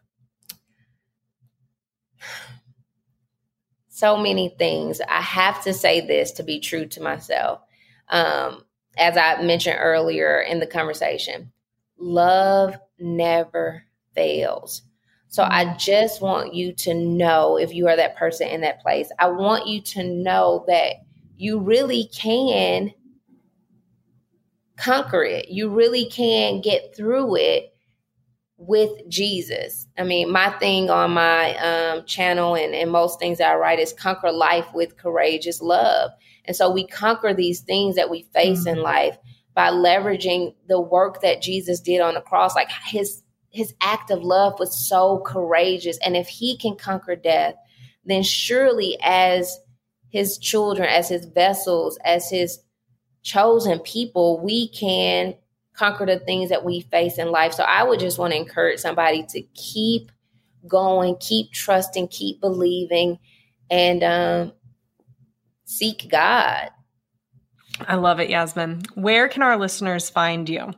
So 3.89 4.17
many 4.17 4.51
things. 4.51 5.01
I 5.01 5.23
have 5.23 5.65
to 5.65 5.73
say 5.73 6.07
this 6.07 6.33
to 6.33 6.43
be 6.43 6.61
true 6.61 6.87
to 6.89 7.03
myself. 7.03 7.61
Um, 8.09 8.65
as 8.99 9.17
I 9.17 9.43
mentioned 9.43 9.79
earlier 9.81 10.41
in 10.41 10.61
the 10.61 10.67
conversation, 10.67 11.51
love 11.99 12.77
never 12.99 13.85
fails. 14.15 14.83
So 15.29 15.43
I 15.43 15.75
just 15.77 16.21
want 16.21 16.55
you 16.55 16.73
to 16.75 16.95
know 16.95 17.57
if 17.57 17.75
you 17.75 17.89
are 17.89 17.97
that 17.97 18.17
person 18.17 18.49
in 18.49 18.61
that 18.61 18.83
place, 18.83 19.11
I 19.19 19.29
want 19.29 19.67
you 19.67 19.81
to 19.81 20.05
know 20.05 20.65
that 20.69 20.97
you 21.37 21.59
really 21.59 22.09
can 22.15 22.93
conquer 24.77 25.23
it. 25.25 25.49
You 25.49 25.69
really 25.69 26.07
can 26.07 26.61
get 26.61 26.95
through 26.97 27.37
it 27.37 27.73
with 28.57 29.09
Jesus. 29.09 29.87
I 29.99 30.05
mean, 30.05 30.31
my 30.31 30.51
thing 30.59 30.91
on 30.91 31.13
my 31.13 31.57
um, 31.57 32.05
channel 32.07 32.55
and, 32.55 32.75
and 32.75 32.91
most 32.91 33.19
things 33.19 33.39
that 33.39 33.53
I 33.53 33.57
write 33.57 33.79
is 33.79 33.93
conquer 33.93 34.33
life 34.33 34.67
with 34.75 34.97
courageous 34.97 35.61
love. 35.61 36.13
And 36.45 36.57
so 36.57 36.71
we 36.71 36.87
conquer 36.87 37.35
these 37.35 37.61
things 37.61 37.97
that 37.97 38.11
we 38.11 38.23
face 38.33 38.61
mm-hmm. 38.61 38.79
in 38.79 38.83
life 38.83 39.17
by 39.55 39.71
leveraging 39.71 40.55
the 40.69 40.81
work 40.81 41.21
that 41.23 41.43
Jesus 41.43 41.81
did 41.81 42.01
on 42.01 42.15
the 42.15 42.21
cross. 42.21 42.55
Like 42.55 42.71
his 42.87 43.23
his 43.51 43.73
act 43.81 44.11
of 44.11 44.25
love 44.25 44.59
was 44.59 44.89
so 44.89 45.23
courageous. 45.25 45.97
And 46.05 46.17
if 46.17 46.27
he 46.27 46.59
can 46.59 46.75
conquer 46.75 47.15
death, 47.15 47.55
then 48.05 48.25
surely 48.25 48.99
as 49.01 49.61
his 50.09 50.39
children, 50.39 50.89
as 50.89 51.09
his 51.09 51.27
vessels, 51.27 51.97
as 52.05 52.29
his 52.29 52.59
chosen 53.25 53.81
people, 53.81 54.41
we 54.41 54.69
can 54.69 55.35
conquer 55.75 56.07
the 56.07 56.21
things 56.21 56.51
that 56.51 56.65
we 56.65 56.83
face 56.83 57.19
in 57.19 57.33
life. 57.33 57.53
So 57.53 57.65
I 57.65 57.83
would 57.83 57.99
just 57.99 58.19
want 58.19 58.33
to 58.33 58.39
encourage 58.39 58.79
somebody 58.79 59.25
to 59.31 59.43
keep 59.55 60.13
going, 60.69 61.17
keep 61.17 61.51
trusting, 61.51 62.09
keep 62.09 62.41
believing, 62.41 63.19
and 63.71 64.05
um, 64.05 64.53
seek 65.65 66.09
God. 66.09 66.71
I 67.81 67.97
love 67.97 68.21
it, 68.21 68.31
Yasmin. 68.31 68.83
Where 68.95 69.29
can 69.29 69.43
our 69.43 69.59
listeners 69.59 70.09
find 70.09 70.49
you? 70.49 70.73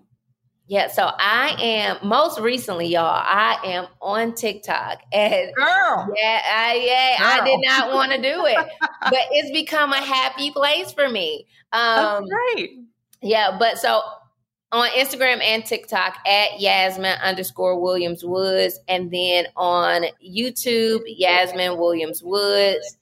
Yeah, 0.68 0.88
so 0.88 1.08
I 1.16 1.56
am 1.60 2.08
most 2.08 2.40
recently, 2.40 2.88
y'all. 2.88 3.04
I 3.04 3.58
am 3.64 3.86
on 4.02 4.34
TikTok, 4.34 5.00
and 5.12 5.54
girl, 5.54 6.08
yeah, 6.16 6.42
I, 6.52 6.82
yeah, 6.84 7.18
girl. 7.18 7.42
I 7.42 7.44
did 7.44 7.60
not 7.62 7.94
want 7.94 8.12
to 8.12 8.18
do 8.18 8.46
it, 8.46 8.56
but 9.02 9.20
it's 9.30 9.52
become 9.52 9.92
a 9.92 10.00
happy 10.00 10.50
place 10.50 10.92
for 10.92 11.08
me. 11.08 11.46
Um, 11.72 12.24
That's 12.24 12.30
great. 12.54 12.80
Yeah, 13.22 13.56
but 13.58 13.78
so 13.78 14.02
on 14.72 14.88
Instagram 14.90 15.40
and 15.40 15.64
TikTok 15.64 16.18
at 16.26 16.60
Yasmin 16.60 17.16
underscore 17.22 17.80
Williams 17.80 18.24
Woods, 18.24 18.80
and 18.88 19.10
then 19.12 19.46
on 19.56 20.06
YouTube 20.24 21.02
Yasmin 21.06 21.78
Williams 21.78 22.24
Woods, 22.24 22.96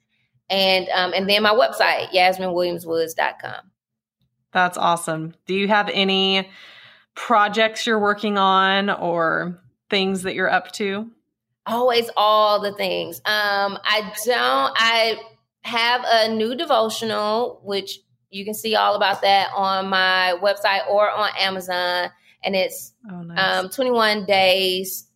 and 0.50 0.86
um, 0.90 1.14
and 1.14 1.28
then 1.28 1.42
my 1.42 1.54
website 1.54 2.08
YasminWilliamsWoods.com. 2.10 3.70
That's 4.52 4.76
awesome. 4.76 5.34
Do 5.46 5.54
you 5.54 5.68
have 5.68 5.88
any? 5.88 6.50
Projects 7.14 7.86
you're 7.86 7.98
working 7.98 8.38
on 8.38 8.90
or 8.90 9.60
things 9.90 10.22
that 10.22 10.34
you're 10.34 10.50
up 10.50 10.72
to? 10.72 11.10
Always 11.66 12.10
all 12.16 12.60
the 12.60 12.72
things. 12.72 13.18
Um, 13.24 13.78
I 13.84 14.12
don't, 14.24 14.72
I 14.76 15.20
have 15.62 16.02
a 16.06 16.34
new 16.34 16.54
devotional, 16.54 17.60
which 17.64 18.00
you 18.30 18.44
can 18.44 18.54
see 18.54 18.74
all 18.74 18.96
about 18.96 19.22
that 19.22 19.50
on 19.54 19.88
my 19.88 20.36
website 20.42 20.88
or 20.90 21.10
on 21.10 21.30
Amazon. 21.38 22.10
And 22.42 22.54
it's 22.54 22.92
oh, 23.10 23.22
nice. 23.22 23.64
um, 23.64 23.70
21 23.70 24.26
days 24.26 25.08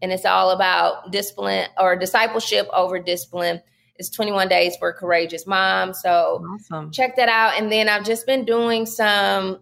and 0.00 0.12
it's 0.12 0.24
all 0.24 0.50
about 0.50 1.10
discipline 1.10 1.66
or 1.80 1.96
discipleship 1.96 2.68
over 2.72 3.00
discipline. 3.00 3.60
It's 3.96 4.10
21 4.10 4.48
days 4.48 4.76
for 4.76 4.92
courageous 4.92 5.46
mom. 5.46 5.92
So 5.92 6.44
awesome. 6.54 6.92
check 6.92 7.16
that 7.16 7.28
out. 7.28 7.58
And 7.58 7.72
then 7.72 7.88
I've 7.88 8.04
just 8.04 8.26
been 8.26 8.44
doing 8.44 8.86
some 8.86 9.58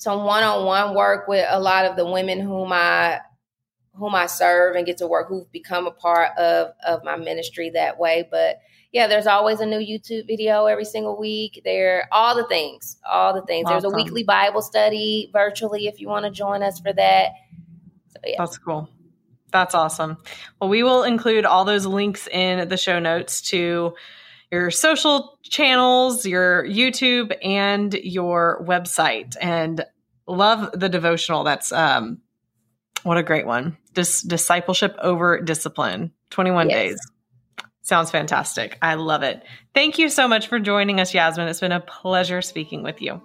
some 0.00 0.24
one-on-one 0.24 0.94
work 0.94 1.28
with 1.28 1.46
a 1.46 1.60
lot 1.60 1.84
of 1.84 1.94
the 1.94 2.06
women 2.06 2.40
whom 2.40 2.72
I 2.72 3.20
whom 3.92 4.14
I 4.14 4.26
serve 4.26 4.74
and 4.74 4.86
get 4.86 4.96
to 4.98 5.06
work 5.06 5.28
who've 5.28 5.52
become 5.52 5.86
a 5.86 5.90
part 5.90 6.38
of 6.38 6.72
of 6.86 7.04
my 7.04 7.16
ministry 7.16 7.68
that 7.74 7.98
way. 7.98 8.26
But 8.28 8.60
yeah, 8.92 9.08
there's 9.08 9.26
always 9.26 9.60
a 9.60 9.66
new 9.66 9.78
YouTube 9.78 10.26
video 10.26 10.64
every 10.64 10.86
single 10.86 11.18
week. 11.18 11.60
There 11.66 12.08
all 12.10 12.34
the 12.34 12.46
things, 12.46 12.96
all 13.06 13.34
the 13.34 13.42
things. 13.42 13.66
Awesome. 13.66 13.74
There's 13.74 13.92
a 13.92 13.94
weekly 13.94 14.24
Bible 14.24 14.62
study 14.62 15.28
virtually 15.34 15.86
if 15.86 16.00
you 16.00 16.08
want 16.08 16.24
to 16.24 16.30
join 16.30 16.62
us 16.62 16.80
for 16.80 16.94
that. 16.94 17.32
So 18.08 18.20
yeah. 18.24 18.36
That's 18.38 18.56
cool. 18.56 18.88
That's 19.52 19.74
awesome. 19.74 20.16
Well, 20.60 20.70
we 20.70 20.82
will 20.82 21.02
include 21.02 21.44
all 21.44 21.66
those 21.66 21.84
links 21.84 22.26
in 22.26 22.70
the 22.70 22.78
show 22.78 23.00
notes 23.00 23.42
to 23.50 23.94
your 24.50 24.70
social 24.70 25.38
channels, 25.42 26.26
your 26.26 26.64
YouTube, 26.64 27.32
and 27.42 27.94
your 27.94 28.64
website. 28.66 29.36
And 29.40 29.84
love 30.26 30.70
the 30.72 30.88
devotional. 30.88 31.44
That's 31.44 31.72
um, 31.72 32.18
what 33.02 33.18
a 33.18 33.22
great 33.22 33.46
one. 33.46 33.76
Dis- 33.94 34.22
discipleship 34.22 34.96
over 35.00 35.40
discipline. 35.40 36.12
Twenty 36.30 36.50
one 36.50 36.70
yes. 36.70 36.90
days. 36.90 37.00
Sounds 37.82 38.10
fantastic. 38.10 38.78
I 38.82 38.94
love 38.94 39.22
it. 39.22 39.42
Thank 39.74 39.98
you 39.98 40.08
so 40.08 40.28
much 40.28 40.46
for 40.46 40.60
joining 40.60 41.00
us, 41.00 41.12
Yasmin. 41.12 41.48
It's 41.48 41.60
been 41.60 41.72
a 41.72 41.80
pleasure 41.80 42.40
speaking 42.40 42.82
with 42.84 43.02
you. 43.02 43.20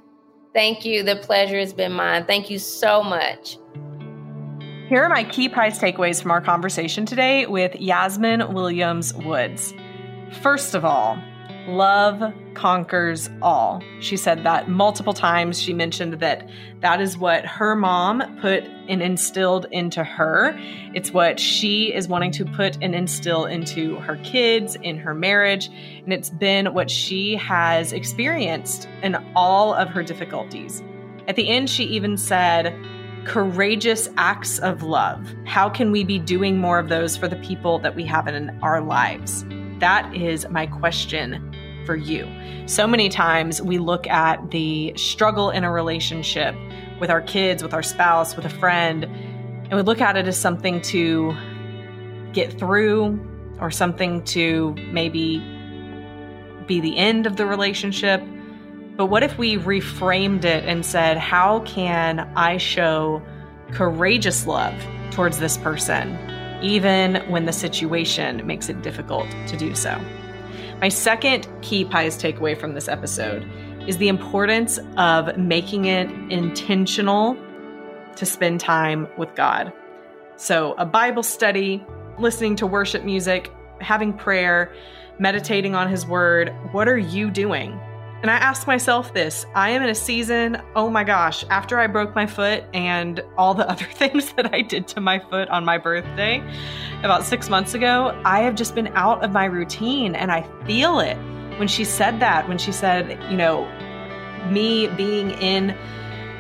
Thank 0.54 0.86
you. 0.86 1.04
The 1.04 1.18
pleasure 1.18 1.60
has 1.60 1.74
been 1.74 1.92
mine. 1.92 2.26
Thank 2.26 2.50
you 2.50 2.58
so 2.58 3.04
much. 3.04 3.58
Here 4.88 5.04
are 5.04 5.10
my 5.10 5.24
key 5.24 5.50
prize 5.50 5.78
takeaways 5.78 6.22
from 6.22 6.32
our 6.32 6.42
conversation 6.42 7.06
today 7.06 7.46
with 7.46 7.76
Yasmin 7.76 8.54
Williams 8.54 9.14
Woods. 9.14 9.74
First 10.42 10.76
of 10.76 10.84
all, 10.84 11.18
love 11.68 12.34
conquers 12.54 13.30
all. 13.42 13.82
She 14.00 14.18
said 14.18 14.44
that 14.44 14.70
multiple 14.70 15.14
times. 15.14 15.62
She 15.62 15.74
mentioned 15.74 16.14
that 16.20 16.48
that 16.82 17.02
is 17.02 17.18
what 17.18 17.46
her 17.46 17.76
mom 17.76 18.38
put 18.40 18.64
and 18.88 19.02
instilled 19.02 19.66
into 19.72 20.04
her. 20.04 20.56
It's 20.94 21.12
what 21.12 21.40
she 21.40 21.94
is 21.94 22.08
wanting 22.08 22.32
to 22.32 22.46
put 22.46 22.78
and 22.82 22.96
instill 22.96 23.46
into 23.46 23.96
her 23.98 24.18
kids, 24.18 24.76
in 24.82 24.98
her 24.98 25.14
marriage. 25.14 25.68
And 26.04 26.14
it's 26.14 26.30
been 26.30 26.74
what 26.74 26.90
she 26.90 27.36
has 27.36 27.94
experienced 27.94 28.88
in 29.02 29.16
all 29.36 29.74
of 29.74 29.90
her 29.90 30.04
difficulties. 30.04 30.84
At 31.28 31.36
the 31.36 31.50
end, 31.50 31.70
she 31.70 31.84
even 31.86 32.18
said, 32.18 32.78
courageous 33.26 34.08
acts 34.18 34.60
of 34.60 34.84
love. 34.84 35.28
How 35.46 35.68
can 35.68 35.92
we 35.92 36.04
be 36.04 36.20
doing 36.20 36.60
more 36.60 36.78
of 36.78 36.90
those 36.90 37.18
for 37.18 37.28
the 37.28 37.38
people 37.38 37.80
that 37.80 37.96
we 37.96 38.06
have 38.06 38.28
in 38.28 38.52
our 38.62 38.82
lives? 38.82 39.44
That 39.80 40.16
is 40.16 40.48
my 40.50 40.68
question 40.68 41.54
for 41.86 41.96
you. 41.96 42.28
So 42.66 42.88
many 42.88 43.10
times 43.10 43.62
we 43.62 43.78
look 43.78 44.08
at 44.08 44.52
the 44.52 44.94
struggle 44.96 45.50
in 45.50 45.64
a 45.64 45.72
relationship 45.72 46.56
with 47.00 47.10
our 47.10 47.22
kids, 47.22 47.62
with 47.62 47.74
our 47.74 47.84
spouse, 47.84 48.36
with 48.36 48.46
a 48.46 48.50
friend, 48.50 49.04
and 49.06 49.74
we 49.74 49.82
look 49.82 50.02
at 50.02 50.18
it 50.18 50.28
as 50.28 50.38
something 50.38 50.82
to 50.82 51.36
get 52.34 52.58
through 52.58 53.20
or 53.60 53.72
something 53.72 54.24
to 54.26 54.76
maybe 54.92 55.40
be 56.68 56.80
the 56.80 56.98
end 56.98 57.26
of 57.26 57.38
the 57.38 57.46
relationship. 57.46 58.22
But 58.96 59.08
what 59.08 59.24
if 59.24 59.38
we 59.38 59.58
reframed 59.58 60.46
it 60.46 60.66
and 60.66 60.86
said, 60.86 61.18
How 61.18 61.62
can 61.62 62.20
I 62.36 62.58
show 62.58 63.22
courageous 63.72 64.48
love 64.48 64.74
towards 65.12 65.40
this 65.40 65.58
person? 65.58 66.18
Even 66.66 67.18
when 67.30 67.46
the 67.46 67.54
situation 67.54 68.46
makes 68.48 68.70
it 68.70 68.82
difficult 68.82 69.30
to 69.48 69.56
do 69.56 69.76
so. 69.76 70.02
My 70.82 70.90
second 70.90 71.48
key 71.62 71.86
pies 71.86 72.18
takeaway 72.18 72.60
from 72.60 72.74
this 72.74 72.88
episode 72.88 73.48
is 73.88 73.98
the 73.98 74.08
importance 74.08 74.80
of 74.98 75.38
making 75.38 75.86
it 75.86 76.10
intentional 76.32 77.38
to 78.16 78.26
spend 78.26 78.60
time 78.60 79.08
with 79.16 79.34
God. 79.36 79.72
So, 80.38 80.74
a 80.80 80.86
Bible 80.86 81.22
study, 81.22 81.86
listening 82.18 82.56
to 82.58 82.68
worship 82.68 83.04
music, 83.04 83.52
having 83.80 84.12
prayer, 84.12 84.74
meditating 85.20 85.76
on 85.76 85.88
His 85.88 86.06
Word. 86.06 86.50
What 86.72 86.88
are 86.88 86.98
you 86.98 87.30
doing? 87.30 87.80
And 88.26 88.32
I 88.32 88.38
ask 88.38 88.66
myself 88.66 89.14
this 89.14 89.46
I 89.54 89.70
am 89.70 89.84
in 89.84 89.90
a 89.90 89.94
season, 89.94 90.60
oh 90.76 90.90
my 90.90 91.04
gosh, 91.04 91.46
after 91.52 91.80
I 91.80 91.86
broke 91.86 92.16
my 92.16 92.26
foot 92.26 92.64
and 92.74 93.24
all 93.38 93.54
the 93.54 93.70
other 93.70 93.86
things 93.86 94.34
that 94.34 94.52
I 94.52 94.64
did 94.64 94.88
to 94.88 95.00
my 95.00 95.20
foot 95.20 95.48
on 95.50 95.64
my 95.64 95.78
birthday 95.78 96.44
about 97.04 97.24
six 97.24 97.52
months 97.52 97.76
ago, 97.76 98.20
I 98.26 98.40
have 98.40 98.56
just 98.56 98.74
been 98.74 98.88
out 98.96 99.24
of 99.24 99.32
my 99.32 99.46
routine 99.46 100.16
and 100.16 100.32
I 100.32 100.42
feel 100.66 101.00
it. 101.00 101.18
When 101.60 101.68
she 101.68 101.86
said 101.86 102.20
that, 102.20 102.48
when 102.48 102.58
she 102.58 102.72
said, 102.72 103.12
you 103.30 103.38
know, 103.38 103.72
me 104.50 104.88
being 104.88 105.30
in 105.30 105.78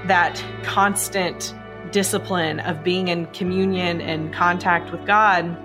that 0.08 0.44
constant 0.64 1.54
discipline 1.92 2.62
of 2.62 2.84
being 2.84 3.10
in 3.10 3.28
communion 3.28 4.02
and 4.02 4.34
contact 4.34 4.92
with 4.92 5.06
God, 5.06 5.56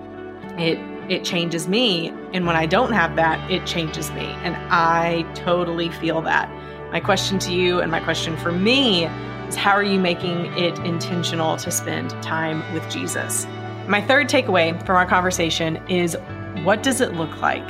it 0.61 0.79
it 1.11 1.25
changes 1.25 1.69
me. 1.69 2.09
And 2.33 2.47
when 2.47 2.55
I 2.55 2.67
don't 2.67 2.93
have 2.93 3.17
that, 3.17 3.51
it 3.51 3.67
changes 3.67 4.11
me. 4.13 4.27
And 4.45 4.57
I 4.71 5.23
totally 5.35 5.91
feel 5.91 6.23
that. 6.23 6.49
My 6.93 7.01
question 7.01 7.41
to 7.41 7.53
you 7.53 7.81
and 7.81 7.91
my 7.91 7.99
question 7.99 8.37
for 8.37 8.53
me 8.53 9.07
is 9.49 9.57
how 9.57 9.73
are 9.73 9.83
you 9.83 9.99
making 9.99 10.47
it 10.57 10.79
intentional 10.79 11.57
to 11.59 11.71
spend 11.73 12.11
time 12.23 12.63
with 12.73 12.89
Jesus? 12.89 13.45
My 13.89 14.01
third 14.01 14.29
takeaway 14.29 14.79
from 14.87 14.95
our 14.95 15.07
conversation 15.07 15.77
is 15.89 16.17
what 16.63 16.85
does 16.85 17.01
it 17.01 17.15
look 17.15 17.41
like 17.41 17.67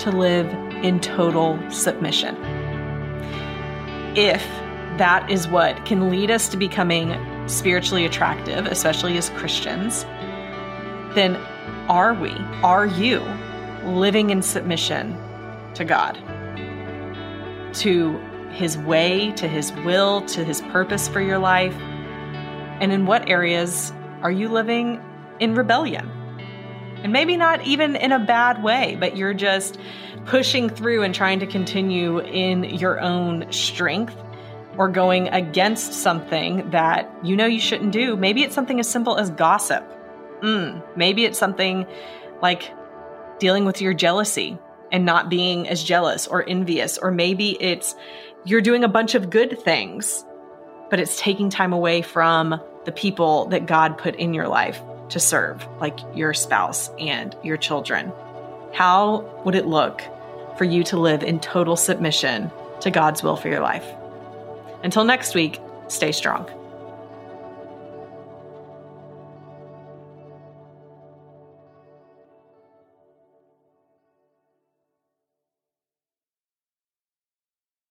to 0.00 0.10
live 0.10 0.46
in 0.82 1.00
total 1.00 1.58
submission? 1.70 2.34
If 4.16 4.42
that 4.96 5.28
is 5.30 5.46
what 5.48 5.84
can 5.84 6.08
lead 6.08 6.30
us 6.30 6.48
to 6.48 6.56
becoming 6.56 7.14
spiritually 7.46 8.06
attractive, 8.06 8.64
especially 8.66 9.18
as 9.18 9.28
Christians, 9.30 10.04
then 11.14 11.36
are 11.88 12.14
we, 12.14 12.30
are 12.62 12.86
you 12.86 13.20
living 13.84 14.30
in 14.30 14.40
submission 14.40 15.16
to 15.74 15.84
God, 15.84 16.14
to 17.74 18.18
His 18.52 18.78
way, 18.78 19.32
to 19.32 19.46
His 19.46 19.72
will, 19.84 20.22
to 20.26 20.44
His 20.44 20.62
purpose 20.62 21.08
for 21.08 21.20
your 21.20 21.38
life? 21.38 21.74
And 22.80 22.90
in 22.90 23.04
what 23.04 23.28
areas 23.28 23.92
are 24.22 24.30
you 24.30 24.48
living 24.48 25.02
in 25.40 25.54
rebellion? 25.54 26.08
And 27.02 27.12
maybe 27.12 27.36
not 27.36 27.66
even 27.66 27.96
in 27.96 28.12
a 28.12 28.18
bad 28.18 28.62
way, 28.62 28.96
but 28.98 29.16
you're 29.16 29.34
just 29.34 29.78
pushing 30.24 30.70
through 30.70 31.02
and 31.02 31.14
trying 31.14 31.40
to 31.40 31.46
continue 31.46 32.20
in 32.20 32.64
your 32.64 32.98
own 32.98 33.52
strength 33.52 34.16
or 34.78 34.88
going 34.88 35.28
against 35.28 35.92
something 35.92 36.70
that 36.70 37.12
you 37.22 37.36
know 37.36 37.44
you 37.44 37.60
shouldn't 37.60 37.92
do. 37.92 38.16
Maybe 38.16 38.42
it's 38.42 38.54
something 38.54 38.80
as 38.80 38.88
simple 38.88 39.18
as 39.18 39.30
gossip 39.30 39.84
mm, 40.40 40.96
maybe 40.96 41.24
it's 41.24 41.38
something 41.38 41.86
like 42.42 42.70
dealing 43.38 43.64
with 43.64 43.80
your 43.80 43.94
jealousy 43.94 44.58
and 44.92 45.04
not 45.04 45.28
being 45.28 45.68
as 45.68 45.82
jealous 45.82 46.26
or 46.26 46.48
envious. 46.48 46.98
Or 46.98 47.10
maybe 47.10 47.60
it's 47.60 47.94
you're 48.44 48.60
doing 48.60 48.84
a 48.84 48.88
bunch 48.88 49.14
of 49.14 49.30
good 49.30 49.60
things, 49.60 50.24
but 50.90 51.00
it's 51.00 51.18
taking 51.18 51.50
time 51.50 51.72
away 51.72 52.02
from 52.02 52.60
the 52.84 52.92
people 52.92 53.46
that 53.46 53.66
God 53.66 53.98
put 53.98 54.14
in 54.16 54.34
your 54.34 54.48
life 54.48 54.80
to 55.10 55.20
serve, 55.20 55.66
like 55.80 55.98
your 56.14 56.34
spouse 56.34 56.90
and 56.98 57.36
your 57.42 57.56
children. 57.56 58.12
How 58.72 59.42
would 59.44 59.54
it 59.54 59.66
look 59.66 60.02
for 60.58 60.64
you 60.64 60.84
to 60.84 60.98
live 60.98 61.22
in 61.22 61.40
total 61.40 61.76
submission 61.76 62.50
to 62.80 62.90
God's 62.90 63.22
will 63.22 63.36
for 63.36 63.48
your 63.48 63.60
life? 63.60 63.86
Until 64.82 65.04
next 65.04 65.34
week, 65.34 65.60
stay 65.88 66.12
strong. 66.12 66.48